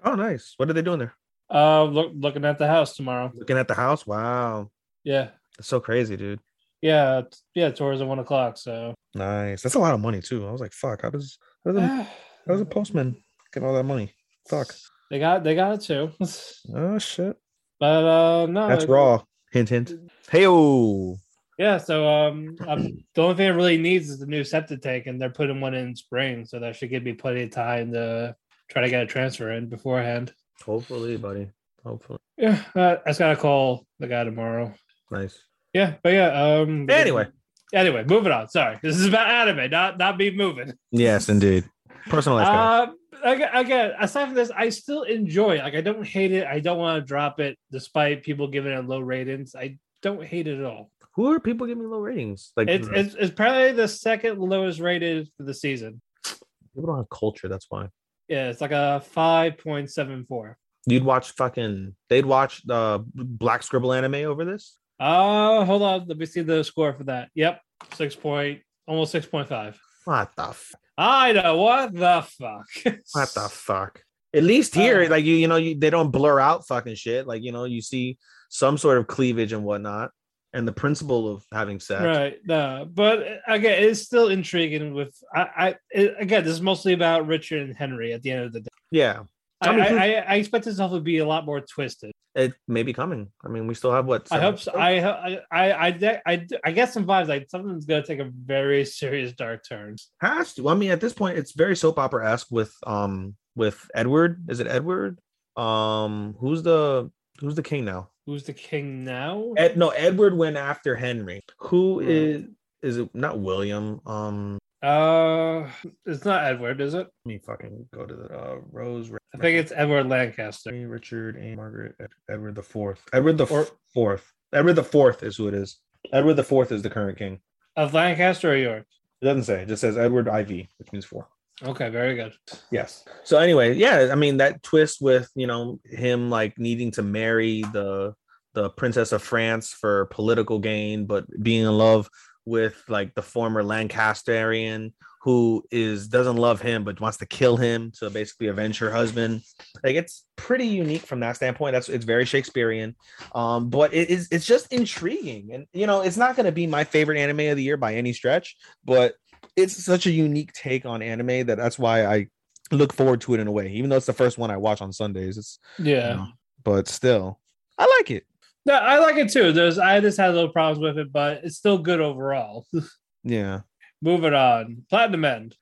[0.04, 1.14] oh nice what are they doing there
[1.52, 3.30] uh, look, looking at the house tomorrow.
[3.34, 4.70] looking at the house wow
[5.04, 5.28] Yeah,
[5.58, 6.40] that's so crazy dude
[6.80, 7.22] yeah,
[7.54, 7.68] yeah.
[7.70, 8.56] Tours at one o'clock.
[8.56, 11.72] So nice that's a lot of money too i was like fuck how does how
[11.72, 11.88] does a,
[12.46, 13.16] how does a postman
[13.52, 14.14] get all that money
[14.50, 14.74] fuck
[15.10, 16.10] they got they got it too.
[16.74, 17.36] oh shit
[17.78, 19.22] But uh, no, that's it- raw
[19.52, 19.92] hint hint
[20.30, 21.16] hey oh
[21.58, 25.06] Yeah, so um, um, the only thing it really needs is the new septic tank,
[25.06, 28.34] and they're putting one in spring, so that should give me plenty of time to
[28.70, 30.32] try to get a transfer in beforehand.
[30.64, 31.50] hopefully buddy
[31.84, 34.72] hopefully Yeah, uh, I just gotta call the guy tomorrow.
[35.10, 35.36] nice
[35.74, 36.28] Yeah, but yeah.
[36.60, 36.88] Um.
[36.88, 37.26] Anyway.
[37.72, 38.48] Anyway, moving on.
[38.48, 40.72] Sorry, this is about anime, not not me moving.
[40.92, 41.64] yes indeed
[42.08, 42.48] personal life.
[42.48, 42.86] Uh,
[43.24, 45.56] again, aside from this, I still enjoy.
[45.58, 45.62] it.
[45.62, 46.46] Like, I don't hate it.
[46.46, 49.54] I don't want to drop it, despite people giving it low ratings.
[49.54, 50.90] I don't hate it at all.
[51.14, 54.80] who are people giving me low ratings like It's it's, it's probably the second lowest
[54.80, 56.00] rated for the season.
[56.24, 57.88] people don't have culture that's why
[58.28, 60.56] Yeah, it's like a five point seven four.
[60.86, 66.06] you'd watch fucking they'd watch the black scribble anime over this Uh hold on.
[66.08, 67.28] Let me see the score for that.
[67.34, 67.60] Yep,
[67.94, 69.78] six point, almost six point five.
[70.06, 72.66] what the f- I know what the fuck.
[73.12, 74.02] what the fuck
[74.34, 77.26] at least here Uh, like you you know you, they don't blur out fucking shit
[77.26, 78.18] like you know you see
[78.48, 80.10] some sort of cleavage and whatnot
[80.52, 82.38] and the principle of having sex Right.
[82.44, 84.94] No, but again, it's still intriguing.
[84.94, 88.12] With I, I it, again, this is mostly about Richard and Henry.
[88.12, 89.22] At the end of the day, yeah
[89.60, 92.12] I, I mean, I, I, I expect this stuff to be a lot more twisted.
[92.34, 94.70] it may be coming i mean we still have what I hope so.
[94.72, 98.84] I, I, I, I, I, I get some vibes like something's gonna take a very
[99.00, 99.96] serious dark turn.
[100.20, 100.68] has to.
[100.68, 104.44] I mean, at this point, it's very soap opera esque with um with Edward.
[104.48, 105.18] Is it Edward?
[105.56, 107.10] Um, who's the
[107.40, 108.10] Who's the king now?
[108.26, 109.54] Who's the king now?
[109.56, 111.40] Ed, no, Edward went after Henry.
[111.58, 112.44] Who is
[112.82, 113.14] is it?
[113.14, 114.00] Not William.
[114.06, 115.68] Um, Uh,
[116.06, 117.06] it's not Edward, is it?
[117.06, 119.10] let me fucking go to the uh, Rose.
[119.34, 120.72] I think it's Edward Lancaster.
[120.88, 121.96] Richard and Margaret
[122.30, 123.02] Edward the Fourth.
[123.12, 124.32] Edward the Or- Fourth.
[124.52, 125.78] Edward the Fourth is who it is.
[126.12, 127.40] Edward the Fourth is the current king.
[127.76, 128.86] Of Lancaster or York?
[129.20, 129.62] It doesn't say.
[129.62, 131.28] It just says Edward IV, which means four.
[131.62, 132.32] Okay, very good.
[132.72, 133.04] Yes.
[133.24, 137.62] So anyway, yeah, I mean that twist with you know him like needing to marry
[137.74, 138.14] the
[138.54, 142.08] the princess of France for political gain, but being in love
[142.50, 147.92] with like the former Lancasterian who is doesn't love him but wants to kill him
[147.98, 149.42] to basically avenge her husband.
[149.84, 151.74] Like it's pretty unique from that standpoint.
[151.74, 152.96] That's it's very Shakespearean.
[153.34, 155.50] Um, but it is it's just intriguing.
[155.52, 158.12] And you know, it's not gonna be my favorite anime of the year by any
[158.12, 159.14] stretch, but
[159.56, 162.26] it's such a unique take on anime that that's why I
[162.72, 163.68] look forward to it in a way.
[163.72, 166.10] Even though it's the first one I watch on Sundays, it's Yeah.
[166.10, 166.26] you know,
[166.64, 167.40] but still,
[167.76, 168.24] I like it.
[168.66, 169.52] No, I like it too.
[169.52, 172.66] There's I just had little problems with it, but it's still good overall.
[173.22, 173.60] Yeah.
[174.00, 174.84] Moving on.
[174.88, 175.56] Platinum End.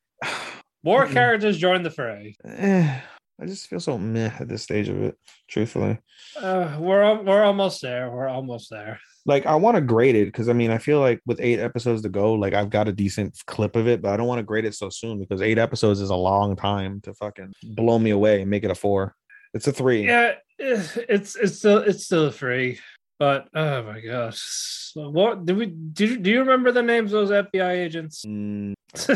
[0.84, 2.36] More characters join the fray.
[2.44, 3.00] Eh,
[3.40, 5.16] I just feel so meh at this stage of it,
[5.48, 5.98] truthfully.
[6.40, 8.10] Uh, we're we're almost there.
[8.10, 9.00] We're almost there.
[9.26, 12.02] Like I want to grade it because I mean I feel like with eight episodes
[12.02, 14.44] to go, like I've got a decent clip of it, but I don't want to
[14.44, 18.10] grade it so soon because eight episodes is a long time to fucking blow me
[18.10, 19.14] away and make it a four.
[19.54, 20.06] It's a three.
[20.06, 22.78] Yeah, it's it's still it's still a three.
[23.18, 26.06] But oh my gosh, So what do we do?
[26.06, 28.24] You, do you remember the names of those FBI agents?
[28.24, 28.74] Mm,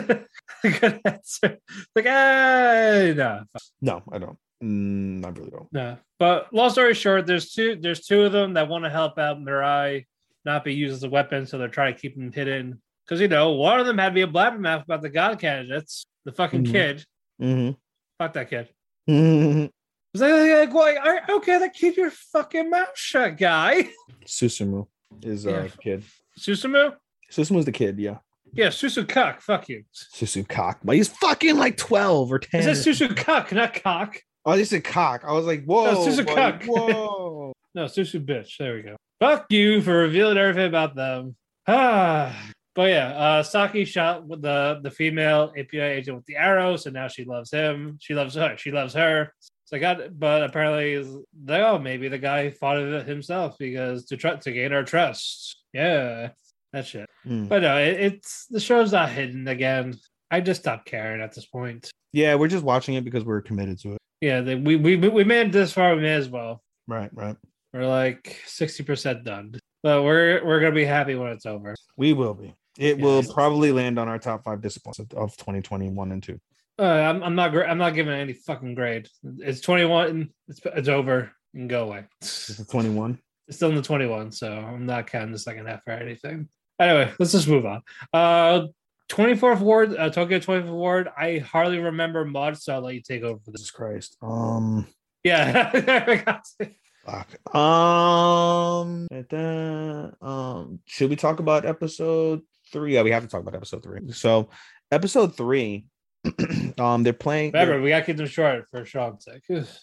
[0.62, 1.58] Good answer.
[1.94, 3.44] Like ah, no,
[3.80, 4.38] no, I don't.
[4.62, 5.72] Mm, I really don't.
[5.72, 5.98] no.
[6.18, 7.76] But long story short, there's two.
[7.80, 10.06] There's two of them that want to help out Mirai
[10.44, 12.80] not be used as a weapon, so they're trying to keep him hidden.
[13.04, 16.04] Because you know, one of them had to be a blabbermouth about the god candidates.
[16.24, 16.70] The fucking Mhm.
[16.72, 17.04] kid.
[17.40, 17.70] Mm-hmm.
[18.18, 18.68] Fuck that kid.
[19.08, 19.66] Mm-hmm.
[20.14, 23.88] It's like, like, okay, then keep your fucking mouth shut, guy.
[24.26, 24.86] Susumu
[25.22, 25.68] is a Yeah.
[25.82, 26.04] kid.
[26.38, 26.94] Susumu?
[27.30, 28.18] Susumu's the kid, yeah.
[28.52, 29.40] Yeah, Susu cock.
[29.40, 29.84] Fuck you.
[29.94, 32.60] Susu cock, but he's fucking like twelve or 10.
[32.60, 34.20] Is that Susu cock, not cock.
[34.44, 35.24] oh, they said cock.
[35.26, 36.62] I was like, whoa, Susu buddy, cock.
[36.64, 37.52] whoa.
[37.74, 38.58] No, Susu bitch.
[38.58, 38.96] There we go.
[39.18, 41.36] Fuck you for revealing everything about them.
[41.66, 42.38] Ah.
[42.74, 46.90] But yeah, uh, Saki shot with the the female FBI agent with the arrow, so
[46.90, 47.96] now she loves him.
[48.00, 48.56] She loves her.
[48.58, 49.32] She loves her.
[49.72, 54.18] So I got, but apparently, they oh maybe the guy fought it himself because to
[54.18, 55.62] try to gain our trust.
[55.72, 56.30] Yeah,
[56.74, 57.08] that shit.
[57.26, 57.48] Mm.
[57.48, 59.94] But no, it, it's the show's not hidden again.
[60.30, 61.90] I just stopped caring at this point.
[62.12, 63.98] Yeah, we're just watching it because we're committed to it.
[64.20, 65.96] Yeah, they, we we we made it this far.
[65.96, 66.62] We may as well.
[66.86, 67.36] Right, right.
[67.72, 71.74] We're like sixty percent done, but we're we're gonna be happy when it's over.
[71.96, 72.54] We will be.
[72.78, 76.38] It Yeah, will probably land on our top five disappointments of 2021 and two.
[76.78, 79.08] Uh, I'm I'm not I'm not giving any fucking grade.
[79.38, 80.30] It's twenty one.
[80.48, 81.30] It's it's over.
[81.52, 82.04] You can go away.
[82.22, 83.18] Is it 21?
[83.46, 86.48] It's still in the twenty one, so I'm not counting the second half or anything.
[86.80, 87.82] Anyway, let's just move on.
[88.14, 88.68] Uh,
[89.08, 91.08] twenty fourth ward, uh, Tokyo twenty fourth ward.
[91.16, 93.60] I hardly remember much, so I'll let you take over for this.
[93.60, 94.16] Jesus Christ.
[94.22, 94.86] Um,
[95.24, 96.72] Yeah, I got it.
[97.04, 97.54] fuck.
[97.54, 100.10] Um, da-da.
[100.22, 102.40] um, should we talk about episode
[102.72, 102.94] three?
[102.94, 104.00] Yeah, we have to talk about episode three.
[104.12, 104.48] So,
[104.90, 105.86] episode three,
[106.78, 107.52] um, they're playing.
[107.52, 109.42] they're- Remember, we gotta keep them short for Sean's sake.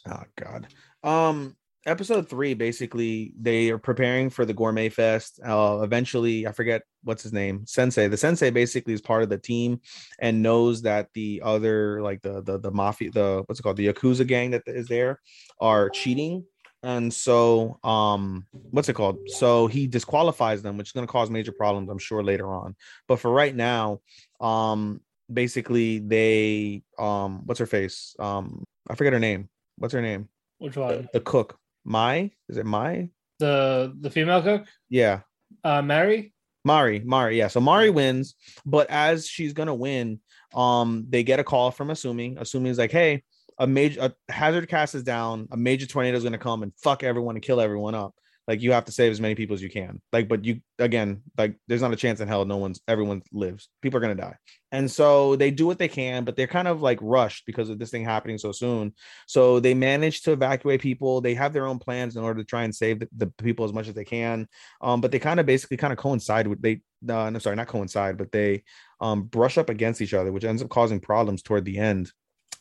[0.09, 0.67] Oh God.
[1.03, 1.55] Um
[1.85, 5.39] episode three, basically, they are preparing for the gourmet fest.
[5.45, 8.07] Uh eventually, I forget what's his name, Sensei.
[8.07, 9.79] The sensei basically is part of the team
[10.19, 13.87] and knows that the other like the the the mafia, the what's it called, the
[13.87, 15.19] Yakuza gang that is there
[15.61, 16.45] are cheating.
[16.83, 19.17] And so um what's it called?
[19.29, 22.75] So he disqualifies them, which is gonna cause major problems, I'm sure, later on.
[23.07, 23.99] But for right now,
[24.39, 28.15] um basically they um what's her face?
[28.19, 29.49] Um I forget her name.
[29.77, 30.29] What's her name?
[30.57, 31.09] Which The, one?
[31.13, 31.57] the cook.
[31.85, 32.31] Mai?
[32.49, 33.09] Is it Mai?
[33.39, 35.21] The the female cook, Yeah.
[35.63, 36.33] uh, Mary.
[36.65, 37.47] Mari, Mari, yeah.
[37.47, 38.35] So Mari wins,
[38.65, 40.19] but as she's gonna win,
[40.53, 42.37] um, they get a call from Asumi.
[42.37, 43.23] Asumi is like, hey,
[43.57, 47.01] a major a hazard cast is down, a major tornado is gonna come and fuck
[47.03, 48.13] everyone and kill everyone up.
[48.49, 50.01] Like you have to save as many people as you can.
[50.11, 53.69] Like, but you again, like there's not a chance in hell no one's everyone lives.
[53.83, 54.37] People are gonna die.
[54.71, 57.77] And so they do what they can, but they're kind of like rushed because of
[57.77, 58.95] this thing happening so soon.
[59.27, 61.21] So they manage to evacuate people.
[61.21, 63.73] They have their own plans in order to try and save the, the people as
[63.73, 64.47] much as they can.
[64.81, 67.67] Um, but they kind of basically kind of coincide with they uh, I'm sorry, not
[67.67, 68.63] coincide, but they
[68.99, 72.11] um brush up against each other, which ends up causing problems toward the end.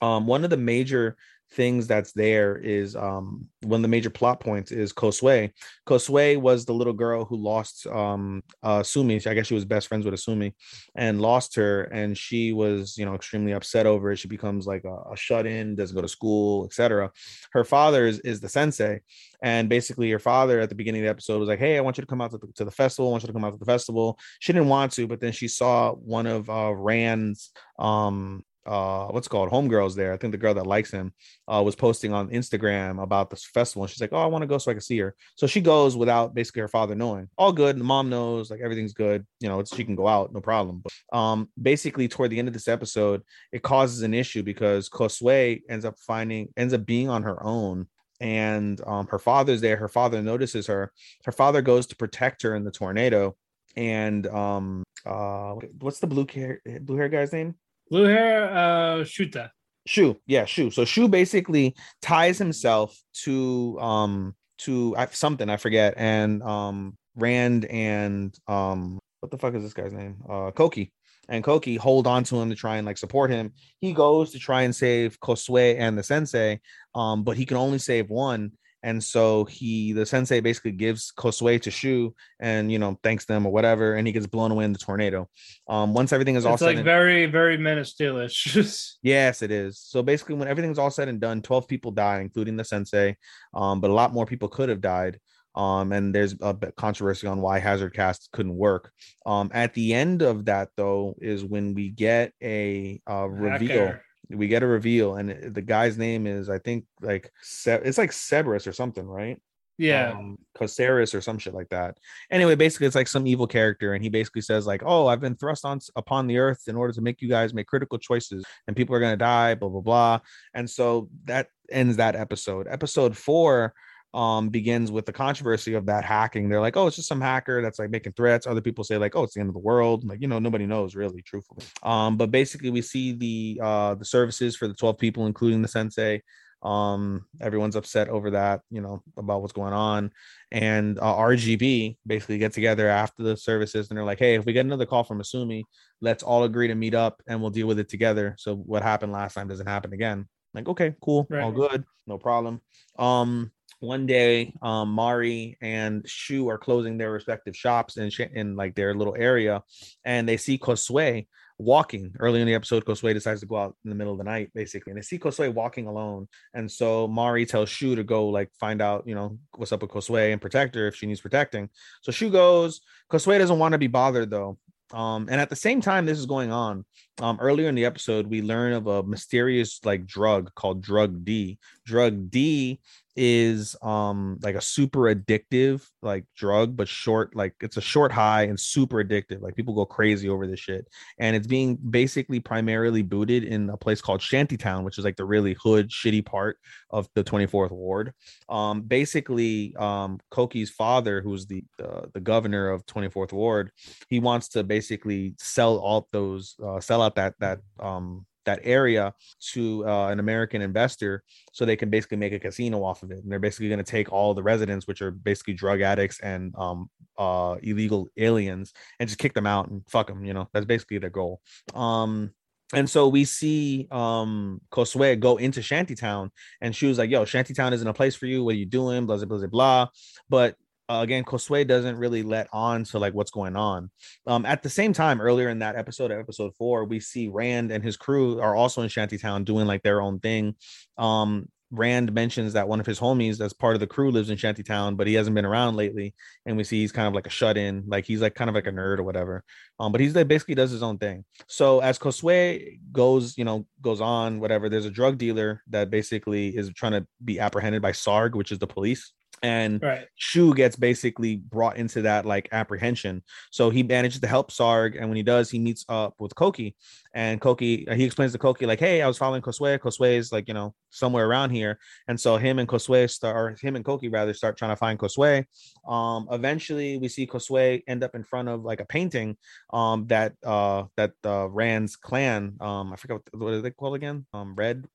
[0.01, 1.17] Um, one of the major
[1.53, 5.51] things that's there is um one of the major plot points is Kosue.
[5.87, 9.17] Kosue was the little girl who lost um uh Sumi.
[9.27, 10.53] I guess she was best friends with Asumi
[10.95, 14.19] and lost her, and she was you know extremely upset over it.
[14.19, 17.11] She becomes like a, a shut-in, doesn't go to school, etc.
[17.53, 19.01] Her father is, is the sensei,
[19.43, 21.97] and basically her father at the beginning of the episode was like, Hey, I want
[21.97, 23.09] you to come out to the, to the festival.
[23.09, 24.19] I want you to come out to the festival.
[24.41, 29.29] She didn't want to, but then she saw one of uh Rand's um uh what's
[29.29, 29.51] called?
[29.51, 30.13] Homegirls there.
[30.13, 31.13] I think the girl that likes him
[31.49, 33.85] uh was posting on instagram about this festival.
[33.85, 35.15] And she's like oh i want to go so i can see her.
[35.37, 37.29] So she goes without basically her father knowing.
[37.39, 37.79] All good.
[37.79, 39.27] The mom knows like everything's good.
[39.41, 40.83] You know she can go out no problem.
[40.85, 43.23] But um basically toward the end of this episode
[43.53, 47.87] it causes an issue because kosue ends up finding ends up being on her own
[48.21, 49.77] and um her father's there.
[49.77, 50.93] Her father notices her.
[51.25, 53.35] Her father goes to protect her in the tornado
[53.77, 57.55] and um uh what's the blue hair blue hair guy's name
[57.91, 59.51] Blue hair, uh, Shuta.
[59.87, 60.71] Shu, yeah, Shu.
[60.71, 68.37] So Shu basically ties himself to um to something I forget, and um Rand and
[68.47, 70.19] um what the fuck is this guy's name?
[70.29, 70.93] Uh, Koki
[71.29, 73.53] and Koki hold on to him to try and like support him.
[73.81, 76.61] He goes to try and save Kosue and the sensei,
[76.95, 78.53] um, but he can only save one.
[78.83, 83.45] And so he, the sensei, basically gives Kosue to Shu, and you know thanks them
[83.47, 85.29] or whatever, and he gets blown away in the tornado.
[85.69, 87.79] Um, once everything is all It's said like and- very, very Men.
[89.03, 89.79] Yes, it is.
[89.79, 93.17] So basically, when everything's all said and done, 12 people die, including the sensei.
[93.55, 95.19] Um, but a lot more people could have died.
[95.55, 98.93] Um, and there's a bit controversy on why Hazard Cast couldn't work.
[99.27, 103.87] Um, at the end of that, though, is when we get a uh, reveal.
[103.87, 104.05] Hacker.
[104.31, 108.13] We get a reveal, and the guy's name is, I think, like Se- it's like
[108.13, 109.39] Cerberus or something, right?
[109.79, 110.11] yeah.
[110.11, 111.97] um, Cosaris or some shit like that.
[112.31, 115.37] Anyway, basically, it's like some evil character, and he basically says like, "Oh, I've been
[115.37, 118.77] thrust on upon the earth in order to make you guys make critical choices, and
[118.77, 120.21] people are gonna die." Blah blah blah.
[120.53, 122.67] And so that ends that episode.
[122.69, 123.73] Episode four
[124.15, 126.49] um begins with the controversy of that hacking.
[126.49, 128.47] They're like oh it's just some hacker that's like making threats.
[128.47, 130.05] Other people say like oh it's the end of the world.
[130.09, 131.65] Like you know nobody knows really truthfully.
[131.83, 135.69] Um but basically we see the uh the services for the 12 people including the
[135.69, 136.23] sensei.
[136.63, 140.11] Um everyone's upset over that you know about what's going on.
[140.51, 144.55] And uh, rgb basically get together after the services and they're like hey if we
[144.55, 145.65] get another call from asumi
[146.01, 148.37] let's all agree to meet up and we'll deal with it together.
[148.39, 150.27] So what happened last time doesn't happen again.
[150.55, 152.63] Like okay cool all good no problem.
[152.99, 158.75] Um one day um mari and shu are closing their respective shops in, in like
[158.75, 159.63] their little area
[160.05, 161.27] and they see kosue
[161.61, 162.13] walking.
[162.21, 164.51] Early in the episode kosue decides to go out in the middle of the night
[164.55, 168.51] basically and they see kosue walking alone and so mari tells shu to go like
[168.59, 171.69] find out you know what's up with kosue and protect her if she needs protecting.
[172.03, 172.81] So shu goes.
[173.11, 174.59] Kosue doesn't want to be bothered though.
[174.93, 176.85] Um and at the same time this is going on
[177.21, 181.59] um earlier in the episode we learn of a mysterious like drug called drug d.
[181.85, 182.81] Drug d
[183.21, 188.45] is um like a super addictive like drug but short like it's a short high
[188.45, 189.43] and super addictive.
[189.43, 190.87] Like people go crazy over this shit.
[191.19, 195.25] And it's being basically primarily booted in a place called Shantytown which is like the
[195.25, 196.59] really hood shitty part
[196.91, 198.13] of the 24th ward.
[198.49, 203.73] Um basically um Koki's father who's the the, the governor of 24th ward
[204.09, 209.13] he wants to basically sell all those uh, sell out that that um that area
[209.53, 211.23] to uh, an American investor
[211.53, 213.19] so they can basically make a casino off of it.
[213.19, 216.55] And they're basically going to take all the residents, which are basically drug addicts and
[216.57, 220.25] um, uh, illegal aliens, and just kick them out and fuck them.
[220.25, 221.43] You know, that's basically their goal.
[221.75, 222.31] Um,
[222.75, 226.31] and so we see um Kosue go into Shantytown,
[226.61, 228.45] and she was like, "Yo, Shantytown isn't a place for you.
[228.45, 229.47] What are you doing?" Blah blah blah.
[229.47, 229.89] blah.
[230.29, 230.57] But
[230.89, 233.91] uh, again, Kosue doesn't really let on to like what's going on.
[234.27, 237.85] Um, at the same time, earlier in that episode, episode four, we see Rand and
[237.85, 240.55] his crew are also in Shantytown doing like their own thing.
[240.97, 244.39] Um, Rand mentions that one of his homies that's part of the crew lives in
[244.39, 246.15] Shantytown, but he hasn't been around lately.
[246.47, 248.55] And we see he's kind of like a shut in, like he's like kind of
[248.55, 249.45] like a nerd or whatever.
[249.79, 251.25] Um, but he's like basically does his own thing.
[251.47, 256.57] So as Kosue goes, you know, goes on, whatever, there's a drug dealer that basically
[256.57, 259.13] is trying to be apprehended by SARG, which is the police.
[259.43, 260.07] And Right.
[260.17, 263.23] Shu gets basically brought into that like apprehension.
[263.51, 266.77] So he manages to help Sarg, and when he does, he meets up with Koki.
[267.15, 269.79] And Koki, he explains to Koki like, "Hey, I was following Kosue.
[269.79, 273.57] Kosue is like you know somewhere around here." And so him and Kosue start, or
[273.61, 275.45] him and Koki rather, start trying to find Kosue.
[275.87, 279.37] Um, eventually, we see Kosue end up in front of like a painting,
[279.73, 283.95] um, that uh that uh Rand's clan, um, I forget what, what are they called
[283.95, 284.27] again?
[284.33, 284.87] Um, Red,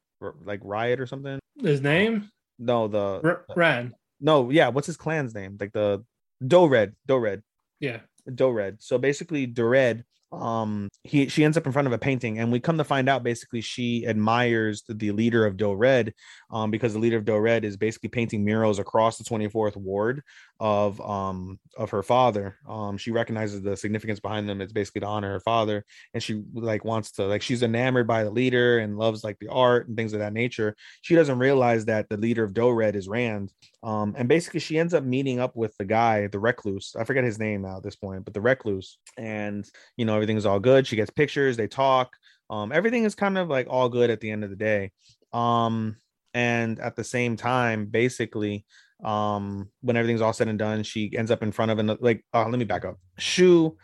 [0.45, 1.39] like Riot or something.
[1.61, 2.29] His name?
[2.59, 3.93] No, the R- Ran.
[4.23, 5.57] No, yeah, what's his clan's name?
[5.59, 6.03] Like the
[6.45, 7.43] Do Red, Do Red,
[7.79, 7.99] Yeah.
[8.33, 8.81] Do Red.
[8.81, 12.59] So basically, Dored um he she ends up in front of a painting and we
[12.59, 16.11] come to find out basically she admires the, the leader of Doe Red
[16.49, 20.23] um because the leader of Doe Red is basically painting murals across the 24th ward
[20.63, 25.05] of um of her father um she recognizes the significance behind them it's basically to
[25.05, 25.83] honor her father
[26.13, 29.49] and she like wants to like she's enamored by the leader and loves like the
[29.49, 32.95] art and things of that nature she doesn't realize that the leader of Doe Red
[32.95, 33.51] is Rand
[33.83, 37.25] um and basically she ends up meeting up with the guy the recluse I forget
[37.25, 40.87] his name now at this point but the recluse and you know everything's all good
[40.87, 42.15] she gets pictures they talk
[42.49, 44.91] um everything is kind of like all good at the end of the day
[45.33, 45.97] um
[46.33, 48.65] and at the same time basically
[49.03, 52.23] um when everything's all said and done she ends up in front of another like
[52.33, 53.75] uh, let me back up shu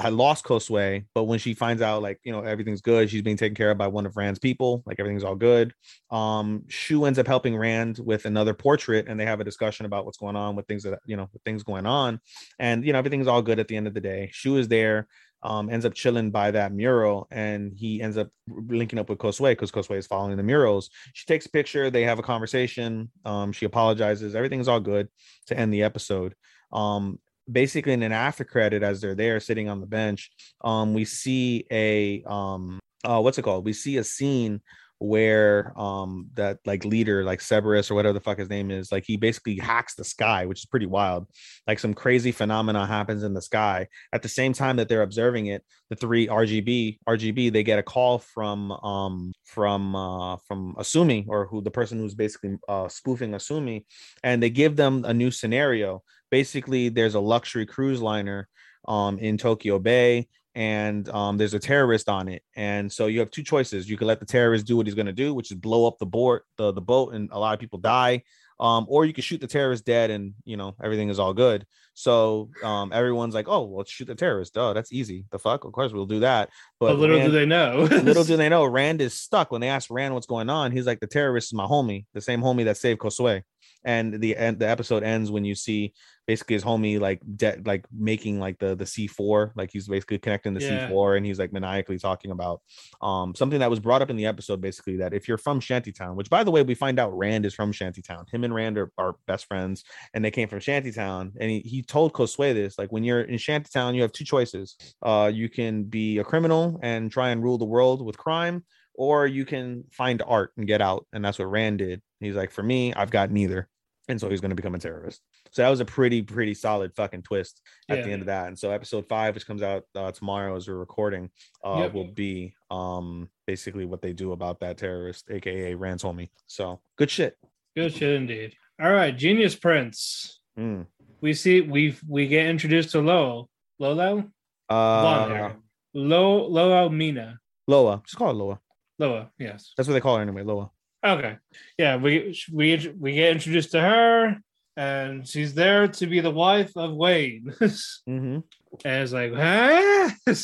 [0.00, 3.36] had lost Kosue, but when she finds out like you know everything's good, she's being
[3.36, 5.72] taken care of by one of Rand's people, like everything's all good.
[6.10, 10.04] Um, Shu ends up helping Rand with another portrait, and they have a discussion about
[10.04, 12.20] what's going on with things that you know things going on,
[12.58, 14.30] and you know everything's all good at the end of the day.
[14.32, 15.06] Shu is there,
[15.42, 19.52] um, ends up chilling by that mural, and he ends up linking up with Kosue
[19.52, 20.90] because Kosue is following the murals.
[21.12, 23.10] She takes a picture, they have a conversation.
[23.24, 25.08] Um, she apologizes, everything's all good
[25.46, 26.34] to end the episode.
[26.72, 27.18] Um,
[27.50, 30.30] basically in an after credit as they're there sitting on the bench
[30.62, 34.60] um we see a um uh what's it called we see a scene
[35.00, 39.04] where um that like leader like Cerberus or whatever the fuck his name is like
[39.06, 41.26] he basically hacks the sky which is pretty wild.
[41.66, 43.86] Like some crazy phenomena happens in the sky.
[44.12, 47.82] At the same time that they're observing it the three RGB RGB they get a
[47.82, 53.32] call from um from uh from Asumi or who the person who's basically uh spoofing
[53.32, 53.84] Asumi
[54.24, 56.02] and they give them a new scenario.
[56.30, 58.48] Basically there's a luxury cruise liner
[58.86, 62.42] um, in Tokyo Bay and um, there's a terrorist on it.
[62.56, 63.88] And so you have two choices.
[63.88, 65.98] You can let the terrorist do what he's going to do, which is blow up
[65.98, 68.24] the board, the, the boat, and a lot of people die.
[68.58, 71.64] Um, or you can shoot the terrorist dead and you know everything is all good.
[71.94, 75.26] So um, everyone's like, "Oh, well, let's shoot the terrorist." Oh, that's easy.
[75.30, 76.48] The fuck, of course we'll do that.
[76.80, 77.82] But, but little Rand, do they know.
[78.02, 79.52] little do they know, Rand is stuck.
[79.52, 82.20] When they ask Rand what's going on, he's like, "The terrorist is my homie, the
[82.20, 83.42] same homie that saved Kosue."
[83.84, 85.92] And the end, the episode ends when you see
[86.28, 90.52] basically his homie like de- like making like the the C4 like he's basically connecting
[90.52, 90.88] the yeah.
[90.88, 92.60] C4 and he's like maniacally talking about
[93.00, 96.16] um something that was brought up in the episode basically that if you're from Shantytown
[96.16, 98.26] which by the way we find out Rand is from Shantytown.
[98.30, 101.82] Him and Rand are, are best friends and they came from Shantytown and he, he
[101.82, 104.76] told Kosue this like when you're in Shantytown you have two choices.
[105.02, 108.64] Uh you can be a criminal and try and rule the world with crime
[108.94, 111.06] or you can find art and get out.
[111.12, 113.68] And that's what Rand did he's like for me I've got neither
[114.08, 115.20] and so he's going to become a terrorist.
[115.52, 118.04] So that was a pretty pretty solid fucking twist at yeah.
[118.04, 118.48] the end of that.
[118.48, 121.30] And so episode five, which comes out uh, tomorrow as we're recording,
[121.64, 121.92] uh, yep.
[121.92, 126.30] will be um basically what they do about that terrorist, aka Rand's homie.
[126.46, 127.36] So good shit.
[127.76, 128.54] Good shit indeed.
[128.80, 130.40] All right, Genius Prince.
[130.58, 130.86] Mm.
[131.20, 133.50] We see we we get introduced to Lowell.
[133.78, 134.30] Lolo.
[134.68, 135.52] Uh,
[135.94, 137.38] Lo Loa Mina.
[137.66, 138.02] Loa.
[138.04, 138.60] Just call it Loa.
[138.98, 139.30] Loa.
[139.38, 139.72] Yes.
[139.76, 140.42] That's what they call her anyway.
[140.42, 140.70] Loa.
[141.04, 141.36] Okay.
[141.78, 144.36] Yeah, we we we get introduced to her,
[144.76, 147.52] and she's there to be the wife of Wayne.
[147.62, 148.38] mm-hmm.
[148.84, 150.10] And it's like, huh?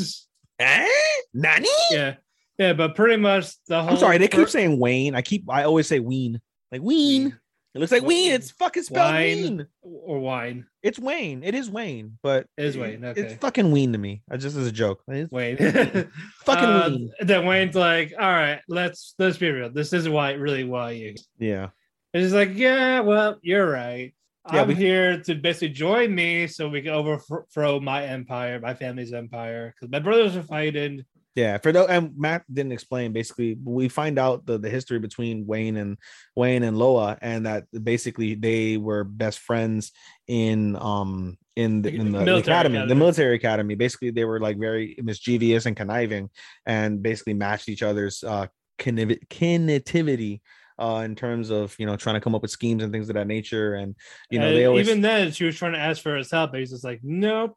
[0.58, 0.88] eh?
[1.32, 1.68] Nani?
[1.90, 2.14] Yeah,
[2.58, 3.92] yeah, but pretty much the whole.
[3.92, 5.14] I'm sorry, they keep saying Wayne.
[5.14, 6.40] I keep I always say Ween,
[6.70, 7.38] like Ween.
[7.74, 8.30] It looks like Wayne.
[8.30, 9.66] It's fucking spelled wine Ween.
[9.82, 10.66] Or wine.
[10.82, 11.42] It's Wayne.
[11.42, 13.04] It is Wayne, but it is Wayne.
[13.04, 13.20] Okay.
[13.20, 14.22] It's fucking Wayne to me.
[14.30, 15.02] I just as a joke.
[15.08, 15.56] It's Wayne.
[16.44, 17.10] fucking uh, Wayne.
[17.20, 19.70] Then Wayne's like, all right, let's let's be real.
[19.70, 21.14] This is why really why you.
[21.38, 21.70] Yeah.
[22.12, 24.14] It's like, yeah, well, you're right.
[24.52, 24.76] Yeah, I'm we...
[24.76, 29.90] here to basically join me so we can overthrow my empire, my family's empire, because
[29.90, 31.04] my brothers are fighting.
[31.34, 33.12] Yeah, for though, and Matt didn't explain.
[33.12, 35.98] Basically, we find out the, the history between Wayne and
[36.36, 39.90] Wayne and Loa, and that basically they were best friends
[40.28, 43.74] in um in the in the, the academy, academy, the military academy.
[43.74, 46.30] Basically, they were like very mischievous and conniving,
[46.66, 48.46] and basically matched each other's uh
[48.78, 50.40] connectivity
[50.78, 53.14] uh, in terms of you know trying to come up with schemes and things of
[53.14, 53.74] that nature.
[53.74, 53.94] And
[54.30, 56.60] you know, they always even then she was trying to ask for his help, but
[56.60, 57.56] he's just like, nope.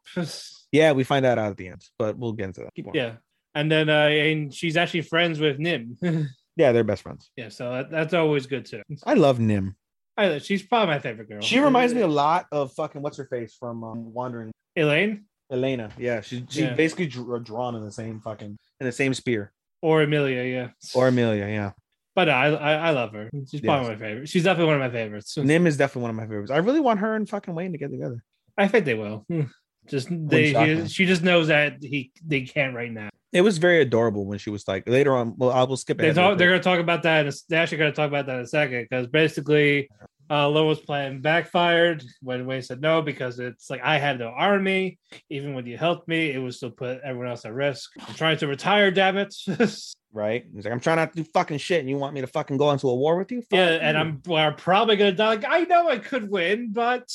[0.70, 2.94] Yeah, we find that out at the end, but we'll get into that.
[2.94, 3.14] Yeah,
[3.54, 5.96] and then uh, and she's actually friends with Nim.
[6.56, 7.30] yeah, they're best friends.
[7.36, 8.82] Yeah, so that, that's always good too.
[9.04, 9.76] I love Nim.
[10.16, 11.40] I, she's probably my favorite girl.
[11.40, 14.50] She reminds me a lot of fucking what's her face from um, Wandering.
[14.76, 15.24] Elaine.
[15.50, 16.74] Elena, yeah, she's she yeah.
[16.74, 19.52] basically drew, drawn in the same fucking in the same spear.
[19.80, 20.68] Or Amelia, yeah.
[20.94, 21.72] Or Amelia, yeah.
[22.14, 23.30] But I, I, I love her.
[23.48, 23.98] She's probably yes.
[23.98, 24.28] my favorite.
[24.28, 25.38] She's definitely one of my favorites.
[25.38, 26.50] Nim is definitely one of my favorites.
[26.50, 28.22] I really want her and fucking Wayne to get together.
[28.58, 29.24] I think they will.
[29.88, 33.10] Just they, he, she just knows that he they can't right now.
[33.32, 35.34] It was very adorable when she was like later on.
[35.36, 35.98] Well, I will skip.
[35.98, 37.34] They talk, they're going to talk about that.
[37.48, 39.88] They're actually going to talk about that in a second because basically
[40.30, 44.98] uh, Lois' plan backfired when Wayne said no because it's like I had no army.
[45.30, 47.90] Even when you helped me, it was still put everyone else at risk.
[48.06, 49.34] I'm trying to retire, damn it.
[50.10, 50.46] Right?
[50.54, 52.56] He's like, I'm trying not to do fucking shit, and you want me to fucking
[52.56, 53.42] go into a war with you?
[53.42, 55.34] Fuck yeah, and you." I'm well, I'm probably gonna die.
[55.34, 57.06] Like I know I could win, but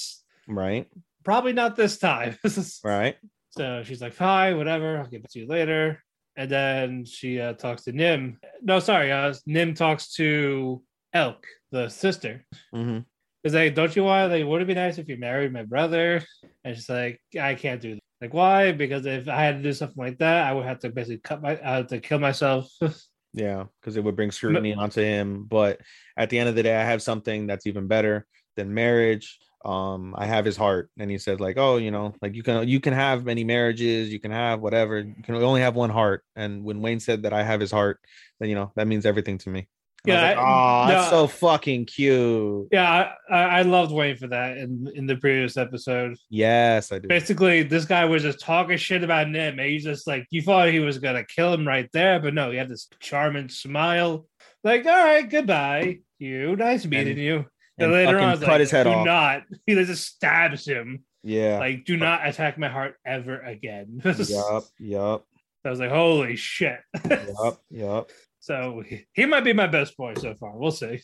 [0.47, 0.87] right,
[1.23, 2.37] probably not this time.
[2.83, 3.15] right.
[3.51, 4.97] So she's like, fine, whatever.
[4.97, 6.03] I'll get back to you later.
[6.35, 8.39] And then she uh, talks to Nim.
[8.61, 9.11] No, sorry.
[9.11, 10.81] Uh, Nim talks to
[11.13, 12.43] Elk, the sister.
[12.73, 12.99] hmm
[13.43, 14.31] Is like, don't you want?
[14.31, 16.23] Like, would it be nice if you married my brother?
[16.63, 17.99] And she's like, I can't do that.
[18.21, 18.71] Like, why?
[18.71, 21.41] Because if I had to do something like that, I would have to basically cut
[21.41, 22.71] my, I have to kill myself.
[23.35, 25.45] Yeah, because it would bring scrutiny onto him.
[25.45, 25.81] But
[26.15, 29.39] at the end of the day, I have something that's even better than marriage.
[29.65, 32.67] Um, I have his heart, and he said, like, oh, you know, like you can
[32.67, 36.23] you can have many marriages, you can have whatever, you can only have one heart.
[36.35, 37.99] And when Wayne said that I have his heart,
[38.39, 39.67] then you know that means everything to me.
[40.05, 42.67] And Yeah, like, oh, that's so fucking cute.
[42.73, 46.17] yeah, I, I, loved Wayne for that in in the previous episode.
[46.29, 47.07] Yes, I do.
[47.07, 49.59] Basically, this guy was just talking shit about Nim.
[49.59, 52.51] And he's just like, you thought he was gonna kill him right there, but no,
[52.51, 54.27] he had this charming smile.
[54.65, 56.57] Like, all right, goodbye, you.
[56.57, 57.45] Nice meeting And- you.
[57.77, 59.05] And And later on, I was cut like, his head do off.
[59.05, 59.41] not.
[59.65, 61.03] He just stabs him.
[61.23, 61.57] Yeah.
[61.59, 64.01] Like, do not attack my heart ever again.
[64.27, 64.63] yup.
[64.79, 65.25] Yup.
[65.65, 66.79] I was like, holy shit.
[67.09, 67.61] Yup.
[67.69, 68.09] Yup.
[68.39, 70.57] so he- he might be my best boy so far.
[70.57, 70.99] We'll see.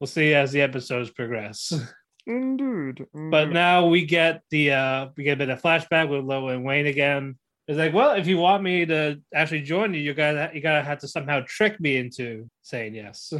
[0.00, 1.72] We'll see as the episodes progress.
[2.26, 3.06] Indeed.
[3.14, 6.64] But now we get the uh we get a bit of flashback with Lo and
[6.64, 7.36] Wayne again.
[7.68, 10.82] It's like, well, if you want me to actually join you, you gotta you gotta
[10.84, 13.32] have to somehow trick me into saying yes.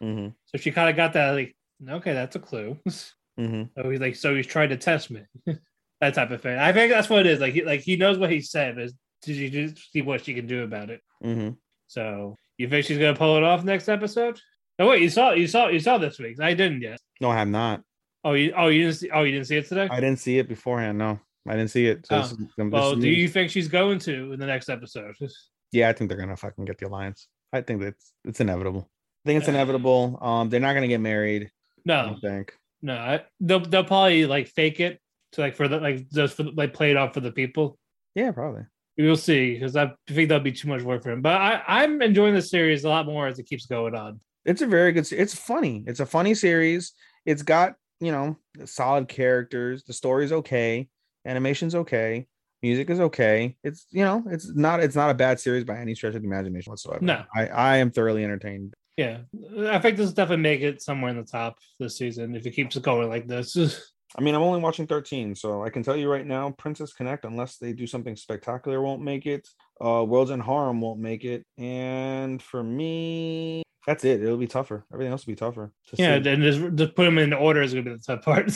[0.00, 1.56] hmm So she kind of got that like,
[1.88, 2.78] okay, that's a clue.
[3.38, 5.22] hmm So he's like, so he's trying to test me,
[6.00, 6.58] that type of thing.
[6.58, 7.40] I think that's what it is.
[7.40, 8.90] Like, he, like he knows what he said, but
[9.22, 11.00] did you just see what she can do about it?
[11.22, 11.50] hmm
[11.86, 14.40] So you think she's gonna pull it off next episode?
[14.78, 16.40] Oh wait, you saw you saw you saw this week.
[16.40, 16.98] I didn't yet.
[17.20, 17.82] No, I have not.
[18.24, 19.88] Oh you oh you didn't see oh you didn't see it today.
[19.90, 20.98] I didn't see it beforehand.
[20.98, 21.18] No,
[21.48, 22.06] I didn't see it.
[22.06, 22.22] So Oh.
[22.22, 25.14] this is- this well, do you think she's going to in the next episode?
[25.74, 27.28] Yeah, I think they're gonna fucking get the alliance.
[27.50, 28.90] I think that's it's inevitable.
[29.24, 30.18] I think it's inevitable.
[30.20, 31.50] Um, they're not gonna get married.
[31.88, 32.54] I No, don't think.
[32.82, 32.94] no.
[32.94, 35.00] I, they'll they'll probably like fake it
[35.32, 37.78] to like for the like just for like play it off for the people.
[38.14, 38.62] Yeah, probably.
[38.98, 41.22] We'll see because I think that'll be too much work for him.
[41.22, 44.20] But I I'm enjoying the series a lot more as it keeps going on.
[44.44, 45.10] It's a very good.
[45.12, 45.84] It's funny.
[45.86, 46.92] It's a funny series.
[47.24, 48.36] It's got you know
[48.66, 49.84] solid characters.
[49.84, 50.88] The story's okay.
[51.24, 52.26] Animation's okay.
[52.62, 53.56] Music is okay.
[53.64, 56.28] It's you know it's not it's not a bad series by any stretch of the
[56.28, 57.04] imagination whatsoever.
[57.04, 57.24] No.
[57.34, 58.74] I I am thoroughly entertained.
[58.96, 59.18] Yeah,
[59.68, 62.50] I think this will definitely make it somewhere in the top this season if it
[62.50, 63.56] keeps going like this.
[64.16, 67.24] I mean, I'm only watching 13, so I can tell you right now, Princess Connect,
[67.24, 69.48] unless they do something spectacular, won't make it.
[69.82, 74.22] Uh, World's End Harem won't make it, and for me, that's it.
[74.22, 74.84] It'll be tougher.
[74.92, 75.72] Everything else will be tougher.
[75.88, 76.22] to yeah, see.
[76.22, 78.52] then just just put them in order is gonna be the tough part.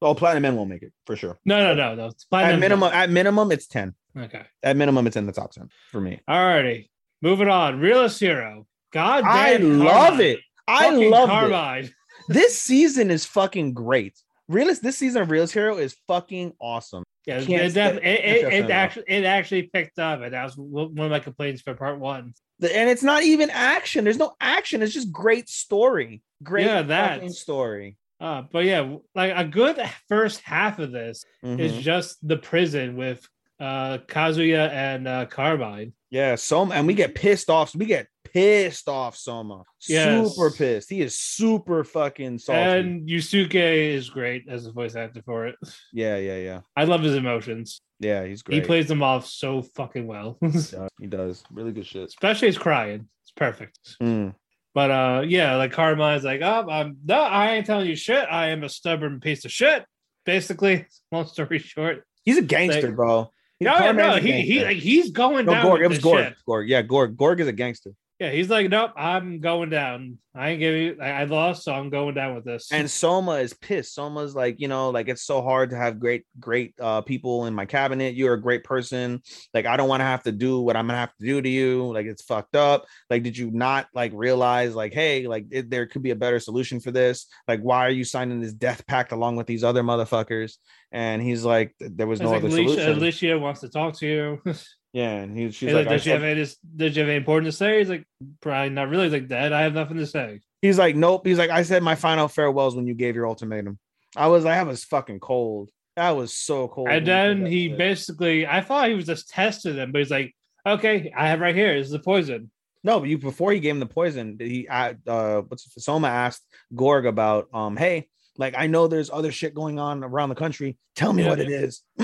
[0.00, 1.38] Oh, Platinum Men won't make it for sure.
[1.44, 2.06] no, no, no, no.
[2.08, 3.94] It's At minimum, at minimum, it's 10.
[4.16, 4.42] Okay.
[4.62, 6.20] At minimum, it's in the top 10 for me.
[6.28, 6.88] Alrighty.
[7.20, 7.80] Moving on.
[7.80, 8.66] Realist Hero.
[8.92, 10.40] God damn I love it.
[10.66, 11.50] I love
[11.84, 11.90] it.
[12.28, 14.20] This season is fucking great.
[14.48, 17.02] Realist, this season of Realist Hero is fucking awesome.
[17.24, 20.54] Yeah, Can't it, def- it, it, it actually it actually picked up, and that was
[20.56, 22.34] one of my complaints for part one.
[22.60, 24.04] And it's not even action.
[24.04, 24.82] There's no action.
[24.82, 26.20] It's just great story.
[26.42, 27.30] Great Yeah, that.
[27.32, 27.96] story.
[28.20, 31.80] Uh, but yeah, like a good first half of this is Mhm.
[31.80, 33.26] just the prison with
[33.60, 35.92] uh Kazuya and uh Carmine.
[36.10, 37.74] Yeah, Soma, and we get pissed off.
[37.74, 39.64] We get pissed off, Soma.
[39.88, 40.34] Yes.
[40.34, 40.88] Super pissed.
[40.90, 42.60] He is super fucking salty.
[42.60, 43.54] And Yusuke
[43.94, 45.56] is great as a voice actor for it.
[45.92, 47.80] yeah, yeah, yeah, I love his emotions.
[48.00, 48.24] yeah.
[48.24, 48.54] He's great.
[48.54, 50.38] He plays them off so fucking well.
[50.40, 52.04] Yeah, he does really good shit.
[52.08, 53.08] Especially his crying.
[53.24, 53.78] It's perfect.
[54.02, 54.34] Mm.
[54.74, 58.26] But uh yeah, like Carmine's like, oh, I'm no, I ain't telling you shit.
[58.30, 59.84] I am a stubborn piece of shit.
[60.24, 62.04] Basically, long story short.
[62.24, 63.30] He's a gangster, Like- bro.
[63.60, 65.66] No, no, he he like, he's going no down.
[65.66, 65.82] Gorg.
[65.82, 66.24] It was Gorg.
[66.24, 66.36] shit.
[66.46, 66.68] Gorg.
[66.68, 67.16] Yeah, Gorg.
[67.16, 67.92] Gorg is a gangster.
[68.20, 70.18] Yeah, he's like, nope, I'm going down.
[70.34, 70.96] I ain't giving you.
[71.00, 72.72] I, I lost, so I'm going down with this.
[72.72, 73.94] And Soma is pissed.
[73.94, 77.54] Soma's like, you know, like it's so hard to have great, great uh people in
[77.54, 78.16] my cabinet.
[78.16, 79.22] You're a great person.
[79.54, 81.48] Like, I don't want to have to do what I'm gonna have to do to
[81.48, 81.92] you.
[81.92, 82.86] Like, it's fucked up.
[83.08, 86.40] Like, did you not like realize, like, hey, like it, there could be a better
[86.40, 87.28] solution for this?
[87.46, 90.56] Like, why are you signing this death pact along with these other motherfuckers?
[90.90, 92.92] And he's like, there was no like other Alicia, solution.
[92.92, 94.42] Alicia wants to talk to you.
[94.92, 96.46] yeah, and he, she's He's like, like, did you have any?
[96.76, 97.78] Did you have anything important to say?
[97.78, 98.06] He's like,
[98.40, 99.04] probably not really.
[99.04, 100.40] He's like, Dad, I have nothing to say.
[100.62, 101.26] he's like, nope.
[101.26, 103.78] He's like, I said my final farewells when you gave your ultimatum.
[104.16, 105.70] I was, I was fucking cold.
[105.96, 106.88] That was so cold.
[106.88, 107.78] And then he shit.
[107.78, 110.34] basically, I thought he was just testing them, but he's like,
[110.64, 111.76] okay, I have right here.
[111.76, 112.50] This is the poison.
[112.84, 116.44] No, but you before he gave him the poison, he uh, uh what's Soma asked
[116.74, 118.08] Gorg about um, hey,
[118.38, 120.78] Like I know there's other shit going on around the country.
[120.94, 121.58] Tell me Yeah, what it yeah.
[121.58, 121.82] is.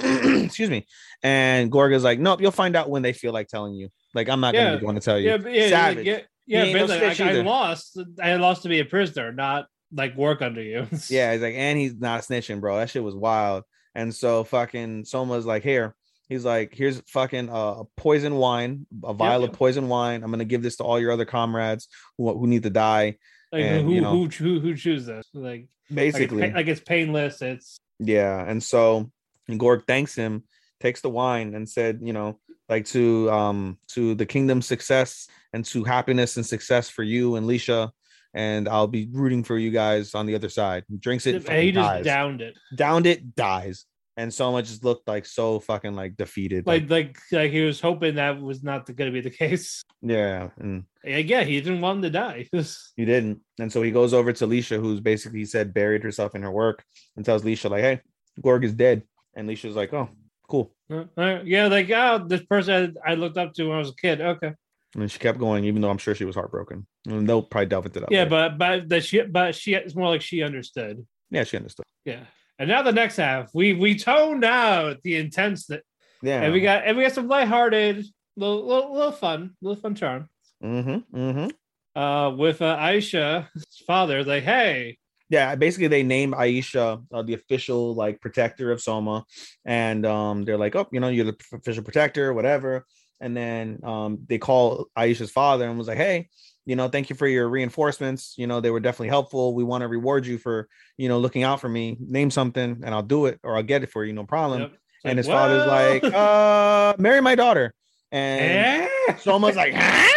[0.44, 0.86] Excuse me.
[1.22, 3.88] And Gorga's like, nope, you'll find out when they feel like telling you.
[4.14, 4.64] Like I'm not Yeah.
[4.66, 5.30] gonna be one to tell you.
[5.30, 6.06] Yeah, but yeah, Savage.
[6.06, 6.72] yeah, yeah.
[6.72, 7.98] No like, I, I lost.
[8.20, 10.88] I lost to be a prisoner, not like work under you.
[11.08, 12.78] Yeah, he's like, and he's not snitching, bro.
[12.78, 13.62] That shit was wild.
[13.94, 15.94] And so fucking Soma's like, here.
[16.28, 19.50] He's like, here's fucking uh, a poison wine, a vial yep.
[19.50, 20.24] of poison wine.
[20.24, 21.86] I'm gonna give this to all your other comrades
[22.18, 23.18] who, who need to die.
[23.54, 25.24] Like And, who, you know- who who who choose this?
[25.32, 27.40] Like Basically, like it's, like it's painless.
[27.40, 29.12] It's Yeah, and so
[29.56, 30.42] Gorg thanks him,
[30.80, 35.64] takes the wine, and said, you know, like to um to the kingdom's success and
[35.66, 37.90] to happiness and success for you and Liscia,
[38.34, 40.82] and I'll be rooting for you guys on the other side.
[40.98, 42.04] Drinks it, and he just dies.
[42.04, 42.54] downed it.
[42.74, 46.66] downed it, dies, and Soma just looked like so fucking like defeated.
[46.66, 49.82] Like like like he was hoping that was not going to be the case.
[50.02, 52.48] yeah, and yeah, he didn't want him to die.
[52.96, 56.34] he didn't, and so he goes over to Liscia, who's basically he said buried herself
[56.34, 56.84] in her work,
[57.16, 58.00] and tells Liscia like, hey,
[58.40, 59.02] Gorg is dead,
[59.34, 60.08] and Liscia's like, oh,
[60.48, 60.72] cool.
[60.90, 63.96] Uh, uh, yeah, like oh, this person I looked up to when I was a
[63.96, 64.20] kid.
[64.20, 64.52] Okay,
[64.94, 66.86] And she kept going, even though I'm sure she was heartbroken.
[67.06, 68.12] And they'll probably delve into that.
[68.12, 68.30] yeah, later.
[68.30, 71.04] but but that she but she it's more like she understood.
[71.30, 71.84] yeah, she understood.
[72.04, 72.24] Yeah,
[72.58, 75.82] and now the next half, we we toned out the intense that,
[76.22, 78.04] Yeah, and we got and we got some lighthearted,
[78.36, 80.28] little little, little fun, little fun charm.
[80.62, 82.00] mm-hmm, mm-hmm.
[82.00, 84.98] Uh, with uh, Aisha's father, like, hey,
[85.30, 89.24] Yeah, basically they named Aisha uh, the official like protector of Soma,
[89.64, 92.84] and um, they're like, oh, you know, you're the official protector, whatever.
[93.20, 96.28] And then um, they call Aisha's father and was like, hey,
[96.66, 98.34] you know, thank you for your reinforcements.
[98.36, 99.54] You know, they were definitely helpful.
[99.54, 101.96] We want to reward you for, you know, looking out for me.
[102.00, 104.60] Name something and I'll do it or I'll get it for you, no problem.
[104.62, 104.70] Yep.
[105.04, 107.74] And like, his father's like, uh, marry my daughter.
[108.10, 109.16] And Eh?
[109.18, 110.08] Soma's like, huh?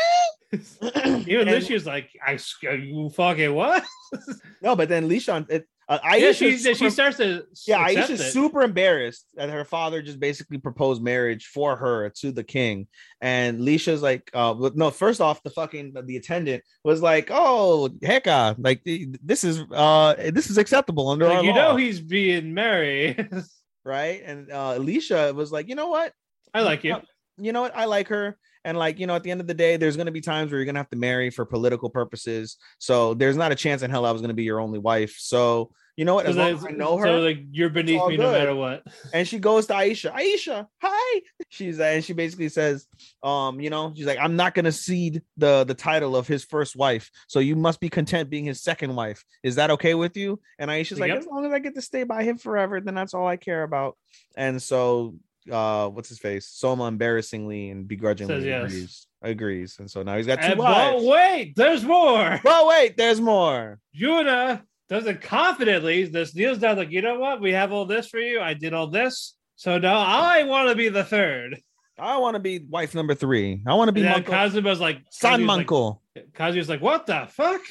[1.27, 3.83] Even And- Lucia's like, I, you fucking what?
[4.61, 8.31] No, but then Lishan, it, uh, yeah, she super- she starts to yeah, Aisha's it.
[8.31, 12.87] super embarrassed that her father just basically proposed marriage for her to the king,
[13.21, 18.55] and Liscia's like, uh, no, first off, the fucking the attendant was like, oh, hecka,
[18.59, 22.53] like this is uh this is acceptable under Like, our you law, know he's being
[22.53, 23.29] married.
[23.85, 24.21] right?
[24.25, 26.11] And uh, Alicia was like, you know what,
[26.53, 26.97] I like you.
[27.37, 28.37] you know what, I like her.
[28.67, 30.59] And like, you know, at the end of the day, there's gonna be times where
[30.59, 32.57] you're gonna have to marry for political purposes.
[32.79, 35.15] So there's not a chance in hell I was gonna be your only wife.
[35.17, 36.25] So you know what?
[36.25, 38.83] So As long as I know her, So like you're beneath me no matter what.
[39.13, 40.13] and she goes to Aisha.
[40.13, 41.21] Aisha, hi.
[41.47, 42.85] She's and she basically says,
[43.23, 46.75] um, you know, she's like, I'm not gonna cede the the title of his first
[46.75, 49.23] wife, so you must be content being his second wife.
[49.43, 50.41] Is that okay with you?
[50.59, 53.13] And Aisha's like, as long as I get to stay by him forever, then that's
[53.13, 53.97] all I care about.
[54.35, 55.15] And so,
[55.51, 56.47] uh, what's his face?
[56.47, 58.65] Soma embarrassingly and begrudgingly Says yes.
[58.65, 59.07] agrees.
[59.23, 61.03] Agrees, and so now he's got two And, wives.
[61.03, 62.39] but wait, there's more.
[62.43, 63.79] Well, wait, there's more.
[63.99, 66.05] Yuna does it confidently.
[66.05, 67.41] This kneels down like, you know what?
[67.41, 68.39] We have all this for you.
[68.39, 69.35] I did all this.
[69.55, 71.59] So now I want to be the third.
[71.97, 73.63] I want to be wife number three.
[73.65, 75.99] I want to be And Kazuma's like, San Kazuma's like, Manko.
[76.33, 77.61] Kazuma's like, what the fuck?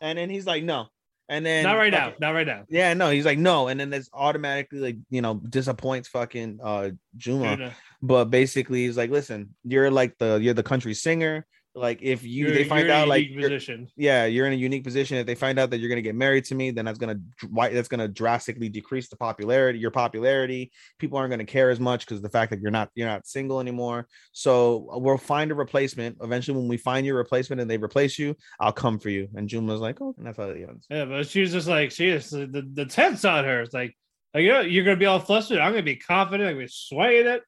[0.00, 0.86] And then he's like, no.
[1.28, 2.12] And then Not right now.
[2.20, 2.64] Not right now.
[2.68, 6.90] Yeah, no, he's like, no, and then this automatically like you know disappoints fucking uh
[7.16, 7.56] Juna.
[7.56, 7.72] Yuna.
[8.02, 11.46] But basically, he's like, listen, you're like the you're the country singer.
[11.76, 13.88] Like if you You're- they find you're in a out like you're- position.
[13.96, 15.16] yeah, you're in a unique position.
[15.16, 17.18] If they find out that you're gonna get married to me, then that's gonna
[17.50, 20.70] why that's gonna drastically decrease the popularity, your popularity.
[21.00, 23.58] People aren't gonna care as much because the fact that you're not you're not single
[23.58, 24.06] anymore.
[24.32, 26.16] So uh, we'll find a replacement.
[26.22, 29.26] Eventually, when we find your replacement and they replace you, I'll come for you.
[29.34, 30.86] And Juna's like, oh, and that's how it ends.
[30.88, 33.62] Yeah, but she was just like, she is the, the tense on her.
[33.62, 33.96] It's like,
[34.32, 35.58] like, you know, you're gonna be all flustered.
[35.58, 36.48] I'm gonna be confident.
[36.48, 37.42] I'm gonna be swaying it.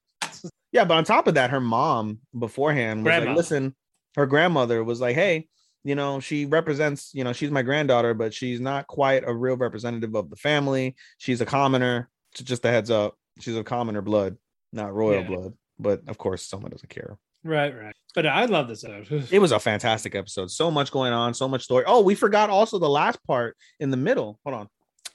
[0.72, 3.26] Yeah, but on top of that, her mom beforehand was Grandma.
[3.28, 3.74] like, listen,
[4.16, 5.48] her grandmother was like, hey,
[5.84, 9.56] you know, she represents, you know, she's my granddaughter, but she's not quite a real
[9.56, 10.96] representative of the family.
[11.18, 12.08] She's a commoner.
[12.34, 14.36] So just a heads up, she's a commoner blood,
[14.72, 15.28] not royal Yeah.
[15.28, 15.52] blood.
[15.78, 17.18] But of course, someone doesn't care.
[17.44, 17.94] Right, right.
[18.14, 19.28] But I love this episode.
[19.32, 20.50] It was a fantastic episode.
[20.50, 21.84] So much going on, so much story.
[21.86, 24.40] Oh, we forgot also the last part in the middle.
[24.44, 24.68] Hold on.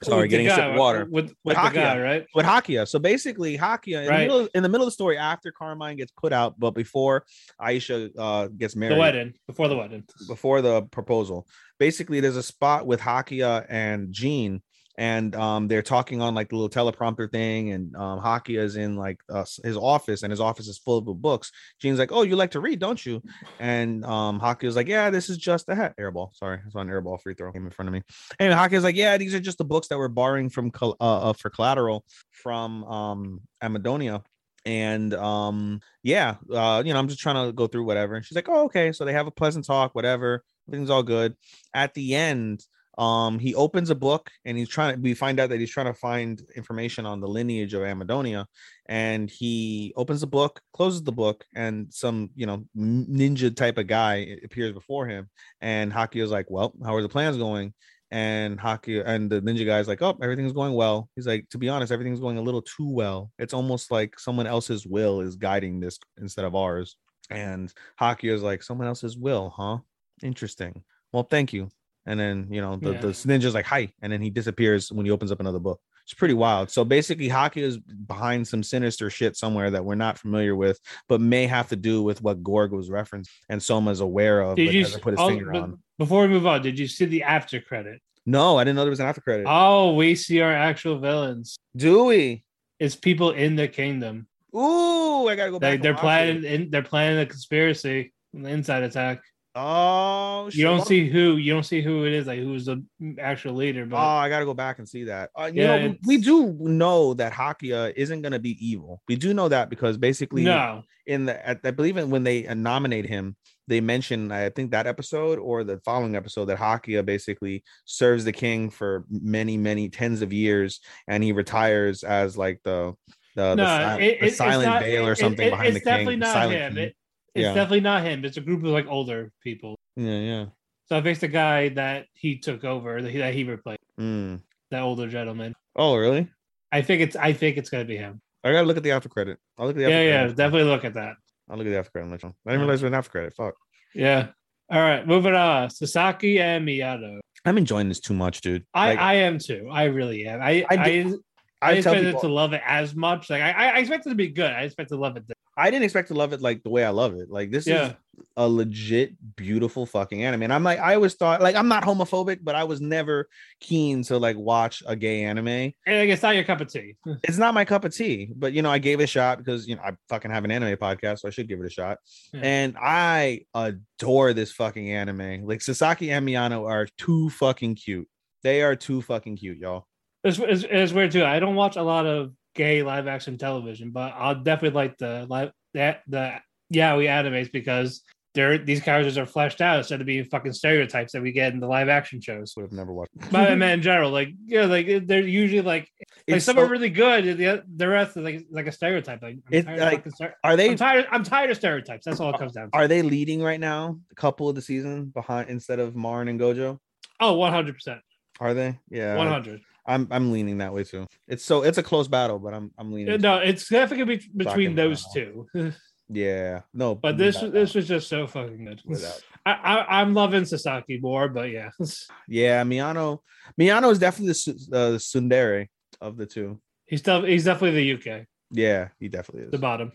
[0.03, 1.05] Sorry, With getting a sip of water.
[1.09, 1.73] with, with, Hakuya.
[1.73, 2.25] guy, right?
[2.33, 2.87] with Hakuya.
[2.87, 4.17] So basically, Hakuya in, Right.
[4.21, 7.23] the middle, in the middle of the story after Carmine gets put out, but before
[7.61, 10.03] Aisha uh, gets married, The wedding before the wedding.
[10.27, 11.47] before the proposal.
[11.79, 14.61] Basically, there's a spot with Hakuya and Jeanne,
[15.01, 18.95] and um, they're talking on like the little teleprompter thing, and um, Hakuya is in
[18.95, 21.51] like uh, his office, and his office is full of books.
[21.79, 23.19] Jeanne's like, "Oh, you like to read, don't you?"
[23.59, 26.35] And um, Hakuya's like, "Yeah, this is just a hat airball.
[26.35, 28.03] Sorry, I on airball free throw came in front of me."
[28.39, 31.33] Anyway, Hakuya's like, "Yeah, these are just the books that we're borrowing from uh, uh,
[31.33, 34.21] for collateral from um, Amidonia."
[34.63, 38.35] and um yeah uh you know i'm just trying to go through whatever and she's
[38.35, 41.35] like oh okay so they have a pleasant talk whatever everything's all good
[41.73, 42.63] at the end
[43.01, 45.01] Um, he opens a book and he's trying to.
[45.01, 48.45] We find out that he's trying to find information on the lineage of Amidonia,
[48.85, 53.87] and he opens the book, closes the book, and some you know ninja type of
[53.87, 57.73] guy appears before him, and Hakuya's like, "Well, how are the plans going?"
[58.11, 61.09] and Haki and the ninja guy's like, oh, everything's going well.
[61.15, 63.31] He's like, to be honest, everything's going a little too well.
[63.39, 66.97] It's almost like someone else's will is guiding this instead of ours.
[67.29, 69.77] And Haki is like, someone else's will, huh?
[70.21, 70.83] Interesting.
[71.13, 71.69] Well, thank you.
[72.05, 73.01] And then you know the, Yeah.
[73.01, 75.79] the ninja's like, hi, and then he disappears when he opens up another book.
[76.03, 76.71] It's pretty wild.
[76.71, 81.21] So basically, Haki is behind some sinister shit somewhere that we're not familiar with, but
[81.21, 84.73] may have to do with what Gorg was referenced and Soma's aware of, Did but
[84.73, 85.79] you put his oh, finger on.
[85.99, 86.63] before we move on?
[86.63, 88.01] Did you see the after credit?
[88.25, 89.45] No, I didn't know there was an after credit.
[89.47, 91.55] Oh, we see our actual villains.
[91.75, 92.43] Do we?
[92.79, 94.27] It's people in the kingdom.
[94.55, 95.75] Ooh, I gotta go back.
[95.75, 96.69] And they're planning.
[96.71, 99.21] They're planning a conspiracy, an inside attack.
[99.53, 100.59] Oh, shit.
[100.59, 101.35] You don't see who.
[101.37, 102.25] You don't see who it is.
[102.27, 102.83] Like who's the
[103.19, 103.85] actual leader.
[103.85, 105.29] But oh, I gotta go back and see that.
[105.37, 109.01] Uh, you Yeah, know, we, we do know that Hakuya isn't gonna be evil.
[109.07, 112.43] We do know that because basically, no, in the at, I believe in when they
[112.53, 113.35] nominate him,
[113.67, 118.31] they mention I think that episode or the following episode that Hakuya basically serves the
[118.31, 122.93] king for many many tens of years, and he retires as like the
[123.35, 123.97] the, no.
[123.97, 126.19] the, it- the silent not- veil or something it- behind the definitely king.
[126.19, 126.75] not silent him.
[126.75, 126.91] king.
[127.35, 127.53] It- it's Yeah.
[127.53, 128.25] definitely not him.
[128.25, 129.77] It's a group of like older people.
[129.95, 130.45] yeah, yeah.
[130.85, 134.41] So I think the guy that he took over, that he, that he replaced, Mm.
[134.71, 135.53] that older gentleman.
[135.75, 136.27] Oh, really?
[136.71, 137.15] I think it's.
[137.15, 138.21] I think it's gonna be him.
[138.43, 139.37] I gotta look at the after credit.
[139.57, 140.17] I'll look at the after Yeah, yeah.
[140.21, 140.37] credit.
[140.37, 141.15] Definitely look at that.
[141.49, 142.03] I'll look at the after credit.
[142.05, 142.35] and let you know.
[142.45, 143.33] I didn't realize there was an after credit.
[143.35, 143.55] Fuck.
[143.93, 144.27] Yeah.
[144.69, 145.69] All right, moving on.
[145.69, 147.19] Sasaki and Miyano.
[147.45, 148.63] I'm enjoying this too much, dude.
[148.73, 149.67] I, Like, I am too.
[149.71, 150.41] I really am.
[150.41, 151.13] I I I,
[151.61, 153.29] I, I expected people, to love it as much.
[153.29, 154.51] Like I, I expected to be good.
[154.51, 155.23] I expected to love it.
[155.57, 157.29] I didn't expect to love it like the way I love it.
[157.29, 157.87] Like this Yeah.
[157.89, 157.93] is
[158.37, 160.43] a legit beautiful fucking anime.
[160.43, 163.27] And I'm like, I always thought like I'm not homophobic, but I was never
[163.59, 165.47] keen to like watch a gay anime.
[165.47, 166.95] And like, it's not your cup of tea.
[167.23, 169.67] It's not my cup of tea, but you know, I gave it a shot because
[169.67, 171.97] you know I fucking have an anime podcast, so I should give it a shot.
[172.33, 172.39] Yeah.
[172.43, 175.45] And I adore this fucking anime.
[175.45, 178.07] Like Sasaki and Miyano are too fucking cute.
[178.43, 179.85] They are too fucking cute, y'all.
[180.23, 181.25] It's, it's, it's weird too.
[181.25, 185.25] I don't watch a lot of gay live action television, but I'll definitely like the
[185.29, 186.35] live that the
[186.73, 188.01] yaoi animes because
[188.33, 191.59] they're these characters are fleshed out instead of being fucking stereotypes that we get in
[191.59, 192.53] the live action shows.
[192.55, 193.11] Would have never watched.
[193.31, 195.89] But I mean, in general, like yeah, like they're usually like
[196.27, 199.21] like It's some so- are really good, the the rest is like like a stereotype.
[199.21, 201.07] Like I'm It's tired of like- stere- are they I'm tired.
[201.11, 202.05] I'm tired of stereotypes.
[202.05, 202.77] That's all it comes down to.
[202.77, 203.97] are they leading right now?
[204.11, 206.77] A couple of the season behind instead of Marin and Gojo.
[207.19, 207.99] Oh, 100 percent,
[208.39, 208.79] Are they?
[208.89, 209.15] Yeah.
[209.17, 209.61] 100.
[209.85, 211.07] I'm I'm leaning that way too.
[211.27, 213.19] It's so it's a close battle, but I'm I'm leaning.
[213.21, 215.47] No, it's definitely be- between those two.
[216.13, 216.63] Yeah.
[216.73, 216.95] No.
[216.95, 218.81] But this this was just so fucking good.
[218.85, 221.69] Without- I, I I'm loving Sasaki more, but yeah,
[222.27, 223.19] Yeah, Miyano.
[223.57, 225.67] Miyano is definitely the uh, the tsundere
[226.01, 226.59] of the two.
[226.85, 229.51] he's def- he's definitely the uke, Yeah, he definitely is.
[229.51, 229.93] the bottom.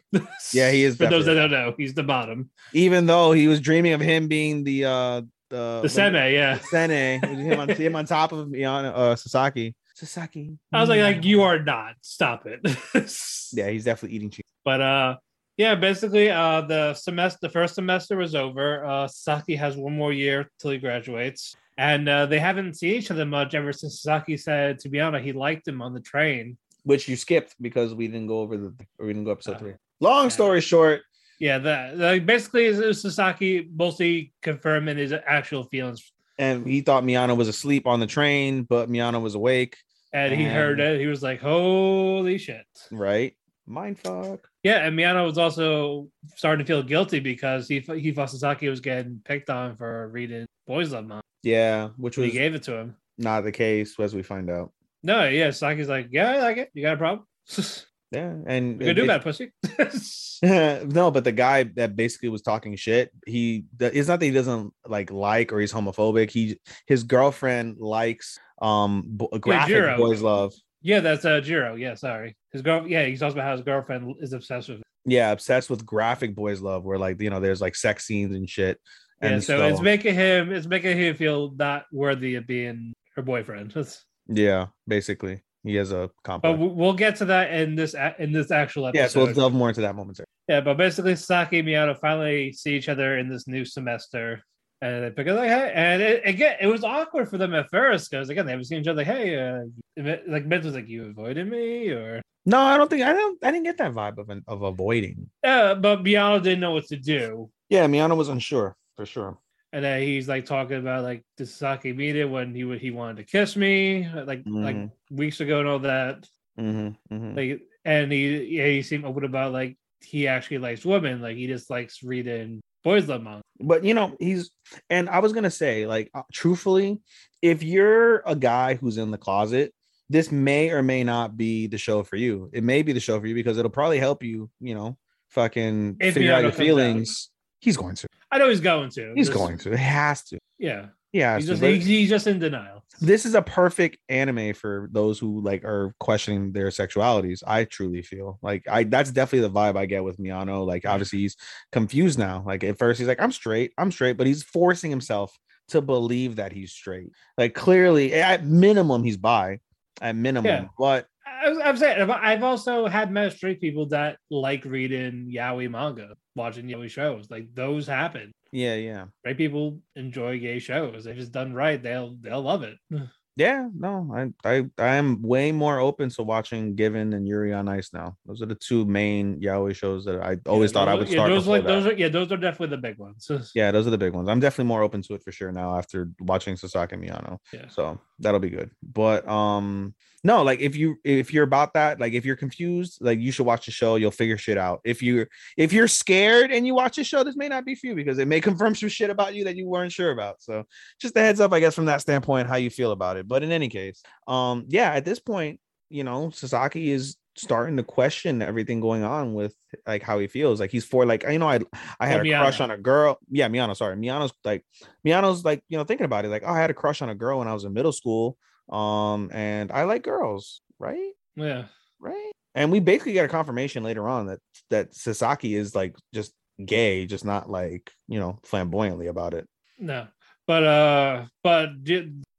[0.55, 2.49] Yeah, he is For those that don't know, he's the bottom.
[2.73, 6.59] Even though he was dreaming of him being the uh the The seme, yeah.
[6.59, 9.75] seme, him on him on top of Miyano uh Sasaki.
[9.95, 10.59] Sasaki.
[10.73, 11.95] I was like, like you are not.
[12.03, 12.61] Stop it.
[13.53, 14.45] Yeah, he's definitely eating cheese.
[14.65, 15.17] But uh
[15.57, 18.85] yeah, basically uh the semester the first semester was over.
[18.85, 21.55] Uh Sasaki has one more year till he graduates.
[21.79, 25.33] And uh, they haven't seen each other much ever since Sasaki said to be he
[25.33, 26.57] liked him on the train.
[26.85, 29.59] Which you skipped because we didn't go over the or we didn't go episode Uh,
[29.59, 29.75] three.
[30.01, 31.03] Long story short,
[31.39, 36.13] Yeah, that like basically was Sasaki mostly confirming his actual feelings.
[36.39, 39.77] and he thought Miyano was asleep on the train, but Miyano was awake,
[40.13, 41.01] And he heard And- it.
[41.01, 42.65] He was like, Holy shit.
[42.91, 43.35] right?
[43.67, 44.49] Mind fuck.
[44.63, 48.81] Yeah, and Miyano was also starting to feel guilty because he he thought Sasaki was
[48.81, 51.21] getting picked on for reading Boys Love Mom.
[51.43, 52.97] Yeah, which So he gave it to him.
[53.19, 54.73] not the case as we find out.
[55.03, 56.71] No, yeah, Sasaki's like, yeah, I like it.
[56.75, 57.27] You got a problem?
[58.13, 59.51] Yeah, and We can do it- that, pussy.
[60.43, 64.73] no, but the guy that basically was talking shit, he it's not that he doesn't
[64.87, 66.31] like like or he's homophobic.
[66.31, 69.97] He his girlfriend likes um graphic Jiro.
[69.97, 70.53] boys love.
[70.83, 71.75] yeah, that's uh Jiro.
[71.75, 72.37] Yeah, sorry.
[72.53, 72.87] His girl.
[72.87, 74.79] Yeah, he talks about how his girlfriend is obsessed with.
[74.79, 74.83] Him.
[75.07, 78.49] Yeah, obsessed with graphic boys love, where like you know there's like sex scenes and
[78.49, 78.79] shit.
[79.23, 83.23] Yeah, And so, it's making him it's making him feel not worthy of being her
[83.23, 83.71] boyfriend.
[83.71, 86.59] That's- yeah, basically he has a But complex.
[86.59, 89.01] we- we'll get to that in this in this actual episode.
[89.03, 90.27] yeah, so we'll delve more into that momentarily.
[90.49, 94.43] Yeah, but basically, Saki and Miyano finally see each other in this new semester,
[94.81, 97.67] and they pick up like, hey, and it, again, it was awkward for them at
[97.71, 98.99] first because again, they haven't seen each other.
[98.99, 103.03] Like, hey, uh, like Mint was like, you avoided me, or No, I don't think
[103.03, 103.43] I don't.
[103.45, 105.29] I didn't get that vibe of an, of avoiding.
[105.43, 109.39] uh, but Miyano didn't know what to do, Yeah, Miyano was unsure for sure.
[109.77, 113.19] And then he's like talking about like the Sasaki meeting when he would he wanted
[113.19, 114.91] to kiss me like like Mhm.
[115.11, 116.27] weeks ago and all that.
[116.59, 117.37] Mm-hmm, mm-hmm.
[117.37, 121.21] Like and he yeah he seemed open about like he actually likes women.
[121.21, 123.43] Like he just likes reading boys love manga.
[123.61, 124.51] but you know he's
[124.91, 127.01] and i was gonna say like uh, truthfully
[127.43, 129.75] if you're a guy who's in the closet
[130.09, 133.19] this may or may not be the show for you it may be the show
[133.19, 134.97] for you because it'll probably help you you know
[135.31, 137.29] fucking If figure out your feelings.
[137.67, 139.13] He's going to I know he's going to.
[139.15, 140.87] he's Just- going to it has to Yeah.
[141.13, 142.85] he has He's just he's, just in denial.
[143.01, 148.03] this is a perfect anime for those who like are questioning their sexualities i truly
[148.03, 150.65] feel like i that's definitely the vibe i get with Miyano.
[150.67, 151.37] like obviously he's
[151.73, 155.37] confused now like at first he's like i'm straight i'm straight but he's forcing himself
[155.69, 159.59] to believe that he's straight like clearly at minimum he's bi
[160.01, 160.67] at minimum Yeah.
[160.79, 161.07] but
[161.47, 166.67] I'm saying I've- I've also had met straight people that like reading yaoi manga, watching
[166.67, 167.31] yaoi shows.
[167.31, 168.33] Like those happen.
[168.53, 169.37] yeah yeah Right?
[169.37, 171.07] People enjoy gay shows.
[171.07, 172.77] If it's done right, they'll they'll love it.
[173.39, 177.69] yeah no i i i am way more open to watching given and yuri on
[177.69, 180.95] ice now those are the two main yaoi shows that i always Yeah, thought i
[180.95, 181.69] would yeah, start those like that.
[181.69, 183.31] those are yeah, those are definitely the big ones.
[183.61, 184.29] Yeah, those are the big ones.
[184.31, 185.99] I'm definitely more open to it for sure now after
[186.33, 187.37] watching Sasaki Miyano.
[187.53, 187.69] Yeah.
[187.69, 188.71] So that'll be good.
[188.83, 189.95] But um
[190.27, 193.47] no, like if you if you're about that, like if you're confused, like you should
[193.47, 194.81] watch the show, you'll figure shit out.
[194.85, 195.27] If you
[195.57, 198.19] if you're scared and you watch the show, this may not be for you because
[198.19, 200.43] it may confirm some shit about you that you weren't sure about.
[200.43, 200.65] So
[201.01, 203.29] just a heads up, I guess, from that standpoint, how you feel about it.
[203.29, 207.85] But in any case, um, yeah, at this point, you know, Sasaki is starting to
[207.85, 209.55] question everything going on with
[209.87, 210.59] like how he feels.
[210.59, 211.61] Like he's for like you know, I
[212.01, 213.19] I had Oh, a crush on a girl.
[213.31, 213.95] Yeah, Miyano, sorry.
[213.95, 214.65] Miyano's like
[215.07, 217.15] Miyano's like, you know, thinking about it, like, oh, I had a crush on a
[217.15, 218.37] girl when I was in middle school.
[218.71, 221.13] Um, and I like girls, right?
[221.37, 221.65] Yeah.
[222.01, 222.33] Right.
[222.55, 224.39] And we basically get a confirmation later on that
[224.71, 226.33] that Sasaki is like just
[226.65, 229.47] gay, just not like, you know, flamboyantly about it.
[229.79, 230.09] No.
[230.47, 231.71] But uh but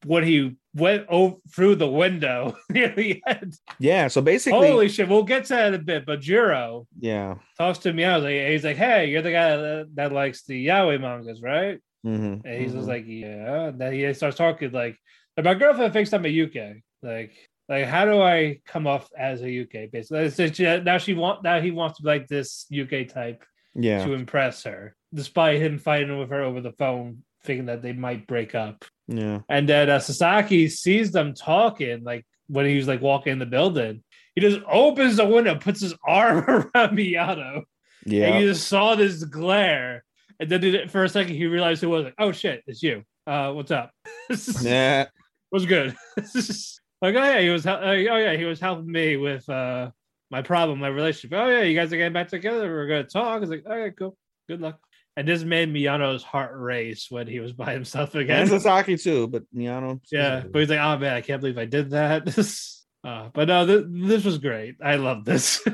[0.05, 3.55] when he went over through the window near the end.
[3.79, 4.07] Yeah.
[4.07, 6.05] So basically, Holy shit, we'll get to that in a bit.
[6.05, 7.35] But Jiro yeah.
[7.57, 7.93] talks to.
[7.93, 11.79] Like, he's like, Hey, you're the guy that, that likes the yaoi mangas, right?
[12.05, 12.75] Mhm, And he's mhm.
[12.75, 13.67] just like, Yeah.
[13.67, 14.97] And then he starts talking like
[15.43, 16.81] my girlfriend thinks I'm a uke.
[17.01, 17.33] Like
[17.69, 20.29] like how do I come off as a uke basically?
[20.29, 23.43] Just, yeah, now she want now he wants to be like this uke type
[23.75, 24.03] yeah.
[24.05, 28.27] to impress her, despite him fighting with her over the phone, thinking that they might
[28.27, 28.85] break up.
[29.07, 29.41] Yeah.
[29.49, 33.45] And then uh, Sasaki sees them talking, like when he was like walking in the
[33.45, 34.03] building.
[34.35, 37.63] He just opens the window, puts his arm around Miyano,
[38.05, 38.37] and Yeah.
[38.37, 40.03] you just saw this glare.
[40.39, 42.05] And then for a second, he realized it was.
[42.05, 43.03] Like, oh shit, it's you.
[43.25, 43.91] Uh, what's up?
[44.61, 45.07] Yeah.
[45.51, 45.95] Was good.
[46.17, 47.65] like, oh yeah, he was.
[47.65, 49.91] uh, oh yeah, he was helping me with uh
[50.29, 51.37] my problem, my relationship.
[51.37, 52.69] Oh yeah, you guys are getting back together.
[52.69, 53.37] We're gonna talk.
[53.37, 54.17] I was like, all right, cool.
[54.47, 54.79] Good luck.
[55.15, 58.41] And this made Miyano's heart race when he was by himself again.
[58.41, 59.99] And Sasaki too, but Miyano.
[60.11, 62.27] Yeah, but he's like, oh man, I can't believe I did that.
[63.03, 64.75] uh, but no, th- this was great.
[64.83, 65.65] I love this.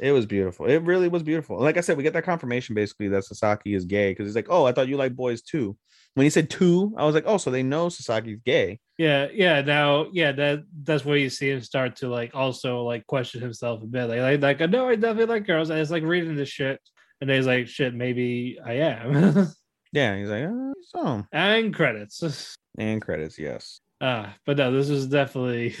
[0.00, 0.64] It was beautiful.
[0.64, 1.60] It really was beautiful.
[1.60, 4.48] Like I said, we get that confirmation basically that Sasaki is gay because he's like,
[4.48, 5.76] oh, I thought you like boys too.
[6.14, 8.80] When he said two, I was like, oh, so they know Sasaki's gay.
[8.98, 9.60] yeah, yeah.
[9.62, 13.82] Now, yeah, that that's where you see him start to like also like question himself
[13.82, 14.06] a bit.
[14.06, 15.70] Like, like, like no, I definitely like girls.
[15.70, 16.80] And it's like reading this shit,
[17.20, 19.48] and then he's like, shit, maybe I am.
[19.92, 22.56] Yeah, he's like, oh, so and credits.
[22.78, 23.80] and credits, yes.
[24.00, 25.74] Ah, but no, this is definitely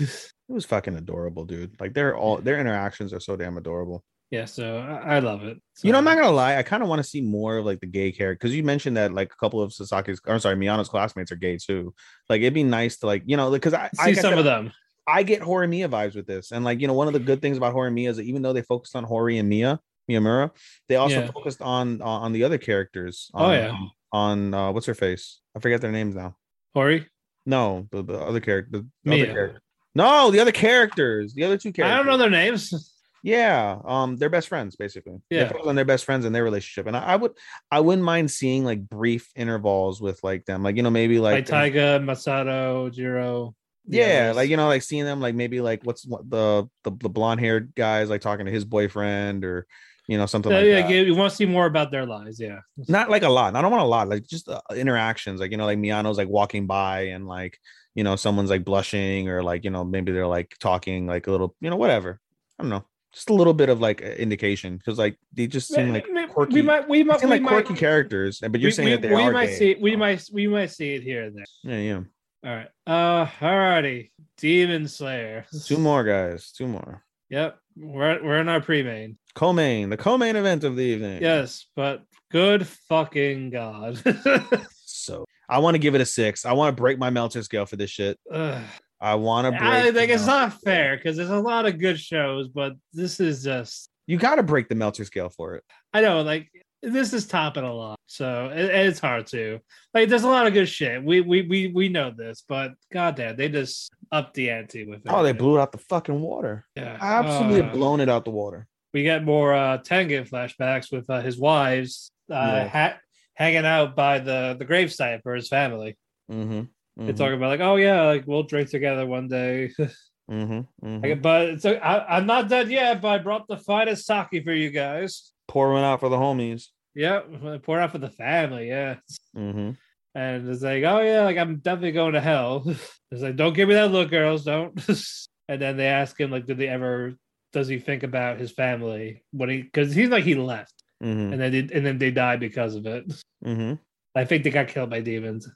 [0.50, 1.80] It was fucking adorable, dude.
[1.80, 4.02] Like they're all their interactions are so damn adorable.
[4.30, 4.44] Yeah.
[4.44, 5.60] So I, I love it.
[5.82, 7.80] You know, I'm not gonna lie, I kind of want to see more of like
[7.80, 10.88] the gay character because you mentioned that like a couple of Sasaki's, or sorry, Miyano's
[10.88, 11.94] classmates are gay too.
[12.28, 14.44] Like it'd be nice to like, you know, because I see I some said, of
[14.44, 14.72] them.
[15.06, 16.52] I get Horimiya vibes with this.
[16.52, 18.52] And like, you know, one of the good things about Horimiya is that even though
[18.52, 20.50] they focused on Hori and Mia, Miyamura,
[20.88, 21.30] they also Yeah.
[21.30, 23.30] focused on on the other characters.
[23.34, 23.68] Oh, on, yeah.
[23.70, 25.40] um, On uh what's her face?
[25.56, 26.36] I forget their names now.
[26.74, 27.06] Hori.
[27.46, 28.70] No, the, the other character.
[28.78, 29.24] The Mia.
[29.24, 29.62] other character.
[29.94, 31.34] No, the other characters.
[31.34, 31.94] The other two characters.
[31.94, 32.72] I don't know their names.
[33.22, 35.20] Yeah, um, they're best friends basically.
[35.30, 35.52] Yeah.
[35.64, 37.32] they're, their best friends in their relationship, and I, I would,
[37.70, 41.34] I wouldn't mind seeing like brief intervals with like them, like you know maybe Like,
[41.34, 43.54] like Taiga, Masato, Jiro.
[43.86, 47.08] yeah, like you know like seeing them like maybe like what's what the the, the
[47.08, 49.66] blonde haired guys like talking to his boyfriend or
[50.08, 50.90] you know something Yeah, like yeah, that.
[50.90, 52.60] you- you want to see more about their lives, yeah.
[52.88, 53.54] Not like a lot.
[53.54, 54.08] I don't want a lot.
[54.08, 55.40] Like just uh, interactions.
[55.40, 57.58] Like you know like Miyano's like walking by and like
[57.94, 61.30] you know someone's like blushing or like you know maybe they're like talking like a
[61.30, 62.18] little you know whatever.
[62.58, 62.84] I don't know.
[63.12, 66.54] Just a little bit of like indication because like they just seem like we, quirky.
[66.54, 68.92] we might, we might, seem we like might, quirky characters, but you're we, saying we,
[68.92, 69.56] that they we are might gay.
[69.56, 71.44] see, we might, we might see it here and there.
[71.64, 72.48] Yeah, yeah.
[72.48, 75.44] All right, uh, alrighty, Demon Slayer.
[75.66, 76.52] Two more guys.
[76.52, 77.02] Two more.
[77.30, 79.18] Yep, we're we're in our pre-main.
[79.34, 81.20] Co-main, the co-main event of the evening.
[81.22, 84.02] Yes, but good fucking god.
[85.00, 86.44] So I want to give it a six.
[86.44, 88.18] I want to break my Meltzer scale for this shit.
[88.30, 88.62] Ugh.
[89.00, 89.62] I want to break.
[89.62, 93.42] I think it's not fair because there's a lot of good shows, but this is
[93.44, 95.64] just You got to break the Meltzer scale for it.
[95.94, 96.48] I know, like
[96.82, 99.60] this is topping a lot, so it, it's hard to
[99.94, 100.08] like.
[100.08, 101.02] There's a lot of good shit.
[101.02, 105.08] We we we we know this, but goddamn, they just upped the ante with it.
[105.12, 106.66] Oh, they blew it out the fucking water.
[106.76, 108.66] yeah, Absolutely Uh, blown it out the water.
[108.94, 112.68] we get more uh Tengen flashbacks with uh, his wives uh Yeah.
[112.68, 112.98] ha-
[113.34, 115.96] hanging out by the the gravesite for his family.
[116.30, 116.62] Mm-hmm.
[116.96, 119.72] They talk about like, oh yeah, like we'll drink together one day.
[120.30, 121.02] mm-hmm.
[121.02, 123.00] Like, but it's a, I, I'm not done yet.
[123.00, 125.32] But I brought the finest sake for you guys.
[125.48, 126.66] Pour one out for the homies.
[126.94, 127.20] Yeah,
[127.62, 128.68] pour out for the family.
[128.68, 128.96] Yeah.
[129.36, 129.70] Mm-hmm.
[130.14, 132.64] And it's like, oh yeah, like I'm definitely going to hell.
[133.12, 134.72] It's like, don't give me that look, girls, don't.
[135.48, 137.16] and then they ask him, like, did they ever?
[137.52, 139.62] Does he think about his family when he?
[139.62, 141.32] Because he's like he left, Mm-hmm.
[141.32, 143.08] and then they, and then they died because of it.
[143.44, 143.74] Mm-hmm.
[144.14, 145.48] I think they got killed by demons.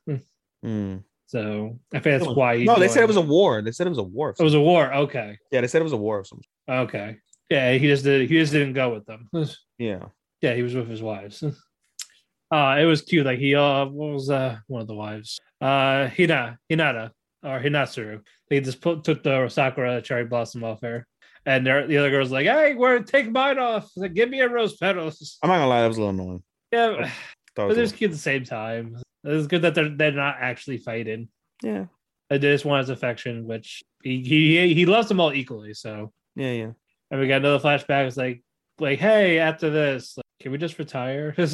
[0.64, 1.04] Mm.
[1.26, 2.58] So I think that's why.
[2.58, 3.62] No, they said it was a war.
[3.62, 4.34] They said it was a war.
[4.38, 4.92] It was a war.
[4.94, 5.38] Okay.
[5.50, 6.40] Yeah, they said it was a war of some.
[6.68, 7.16] Okay.
[7.50, 8.28] Yeah, he just did.
[8.28, 9.28] He just didn't go with them.
[9.78, 10.06] Yeah.
[10.40, 11.42] Yeah, he was with his wives.
[12.52, 13.26] Uh it was cute.
[13.26, 15.40] Like he uh what was uh one of the wives?
[15.60, 17.10] Uh Hina, Hinata
[17.42, 18.20] or Hinatsuru.
[18.48, 21.06] They just put took the Sakura cherry blossom off her.
[21.46, 23.90] And there, the other girl's like, hey, where take mine off.
[23.96, 25.38] Like, give me a rose petals.
[25.42, 26.42] I'm not gonna lie, that was a little annoying.
[26.70, 27.10] Yeah, it
[27.56, 28.96] but was they're little- cute at the same time.
[29.24, 31.28] It's good that they're they're not actually fighting.
[31.62, 31.86] Yeah.
[32.30, 35.74] They just want his affection, which he he he loves them all equally.
[35.74, 36.70] So Yeah, yeah.
[37.10, 38.06] and we got another flashback.
[38.06, 38.42] It's like
[38.80, 41.34] like, hey, after this, like, can we just retire?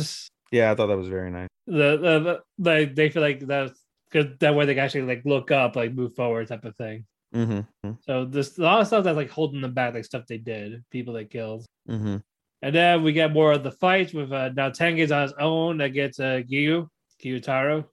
[0.53, 1.47] Yeah, I thought that was very nice.
[1.69, 3.81] the, the, the like they feel like that's
[4.11, 7.07] because that way they can actually like look up, like move forward type of thing.
[7.33, 7.93] Mm-hmm.
[8.01, 10.85] So this a lot of stuff that's like holding them back, like stuff they did,
[10.91, 11.67] people they killed.
[11.89, 12.17] Mm-hmm.
[12.63, 15.81] And then we get more of the fights with uh, now Tengen's on his own
[15.81, 16.89] against uh, Gyu,
[17.23, 17.85] Gyutaro.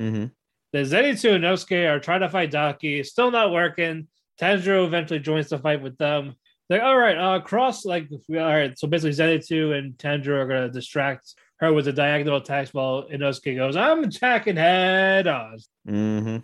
[0.00, 0.26] Mm-hmm.
[0.72, 3.02] The Zenitsu and Nosuke are trying to fight Daki.
[3.02, 4.08] Still not working.
[4.40, 6.34] Tanjiro eventually joins the fight with them.
[6.68, 8.78] Like, all right, uh, cross, like, all right.
[8.78, 13.08] So basically, Zenitsu and Tanjiro are going to distract her with a diagonal attack while
[13.08, 15.58] Inosuke goes, I'm attacking head on.
[15.88, 16.36] Mm-hmm.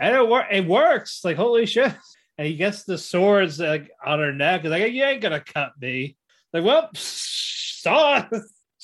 [0.00, 1.20] And it, wor- it works.
[1.22, 1.92] Like, holy shit.
[2.38, 4.62] And he gets the swords like on her neck.
[4.62, 6.16] He's like, you ain't going to cut me.
[6.52, 8.24] Like, well, saw,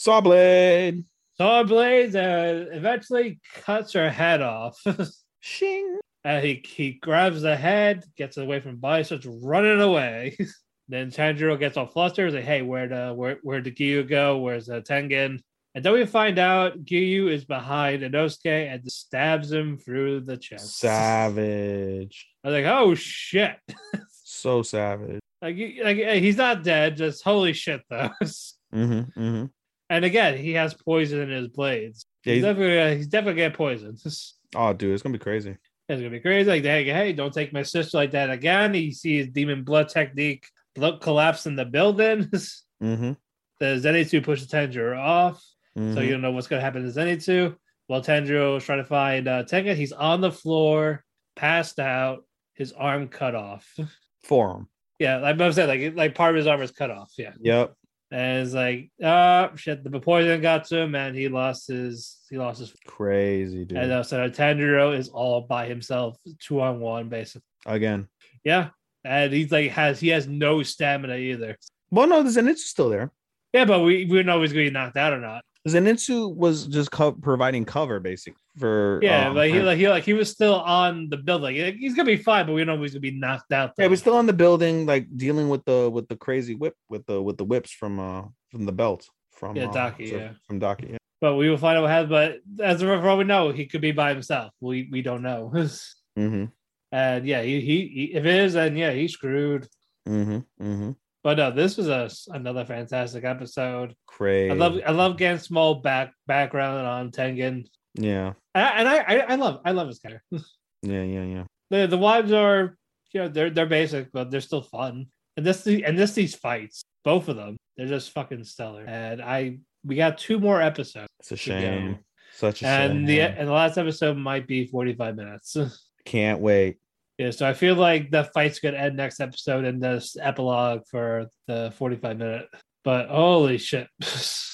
[0.01, 1.05] Saw blade.
[1.41, 4.79] Saw blades and eventually cuts her head off.
[5.41, 5.99] Shing.
[6.23, 10.37] And he he grabs the head, gets away from Bai, starts running away.
[10.89, 14.37] then Tanjiro gets all flustered, like, "Hey, where the where where did Gyu go?
[14.37, 15.41] Where's the Tengen?"
[15.75, 20.77] And then we find out Gyu is behind Inosuke and stabs him through the chest.
[20.77, 22.29] Savage.
[22.45, 23.57] I was like, "Oh shit!"
[24.33, 25.21] So savage.
[25.43, 28.11] like, like he's not dead, just holy shit though.
[28.23, 29.21] Mm-hmm.
[29.21, 29.45] Mm-hmm.
[29.91, 32.07] And again, he has poison in his blades.
[32.25, 33.99] Yeah, he's, he's- definitely he's definitely getting poisoned.
[34.57, 35.57] Oh, dude, it's gonna be crazy.
[35.89, 36.51] It's gonna be crazy.
[36.51, 38.75] Like, hey, hey, don't take my sister like that again.
[38.75, 40.45] He sees demon blood technique,
[40.75, 42.31] blood collapse in the building.
[42.83, 43.12] Mm-hmm.
[43.59, 45.45] the Zenitsu pushes Tanjiro off,
[45.79, 45.93] mm-hmm.
[45.93, 47.55] so you don't know what's gonna happen to Zenitsu.
[47.89, 51.05] While Tanjiro is trying to find uh, Tengen, he's on the floor,
[51.37, 53.69] passed out, his arm cut off.
[54.25, 54.69] Forearm.
[54.99, 57.12] yeah, like I said, like like part of his arm is cut off.
[57.19, 57.75] Yeah, Yep.
[58.11, 62.39] And it's like, oh shit, the poison got to him, and he lost his he
[62.39, 62.74] lost his.
[62.87, 63.78] Crazy, dude.
[63.78, 67.43] And uh, so Tanjiro is all by himself, two on one, basically.
[67.66, 68.09] Again.
[68.45, 68.70] Yeah,
[69.05, 71.57] and he's like has he has no stamina either.
[71.91, 73.12] Well, no, the Zenitsu's still there.
[73.53, 75.45] Yeah, but we we don't know if he's going to be knocked out or not.
[75.69, 78.99] Zenitsu was just co- providing cover, basically for.
[79.03, 81.61] Yeah, um, but he like he like he was still on the building.
[81.61, 83.73] Like, he's gonna be fine, but we don't know if he's gonna be knocked out.
[83.77, 83.91] yeah, though.
[83.91, 87.20] we're still on the building, like dealing with the with the crazy whip with the
[87.20, 90.31] with the whips from uh from the belt from Yeah, uh, Daki, so- yeah.
[90.47, 90.89] from Daki.
[90.93, 90.97] Yeah.
[91.20, 92.41] But we will find out what happens.
[92.57, 94.53] But as for all we know, he could be by himself.
[94.61, 95.53] We we don't know.
[96.19, 96.47] Mm-hmm.
[96.93, 99.69] and yeah, he, he, he if it is, then yeah, he's screwed.
[100.09, 100.39] Mm-hmm.
[100.62, 100.91] Mm-hmm.
[101.23, 103.95] But no, this was a another fantastic episode.
[104.07, 104.51] Crazy.
[104.51, 108.33] I love I love getting small back background on Tengen, Yeah.
[108.55, 110.25] and I, I I love I love his character.
[110.83, 111.03] Yeah.
[111.03, 111.25] Yeah.
[111.25, 111.45] Yeah.
[111.71, 112.79] the the wives are
[113.13, 116.81] you know they're they're basic but they're still fun and this and this these fights
[117.05, 121.33] both of them they're just fucking stellar and i we got two more episodes It's
[121.33, 121.99] a shame.
[122.33, 123.05] Such a and shame.
[123.05, 125.57] the and the last episode might be 45 minutes
[126.07, 126.79] Can't wait.
[127.21, 131.27] Yeah so i feel like the fight's gonna end next episode and this epilogue for
[131.47, 132.47] the 45 minute
[132.83, 133.87] but holy shit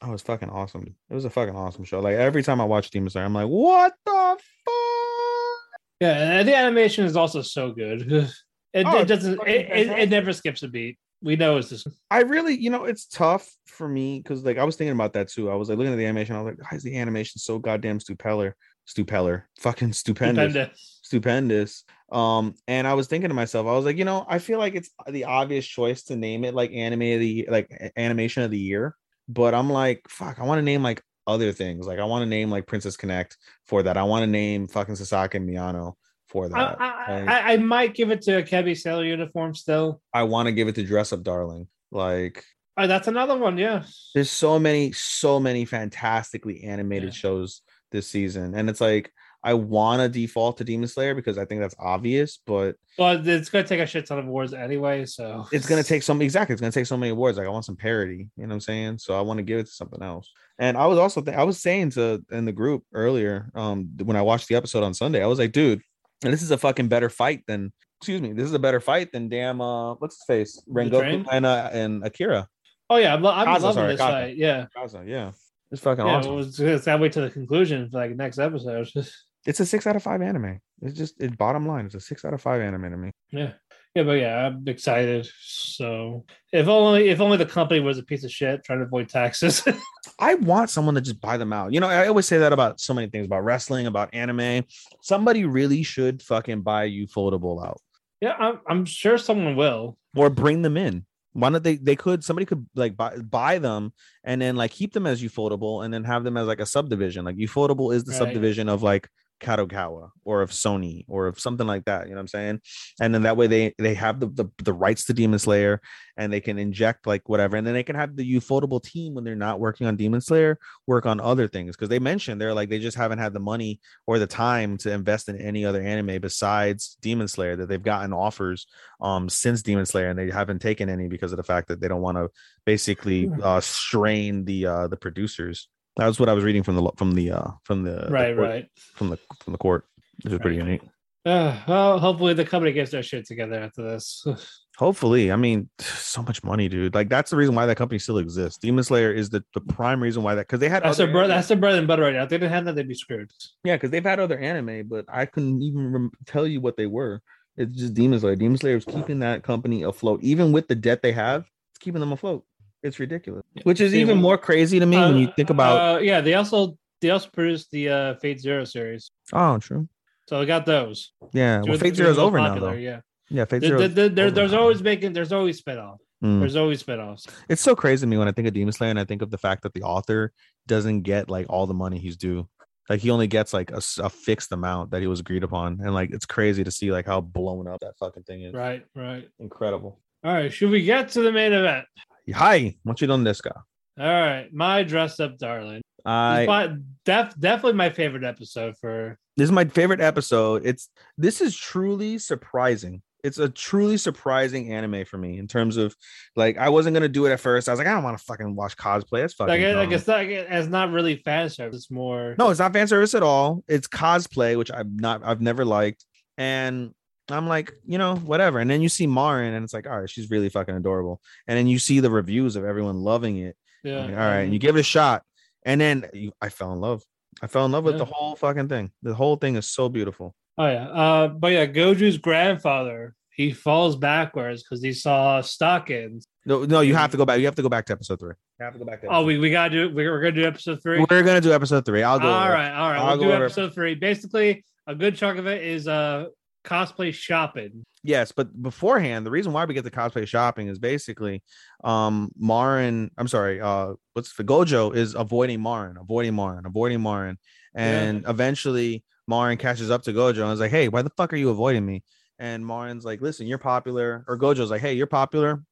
[0.00, 0.96] Oh, it was fucking awesome.
[1.10, 2.00] It was a fucking awesome show.
[2.00, 5.80] Like every time I watch Demon Slayer, I'm like, what the fuck?
[6.00, 8.10] yeah and the animation is also so good
[8.72, 11.86] it, Oh, it doesn't it, it, it never skips a beat we know it's just
[12.10, 15.28] I really, you know, it's tough for me because like I was thinking about that
[15.28, 15.50] too.
[15.50, 17.58] I was like looking at the animation, I was like, why is the animation so
[17.58, 18.54] goddamn stupeller?
[18.88, 20.91] stupeller, fucking stupendous, Stupendous.
[21.12, 21.84] Stupendous.
[22.10, 24.74] Um, and I was thinking to myself, I was like, you know, I feel like
[24.74, 28.58] it's the obvious choice to name it like anime of the like animation of the
[28.58, 28.96] year,
[29.28, 31.86] but I'm like, fuck, I want to name like other things.
[31.86, 33.36] Like I want to name like Princess Connect
[33.66, 33.98] for that.
[33.98, 35.92] I want to name fucking Sasaki and Miyano
[36.28, 36.80] for I, that.
[36.80, 40.00] I, Like, I, I might give it to Akebi Sailor uniform still.
[40.14, 41.68] I want to give it to Dress Up Darling.
[41.90, 42.42] Like
[42.78, 43.58] Oh, that's another one.
[43.58, 43.82] Yeah.
[44.14, 47.14] there's so many so many fantastically animated Yeah.
[47.14, 47.60] shows
[47.90, 49.12] this season and it's like
[49.44, 53.48] i want to default to demon slayer because i think that's obvious but But it's
[53.50, 55.06] gonna take a shit ton of awards anyway.
[55.06, 57.46] So it's going to take some exactly it's going to take so many awards like
[57.46, 59.66] i want some parody you know what i'm saying so i want to give it
[59.66, 62.84] to something else and i was also th- i was saying to in the group
[62.92, 65.80] earlier um when i watched the episode on sunday i was like dude
[66.24, 69.10] and this is a fucking better fight than excuse me this is a better fight
[69.12, 72.46] than damn uh what's his face rengoku and uh, and akira
[72.90, 74.10] Oh yeah, I'm, I'm Kaza, loving sorry, this Kaza.
[74.10, 74.36] fight.
[74.36, 74.66] Yeah.
[74.76, 75.30] Kaza, yeah
[75.70, 78.38] it's fucking Yeah, awesome it was, it's gotta wait to the conclusion for like next
[78.38, 78.86] episode.
[79.46, 80.60] it's a six out of five anime.
[80.80, 81.86] It's just it bottom line.
[81.86, 83.10] It's a six out of five anime to me.
[83.30, 83.52] yeah,
[83.94, 85.28] yeah, but yeah, I'm excited.
[85.40, 89.08] So if only if only the company was a piece of shit trying to avoid
[89.08, 89.62] taxes.
[90.18, 91.72] I want someone to just buy them out.
[91.72, 94.64] You know, I always say that about so many things about wrestling, about anime.
[95.02, 97.80] Somebody really should fucking buy Ufotable out
[98.20, 99.98] yeah, I'm, I'm sure someone will.
[100.14, 101.04] or bring them in.
[101.32, 101.74] Why don't they?
[101.76, 102.22] They could.
[102.22, 103.92] Somebody could like buy buy them
[104.22, 107.24] and then like keep them as Ufotable and then have them as like a subdivision.
[107.24, 108.18] Like Ufotable is the Right.
[108.18, 109.08] subdivision of like
[109.42, 112.04] Kadokawa or of Sony or of something like that.
[112.06, 112.60] You know what I'm saying?
[113.00, 115.80] And then that way they they have the the, the rights to Demon Slayer
[116.16, 119.24] and they can inject like whatever, and then they can have the Ufotable team when
[119.24, 122.68] they're not working on Demon Slayer work on other things because they mentioned they're like
[122.70, 126.20] they just haven't had the money or the time to invest in any other anime
[126.20, 128.66] besides Demon Slayer that they've gotten offers
[129.00, 131.88] um since Demon Slayer and they haven't taken any because of the fact that they
[131.88, 132.28] don't want to
[132.64, 133.40] basically Hmm.
[133.42, 135.68] uh strain the uh the producers.
[135.96, 138.34] That was what I was reading from the from the uh from the the right,
[138.36, 138.66] court- right.
[138.94, 139.84] from the from the court,
[140.22, 140.66] which is pretty Right.
[140.66, 140.82] unique.
[141.24, 144.24] Uh, well, hopefully the company gets their shit together after this.
[144.78, 146.94] Hopefully, I mean, so much money, dude.
[146.94, 148.58] Like that's the reason why that company still exists.
[148.58, 151.18] Demon Slayer is the, the prime reason why that because they had That's other their
[151.20, 152.22] anime- That's their bread and butter right now.
[152.24, 153.30] If they didn't have that, they'd be screwed.
[153.64, 156.86] yeah, because they've had other anime, but I couldn't even rem- tell you what they
[156.86, 157.20] were.
[157.56, 158.34] It's just Demon Slayer.
[158.34, 161.42] Demon Slayer is keeping that company afloat, even with the debt they have.
[161.72, 162.44] It's keeping them afloat.
[162.82, 165.96] It's ridiculous, which is See, even when- more crazy to me when you think about.
[165.96, 169.88] Uh, yeah, they also they also produced the uh, Fate Zero series, oh, true.
[170.28, 171.12] so I got those.
[171.32, 172.72] Yeah, well, Fate two Zero of is over now, though.
[172.72, 173.00] Yeah,
[173.30, 173.78] Yeah, Fate Zero.
[173.78, 175.12] there- is there- there- over there's always making.
[175.12, 175.98] There's always spinoff.
[176.24, 176.38] Mm.
[176.38, 177.28] There's always spinoffs.
[177.48, 179.30] it's so crazy to me when I think of Demon Slayer and I think of
[179.32, 180.32] the fact that the author
[180.68, 182.48] doesn't get like all the money he's due.
[182.88, 183.80] Like he only gets like a
[184.10, 187.20] fixed amount that he was agreed upon, and like it's crazy to see like how
[187.20, 188.54] blown up that fucking thing is.
[188.54, 189.28] Right, right.
[189.40, 190.00] Incredible.
[190.24, 191.86] All right, should we get to the main event?
[192.32, 193.50] Hi, what you done this guy?
[193.98, 195.82] All right, my dress up darling.
[196.04, 199.16] I my- def, definitely my favorite episode for.
[199.36, 200.62] this is my favorite episode.
[200.64, 200.88] It's
[201.18, 203.02] this is truly surprising.
[203.22, 205.94] It's a truly surprising anime for me in terms of
[206.34, 207.68] like I wasn't gonna do it at first.
[207.68, 209.20] I was like, I don't want to fucking watch cosplay.
[209.20, 210.24] That's fucking Like, it- like it's not.
[210.24, 211.76] It's not really fan service.
[211.76, 212.34] It's more.
[212.38, 213.62] No, it's not fan service at all.
[213.68, 216.04] It's cosplay, which I've not I've never liked.
[216.38, 216.92] And
[217.30, 218.58] I'm like, you know, whatever.
[218.58, 221.20] And then you see Marin and it's like, all right, she's really fucking adorable.
[221.46, 223.56] And then you see the reviews of everyone loving it.
[223.84, 224.00] Yeah.
[224.04, 225.22] Like, all right, and you give it a shot.
[225.64, 227.02] And then you, I fell in love.
[227.40, 227.98] I fell in love with Yeah.
[228.00, 228.90] the whole fucking thing.
[229.02, 230.34] The whole thing is so beautiful.
[230.58, 230.88] Oh yeah.
[230.88, 236.26] Uh, but yeah, Gojo's grandfather he falls backwards because he saw stockings.
[236.44, 237.38] No, no, you have to go back.
[237.38, 238.34] You have to go back to episode three.
[238.58, 239.94] You have to go back to Oh, we, we gotta do.
[239.94, 240.98] We're, we're gonna do episode three.
[241.10, 242.02] We're gonna do episode three.
[242.02, 242.28] I'll go.
[242.28, 242.52] All over.
[242.52, 242.98] right, all right.
[242.98, 243.94] I'll We'll do over- episode three.
[243.94, 246.26] Basically, a good chunk of it is uh
[246.64, 247.84] cosplay shopping.
[248.04, 251.42] Yes, but beforehand, the reason why we get the cosplay shopping is basically
[251.84, 257.38] um Marin, I'm sorry, uh what's the Gojo is avoiding Marin, avoiding Marin, avoiding Marin.
[257.74, 261.36] And eventually Marin catches up to Gojo and is like, Hey, why the fuck are
[261.36, 262.02] you avoiding me?
[262.38, 265.62] And Marin's like, Listen, you're popular, or Gojo's like, Hey, you're popular.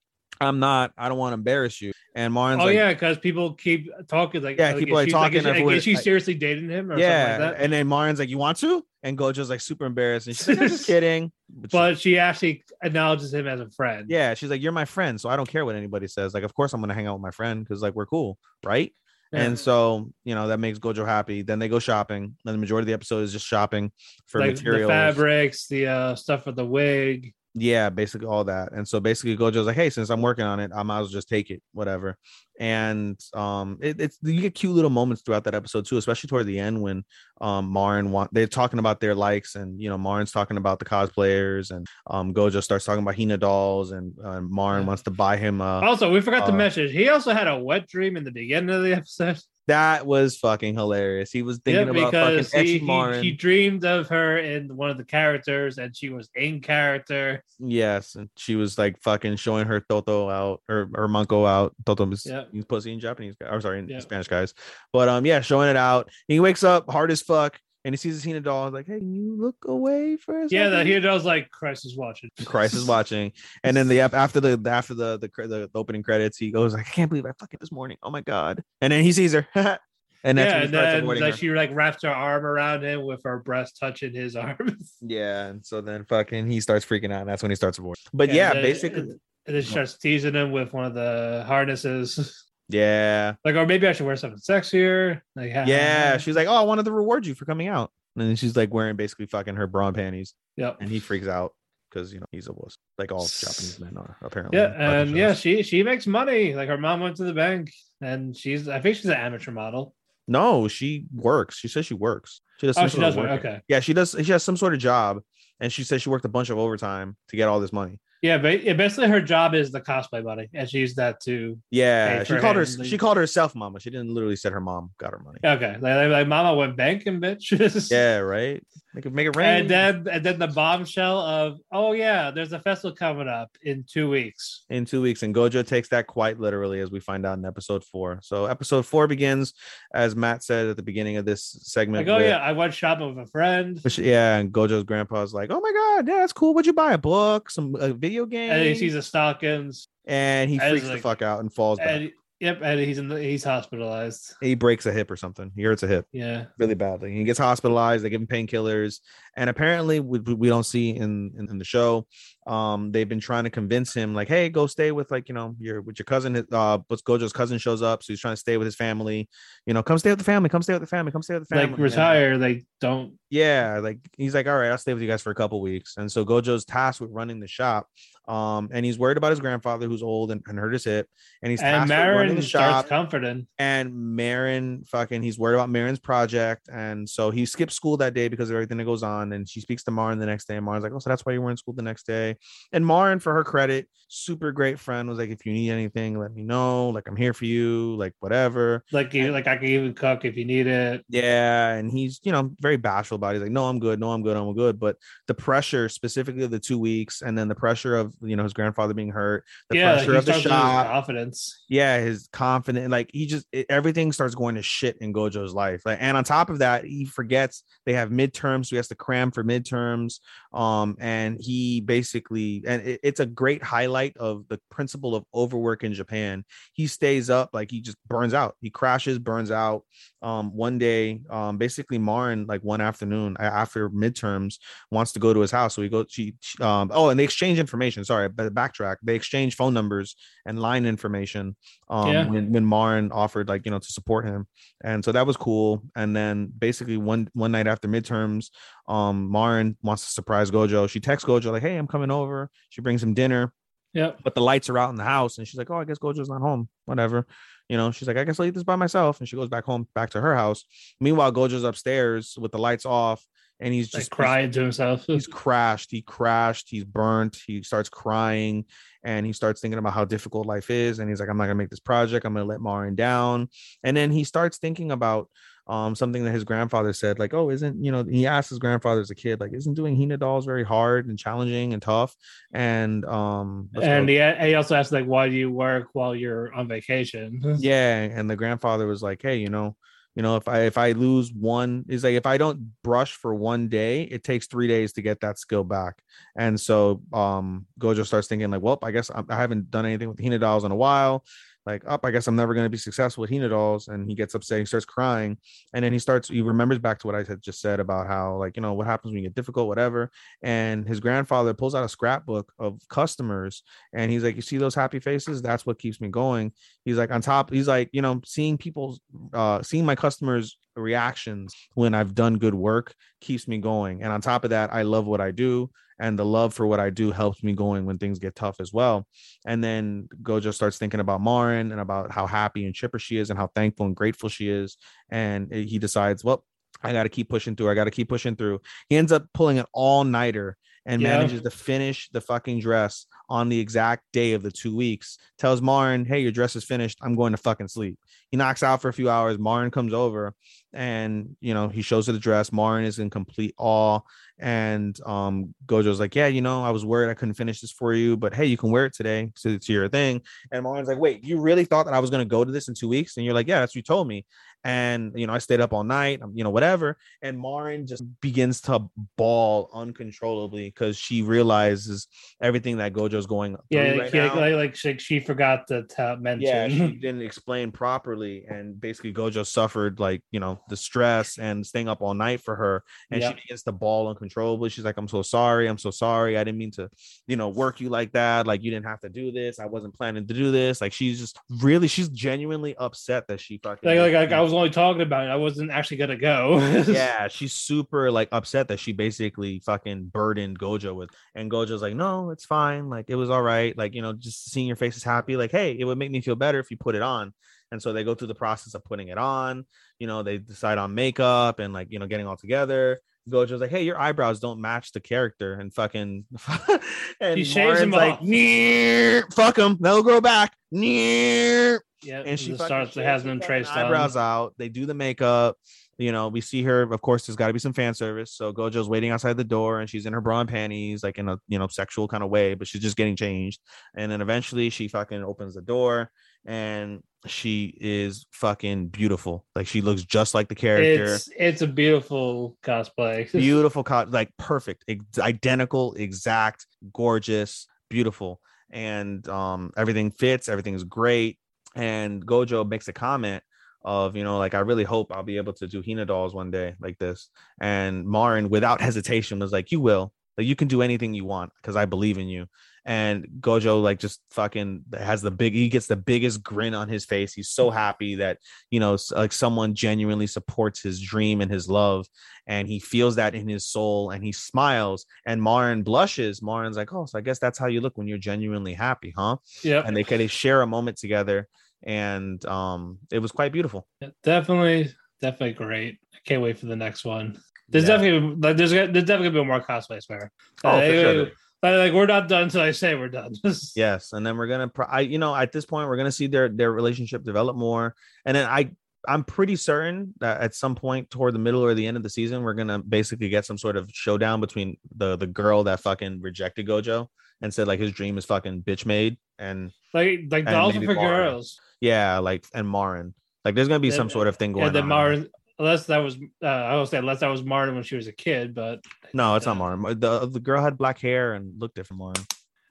[0.41, 1.93] I'm not, I don't want to embarrass you.
[2.15, 5.03] And Marin's like oh like, yeah, because people keep talking like Yeah, like, people is
[5.03, 7.27] like she- talking Is, she- like, is she seriously dating him or yeah.
[7.37, 7.63] something like that?
[7.65, 8.85] And then Marin's like, You want to?
[9.03, 10.27] And Gojo's like super embarrassed.
[10.27, 11.31] And she's like, just kidding.
[11.49, 14.07] But she- but she actually acknowledges him as a friend.
[14.11, 16.35] Yeah, she's like, "You're my friend, so I don't care what anybody says.
[16.35, 18.93] Like, of course I'm gonna hang out with my friend because like we're cool, right?"
[19.33, 19.43] Yeah.
[19.43, 21.43] And so you know that makes Gojo happy.
[21.43, 22.25] Then they go shopping.
[22.45, 23.93] And the majority of the episode is just shopping
[24.27, 24.89] for like materials.
[24.89, 27.33] the fabrics, the uh stuff for the wig.
[27.55, 28.73] Yeah, basically all that.
[28.73, 31.13] And so basically Gojo's like, "Hey, since I'm working on it, I might as well
[31.13, 32.17] just take it, whatever."
[32.61, 36.47] And um, it, it's you get cute little moments throughout that episode too, especially toward
[36.47, 37.05] the end when
[37.41, 40.85] um Marin want they're talking about their likes and you know Marin's talking about the
[40.85, 45.39] cosplayers and um Gojo starts talking about Hina dolls and uh, Marin wants to buy
[45.39, 48.25] him uh Also, we forgot to uh, mention he also had a wet dream in
[48.25, 49.41] the beginning of the episode.
[49.67, 51.31] That was fucking hilarious.
[51.31, 54.97] He was thinking Yeah, about fucking he, he, he dreamed of her in one of
[54.97, 57.45] the characters, and she was in character.
[57.59, 61.75] Yes, and she was like fucking showing her Toto out or her Monko out.
[61.87, 62.49] Toto is Yep.
[62.69, 63.49] pussy in Japanese guy.
[63.49, 64.03] Or sorry, in Yep.
[64.03, 64.55] Spanish guys.
[64.93, 66.11] But um, yeah, showing it out.
[66.27, 68.67] He wakes up hard as fuck, and he sees Hina doll.
[68.67, 71.51] He's like, hey, can you look away for a Yeah, that second?" here was like
[71.51, 72.31] Christ is watching.
[72.45, 73.33] Christ is watching.
[73.65, 76.91] And then the after the after the the, the opening credits, he goes like, I
[76.91, 77.97] can't believe I fucking this morning.
[78.03, 78.63] Oh my god!
[78.81, 81.33] And then he sees her, and that's yeah, and then like her.
[81.33, 84.95] she like wraps her arm around him with her breast touching his arms.
[85.01, 88.03] Yeah, and so then fucking he starts freaking out, and that's when he starts avoiding.
[88.13, 89.01] But And yeah, then- basically,
[89.47, 92.47] and then she starts teasing him with one of the harnesses.
[92.73, 95.21] yeah, Like, or maybe I should wear something sexier.
[95.37, 96.17] Like, yeah.
[96.19, 98.73] She's like, oh, I wanted to reward you for coming out, and then she's like
[98.73, 100.79] wearing basically fucking her bra and panties, yep.
[100.81, 101.53] and he freaks out
[101.91, 104.59] because you know he's a wuss, like all Japanese men are apparently.
[104.59, 106.55] Yeah, and yeah, she she makes money.
[106.55, 109.95] Like her mom went to the bank, and she's I think she's an amateur model.
[110.29, 111.57] no, she works.
[111.57, 112.41] She says she works.
[112.61, 112.79] She does.
[112.79, 113.61] Oh, she does work, okay.
[113.69, 114.15] Yeah, she does.
[114.23, 115.21] She has some sort of job,
[115.61, 117.99] and she says she worked a bunch of overtime to get all this money.
[118.23, 122.23] Yeah, but basically her job is the cosplay buddy, and she used that to Yeah,
[122.25, 122.67] she called her.
[122.67, 123.81] She called herself mama.
[123.81, 125.39] She didn't literally said her mom got her money.
[125.43, 125.73] okay.
[125.81, 127.51] Like, like, like Mama went banking, bitch.
[127.91, 128.63] Yeah, right.
[128.93, 129.61] Make it make it rain.
[129.61, 133.85] And then and then the bombshell of oh yeah, there's a festival coming up in
[133.89, 134.65] two weeks.
[134.69, 137.85] in two weeks, and Gojo takes that quite literally, as we find out in episode
[137.85, 138.19] four.
[138.21, 139.55] So episode four begins,
[139.95, 142.05] as Matt said at the beginning of this segment.
[142.07, 145.51] Like oh with- yeah, I went shopping with a friend, yeah, and Gojo's grandpa's like,
[145.53, 146.53] "Oh my god, yeah, that's cool.
[146.53, 146.93] What'd you buy?
[146.95, 150.99] A book, some a video game?" and he sees the stockings, and he freaks the
[150.99, 151.89] fuck out and falls back.
[151.89, 154.35] and yep, and he's in the, he's hospitalized.
[154.41, 155.53] he breaks a hip or something.
[155.55, 156.07] He hurts a hip.
[156.13, 157.13] Yeah, really badly.
[157.15, 158.05] He gets hospitalized.
[158.05, 159.01] They give him painkillers,
[159.37, 162.07] and apparently, we, we don't see in, in in the show.
[162.47, 165.55] Um, they've been trying to convince him, like, hey, go stay with like you know
[165.59, 166.37] your with your cousin.
[166.51, 169.29] Uh, but Gojo's cousin shows up, so he's trying to stay with his family.
[169.67, 170.49] You know, come stay with the family.
[170.49, 171.13] Come stay with the family.
[171.13, 171.67] Come stay with the family.
[171.67, 172.39] like And- retire.
[172.39, 173.13] They don't.
[173.29, 175.95] yeah, like he's like, all right, I'll stay with you guys for a couple weeks.
[175.99, 177.87] And so Gojo's tasked with running the shop.
[178.29, 181.09] Um, and he's worried about his grandfather who's old and, and hurt his hip.
[181.43, 183.49] And he's And Marin the starts shop comforting.
[183.59, 188.29] and Marin fucking he's worried about Marin's project, and so he skips school that day
[188.29, 189.33] because of everything that goes on.
[189.33, 191.33] And she speaks to Marin the next day, and Marin's like, "Oh, so that's why
[191.33, 192.30] you were in school the next day."
[192.73, 196.35] And Marin, for her credit, super great friend, was like, "If you need anything, let
[196.35, 196.89] me know.
[196.89, 197.95] Like I'm here for you.
[197.97, 201.05] Like whatever." Like you, like I can even cook if you need it.
[201.09, 203.35] Yeah, and he's you know very bashful about it.
[203.35, 204.01] He's like, "No, I'm good.
[204.01, 204.37] No, I'm good.
[204.37, 204.97] I'm good." But
[205.27, 208.53] the pressure, specifically of the two weeks, and then the pressure of you know his
[208.53, 211.65] grandfather being hurt, the yeah, pressure of the shop, confidence.
[211.69, 215.83] yeah, his confident, like he just it- everything starts going to shit in Gojo's life.
[215.85, 218.95] Like, and on top of that, he forgets they have midterms, so he has to
[218.95, 220.19] cram for midterms.
[220.53, 225.85] Um, and he basically, and it- it's a great highlight of the principle of overwork
[225.85, 226.45] in Japan.
[226.73, 228.57] He stays up, like he just burns out.
[228.61, 229.85] He crashes, burns out.
[230.23, 234.59] Um, one day, um, basically Marin, like one afternoon after midterms,
[234.91, 235.75] wants to go to his house.
[235.75, 238.05] So he goes, she, she- um, oh, and they exchange information.
[238.05, 238.97] Sorry, but backtrack.
[239.03, 240.17] They exchange phone numbers
[240.47, 241.55] and line information
[241.91, 242.27] um Yeah.
[242.29, 244.47] when, when Marin offered like you know to support him
[244.83, 248.47] and so that was cool and then basically one one night after midterms
[248.89, 250.89] um Marin wants to surprise Gojo.
[250.89, 252.49] She texts Gojo like hey I'm coming over.
[252.69, 253.53] She brings him dinner.
[253.93, 254.13] Yeah.
[254.23, 256.29] but the lights are out in the house and she's like oh I guess Gojo's
[256.29, 256.69] not home.
[256.85, 257.27] Whatever.
[257.69, 259.19] You know she's like I guess I'll eat this by myself.
[259.19, 260.65] And she goes back home back to her house.
[261.01, 263.27] Meanwhile Gojo's upstairs with the lights off
[263.63, 265.05] and he's Like just crying to himself.
[265.07, 265.91] he's crashed.
[265.91, 266.69] He crashed.
[266.71, 267.37] He's burnt.
[267.47, 268.65] He starts crying
[269.03, 271.55] and he starts thinking about how difficult life is and he's like i'm not gonna
[271.57, 272.25] make this project.
[272.25, 273.49] I'm gonna let marin down.
[273.83, 275.29] And then he starts thinking about
[275.71, 279.01] um something that his grandfather said like oh isn't you know he asked his grandfather
[279.01, 282.15] as a kid like isn't doing hina dolls very hard and challenging and tough?
[282.53, 286.67] And um and he, he also asked like, "Why do you work while you're on
[286.67, 289.77] vacation?" yeah and the grandfather was like hey you know
[290.17, 293.33] you know if i if i lose one is like if i don't brush for
[293.33, 296.03] one day it takes three days to get that skill back.
[296.37, 300.09] And so um gojo starts thinking like well i guess i, I haven't done anything
[300.09, 301.25] with hina dolls in a while
[301.67, 304.15] like up i guess i'm never going to be successful with hina dolls and he
[304.15, 305.37] gets upset he starts crying
[305.75, 308.37] and then he starts he remembers back to what i had just said about how
[308.37, 310.11] like you know what happens when you get difficult whatever
[310.43, 313.63] and his grandfather pulls out a scrapbook of customers
[313.93, 315.43] and he's like you see those happy faces?
[315.43, 316.53] That's what keeps me going.
[316.85, 318.99] He's like on top he's like you know seeing people,
[319.33, 324.21] uh seeing my customers reactions when i've done good work keeps me going and on
[324.21, 327.11] top of that i love what i do and the love for what i do
[327.11, 329.07] helps me going when things get tough as well
[329.47, 333.31] and then gojo starts thinking about marin and about how happy and chipper she is
[333.31, 334.77] and how thankful and grateful she is
[335.11, 336.45] and he decides well
[336.83, 337.71] I got to keep pushing through.
[337.71, 338.61] I got to keep pushing through.
[338.89, 341.09] He ends up pulling an all nighter and Yeah.
[341.09, 345.19] manages to finish the fucking dress on the exact day of the two weeks.
[345.39, 346.99] Tells Marin, "Hey, your dress is finished.
[347.03, 347.99] I'm going to fucking sleep."
[348.31, 349.39] He knocks out for a few hours.
[349.39, 350.35] Marin comes over,
[350.73, 352.53] and you know he shows her the dress.
[352.53, 354.01] Marin is in complete awe,
[354.39, 357.93] and um Gojo's like, "Yeah, you know, I was worried I couldn't finish this for
[357.93, 360.99] you, but hey, you can wear it today, so it's your thing." And Marin's like,
[360.99, 363.25] "Wait, you really thought that I was gonna go to this in two weeks?" And
[363.25, 364.25] you're like, "Yeah, that's what you told me."
[364.65, 366.99] And you know, I stayed up all night, um, you know, whatever.
[367.23, 372.09] And Marin just begins to bawl uncontrollably because she realizes
[372.43, 376.47] everything that Gojo's going Yeah, right like, like, like she, she forgot to tell, mention.
[376.47, 381.67] Yeah, she didn't explain properly, and basically Gojo suffered like you know the stress and
[381.67, 383.29] staying up all night for her, and Yeah.
[383.31, 384.69] she begins to bawl uncontrollably.
[384.71, 386.37] She's like, "I'm so sorry, I'm so sorry.
[386.37, 386.89] I didn't mean to,
[387.27, 388.47] you know, work you like that.
[388.47, 389.59] Like you didn't have to do this.
[389.59, 393.59] I wasn't planning to do this." Like she's just really, she's genuinely upset that she
[393.63, 395.31] fucking like, like, like I was only talking about it.
[395.31, 396.59] I wasn't actually gonna go.
[396.87, 401.95] yeah, she's super like upset that she basically fucking burdened Gojo with, and Gojo's like,
[401.95, 404.97] no, it's fine, like it was all right, like you know, just seeing your face
[404.97, 407.33] is happy, like hey, it would make me feel better if you put it on,
[407.73, 409.65] and so they go through the process of putting it on,
[409.99, 413.01] you know, they decide on makeup and like you know getting all together.
[413.31, 416.25] Gojo's like, hey, your eyebrows don't match the character, and fucking,
[417.21, 419.35] and He shaves them Marin's like, off.
[419.35, 422.97] Fuck them, they'll grow back, near, yeah, and she starts.
[422.97, 423.87] It has fucking traced on.
[423.87, 424.55] eyebrows out.
[424.59, 425.57] They do the makeup.
[425.99, 426.83] You know, we see her.
[426.83, 428.33] Of course, there's got to be some fan service.
[428.33, 431.29] So Gojo's waiting outside the door, and she's in her bra and panties, like in
[431.29, 433.61] a you know sexual kind of way, but she's just getting changed.
[433.95, 436.11] And then eventually, she fucking opens the door,
[436.47, 439.45] and she is fucking beautiful.
[439.55, 441.15] Like she looks just like the character.
[441.15, 443.31] It's it's a beautiful cosplay.
[443.33, 448.41] beautiful, co- like perfect, ex- identical, exact, gorgeous, beautiful,
[448.71, 450.49] and um, everything fits.
[450.49, 451.39] Everything's great.
[451.75, 453.43] And Gojo makes a comment
[453.85, 456.51] of, you know, like I really hope I'll be able to do Hina dolls one
[456.51, 457.31] day like this.
[457.61, 460.13] And Marin, without hesitation, was like, "You will.
[460.39, 462.47] Like you can do anything you want because I believe in you."
[462.85, 465.53] And Gojo like just fucking has the big.
[465.55, 467.33] He gets the biggest grin on his face.
[467.33, 468.39] He's so happy that
[468.71, 472.07] you know, like someone genuinely supports his dream and his love
[472.47, 476.43] and he feels that in his soul and he smiles and Marin blushes.
[476.43, 479.37] Marin's like, Oh, so I guess that's how you look when you're genuinely happy, huh?
[479.63, 481.49] yeah, And they kind of share a moment together
[481.83, 483.87] and um it was quite beautiful.
[484.23, 485.99] definitely, definitely great.
[486.15, 487.39] I can't wait for the next one.
[487.69, 487.97] There's Yeah.
[487.97, 490.31] definitely like there's there's definitely gonna be more cosplays there.
[490.65, 491.31] Oh, for sure.
[491.63, 493.35] Like, we're not done until I say we're done.
[493.77, 496.27] Yes, and then we're gonna, pro- I, you know, at this point, we're gonna see
[496.27, 498.71] their their relationship develop more, and then I,
[499.09, 502.11] I'm pretty certain that at some point toward the middle or the end of the
[502.11, 506.21] season, we're gonna basically get some sort of showdown between the the girl that fucking
[506.21, 507.09] rejected Gojo
[507.43, 510.99] and said like his dream is fucking bitch made, and like like dolls for Marin.
[510.99, 511.59] girls.
[511.81, 513.15] yeah, like and Marin,
[513.45, 514.89] like there's gonna be some sort of thing going Yeah, then on.
[514.89, 515.29] Martin.
[515.61, 518.13] Unless that was, uh, I will say, unless that was Martin when she was a
[518.13, 518.83] kid, but
[519.13, 520.01] No, it's not uh, Marin.
[520.01, 522.27] The the girl had black hair and looked different, Marin.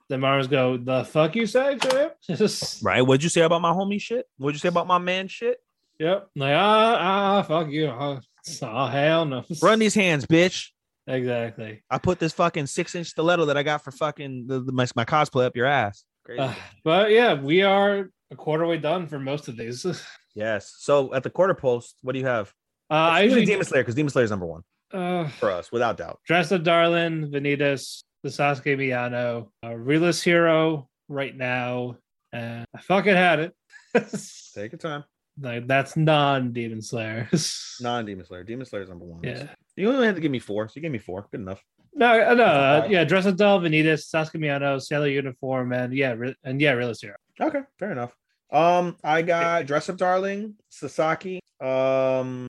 [0.08, 2.38] then Martin's go, the fuck you say to him?
[2.82, 3.00] Right?
[3.02, 4.26] What'd you say about my homie shit?
[4.38, 5.58] What'd you say about my man shit?
[6.00, 6.30] Yep.
[6.34, 7.86] Like, ah, ah, fuck you.
[7.86, 8.18] Oh,
[8.62, 9.44] oh, hell no.
[9.62, 10.70] Run these hands, bitch.
[11.06, 11.82] Exactly.
[11.90, 14.86] I put this fucking six inch stiletto that I got for fucking the, the- my,
[14.96, 16.04] my cosplay up your ass.
[16.24, 16.40] Crazy.
[16.40, 16.54] Uh,
[16.84, 19.86] but yeah, we are a quarter way done for most of these.
[20.32, 20.76] Yes.
[20.78, 22.52] So at the quarter post, what do you have?
[22.90, 24.62] I usually Demon Slayer because Demon Slayer is number one
[24.92, 26.20] uh, for us, without doubt.
[26.26, 31.96] Dress Up Darlin, Vanitas, the Sasaki Miyano, uh, Realist Hero right now.
[32.32, 33.54] Uh, I fucking had it.
[34.54, 35.04] Take your time.
[35.40, 37.28] like, that's non Demon Slayer.
[37.82, 38.44] Non Demon Slayer.
[38.44, 39.20] Demon Slayer is number one.
[39.22, 39.46] yeah.
[39.74, 41.26] You only had to give me four, so you gave me four.
[41.30, 41.62] Good enough.
[41.94, 46.36] No, no, uh, yeah, Dress Up Doll, Vanitas, Sasaki Miyano, Sailor Uniform, and yeah, re-
[46.44, 47.16] and yeah, Realist Hero.
[47.40, 48.14] Okay, fair enough.
[48.52, 51.40] Um, I got Dress Up Darling, Sasaki.
[51.60, 52.46] Um,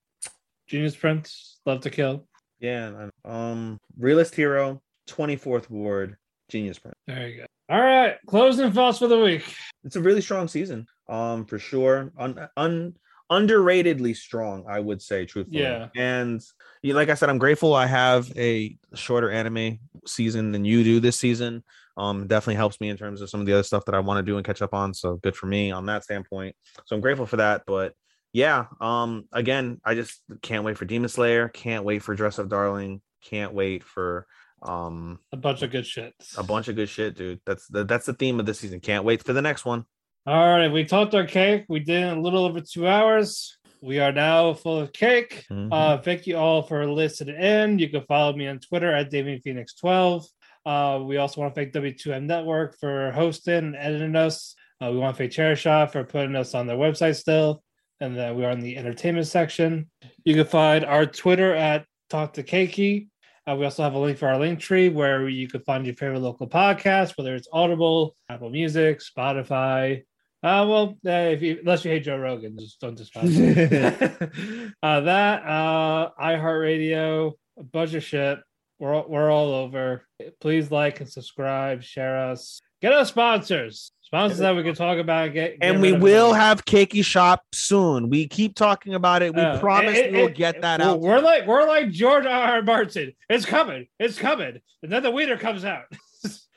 [0.71, 2.25] Genius Prince, Love to Kill.
[2.61, 6.15] yeah, um, Realist Hero, 24th Ward,
[6.49, 6.95] Genius Prince.
[7.07, 7.45] There you go.
[7.67, 9.53] All right, closing thoughts for the week.
[9.83, 10.87] It's a really strong season.
[11.09, 12.13] Um, for sure.
[12.17, 12.93] Un, un
[13.29, 15.61] underratedly strong, I would say, truthfully.
[15.61, 15.89] Yeah.
[15.97, 16.41] And
[16.81, 21.01] you like I said, I'm grateful I have a shorter anime season than you do
[21.01, 21.65] this season.
[21.97, 24.25] Um, definitely helps me in terms of some of the other stuff that I want
[24.25, 24.93] to do and catch up on.
[24.93, 26.55] So good for me on that standpoint.
[26.85, 27.63] So I'm grateful for that.
[27.67, 27.93] But
[28.33, 32.47] yeah, um, again, I just can't wait for Demon Slayer, can't wait for Dress Up
[32.49, 34.25] Darling, can't wait for
[34.63, 36.13] um A bunch of good shit.
[36.37, 37.41] a bunch of good shit, dude.
[37.45, 38.79] That's the that's the theme of this season.
[38.79, 39.85] Can't wait for the next one.
[40.27, 41.65] All right, we talked our cake.
[41.67, 43.57] We did a little over two hours.
[43.81, 45.45] We are now full of cake.
[45.51, 45.69] Mhm.
[45.71, 47.79] Uh, thank you all for listening in.
[47.79, 50.27] You can follow me on Twitter at Damien Phoenix 12.
[50.63, 54.53] Uh, we also want to thank W2M Network for hosting and editing us.
[54.79, 57.63] Uh, we want to thank Chairshot for putting us on their website still.
[58.01, 59.89] And then we are in the entertainment section.
[60.25, 63.07] You can find our Twitter at Talk the Keki.
[63.47, 65.95] Uh, we also have a link for our link tree where you can find your
[65.95, 70.03] favorite local podcast, whether it's Audible, Apple Music, Spotify.
[70.43, 75.43] Uh, well, uh, if you, unless you hate Joe Rogan, just don't despise uh, that,
[75.45, 78.39] uh, iHeartRadio, a bunch of shit.
[78.79, 80.07] We're we're all over.
[80.39, 85.25] Please like and subscribe, share us, get us sponsors, sponsors that we can talk about.
[85.25, 88.09] And, get, and we will have Keki Shop soon.
[88.09, 89.33] We keep talking about it.
[89.33, 90.99] We Uh, promise it- we'll it- get that out.
[90.99, 92.31] We're like we're like George R.
[92.55, 92.61] R.
[92.61, 93.13] Martin.
[93.29, 93.87] It's coming.
[93.99, 94.59] It's coming.
[94.83, 95.83] And then the winner comes out.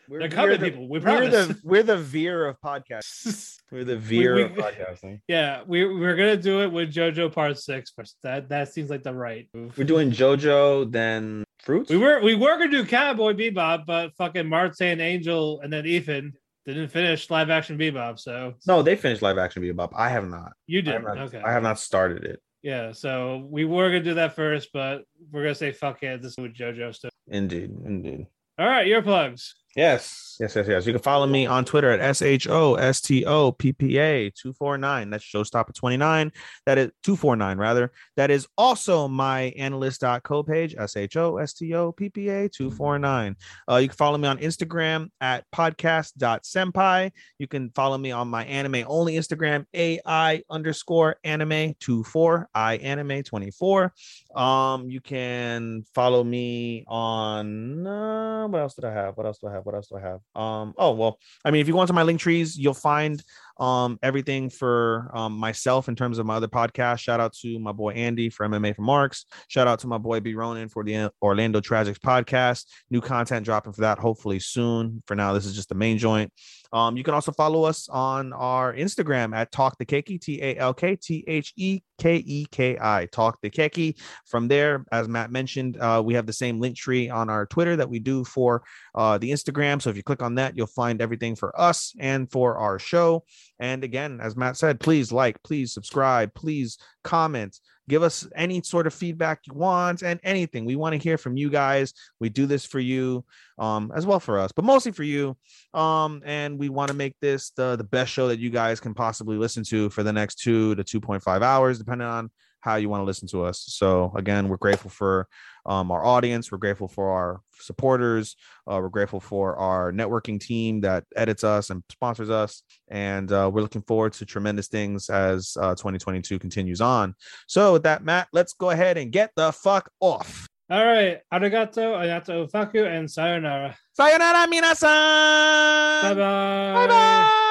[0.07, 0.87] We're, They're coming, the, people.
[0.87, 1.33] We promise.
[1.33, 3.57] we're the we're the veer of podcasts.
[3.73, 5.21] We're the veer we- of podcasting.
[5.29, 7.91] yeah, we we're gonna do it with JoJo Part Six.
[8.23, 9.77] That that seems like the right move.
[9.79, 11.91] We're doing JoJo, then fruits.
[11.91, 16.33] We were we were gonna do Cowboy Bebop, but fucking Martin, Angel, and then Ethan
[16.67, 18.19] didn't finish live action Bebop.
[18.19, 19.93] So no, they finished live action Bebop.
[19.95, 20.53] I have not.
[20.67, 21.03] you did.
[21.03, 21.41] not, Okay.
[21.45, 22.41] I have not started it.
[22.63, 22.93] Yeah.
[22.93, 26.23] So we were gonna do that first, but we're gonna say fuck it.
[26.23, 27.13] This is with JoJo stuff.
[27.29, 28.27] Indeed, indeed.
[28.59, 29.53] All right, earplugs.
[29.77, 30.25] Yes.
[30.41, 30.87] Yes, yes, yes.
[30.87, 33.99] You can follow me on Twitter at S H O S T O P P
[33.99, 35.11] A 249.
[35.11, 36.33] That's showstopper29.
[36.67, 37.93] That is 249, rather.
[38.17, 42.49] That is also my analyst.co page, S H O S T O P P A
[42.49, 43.37] 249.
[43.71, 47.13] Uh, you can follow me on Instagram at podcast.senpai.
[47.39, 53.23] You can follow me on my anime only Instagram, AI underscore anime 24, I anime
[53.23, 53.93] 24.
[54.35, 59.17] Um, you can follow me on uh, what else did I have?
[59.17, 59.64] What else do I have?
[59.65, 60.21] What else do I have?
[60.35, 63.23] Um, oh well, I mean, if you go onto my link trees, you'll find
[63.59, 67.01] um everything for um myself in terms of my other podcast.
[67.01, 69.27] Shout out to my boy Andy for MMA for Marks.
[69.49, 72.67] Shout out to my boy B Ronan for the Orlando Tragics podcast.
[72.91, 75.03] New content dropping for that hopefully soon.
[75.07, 76.33] For now, this is just the main joint.
[76.75, 80.57] Um, you can also follow us on our Instagram at Talk the Keki, T A
[80.57, 83.97] L K T H E K E K I, Talk the Keki.
[84.27, 87.77] From there, as Matt mentioned, uh, we have the same link tree on our Twitter
[87.77, 88.65] that we do for
[88.97, 89.81] uh, the Instagram.
[89.81, 93.25] So if you click on that, you'll find everything for us and for our show.
[93.61, 97.59] And again, as Matt said, please like, please subscribe, please comment,
[97.89, 100.65] give us any sort of feedback you want and anything.
[100.65, 101.93] We want to hear from you guys.
[102.19, 103.25] We do this for you
[103.59, 105.37] um, as well for us, but mostly for you.
[105.73, 108.95] Um, and we want to make this the, the best show that you guys can
[108.95, 112.31] possibly listen to for the next two to 2.5 hours, depending on
[112.65, 113.63] how you want to listen to us.
[113.69, 115.29] So again, we're grateful for
[115.67, 116.51] um, our audience.
[116.51, 118.37] We're grateful for our supporters.
[118.67, 122.63] Uh, we're grateful for our networking team that edits us and sponsors us.
[122.89, 127.15] And uh, we're looking forward to tremendous things as uh, 2022 continues on.
[127.47, 130.49] So with that, Matt, let's go ahead and get the fuck off.
[130.71, 133.77] All right, arigato, ayato ufaku, and sayonara.
[133.93, 136.03] Sayonara, minasan.
[136.03, 137.51] Bye bye.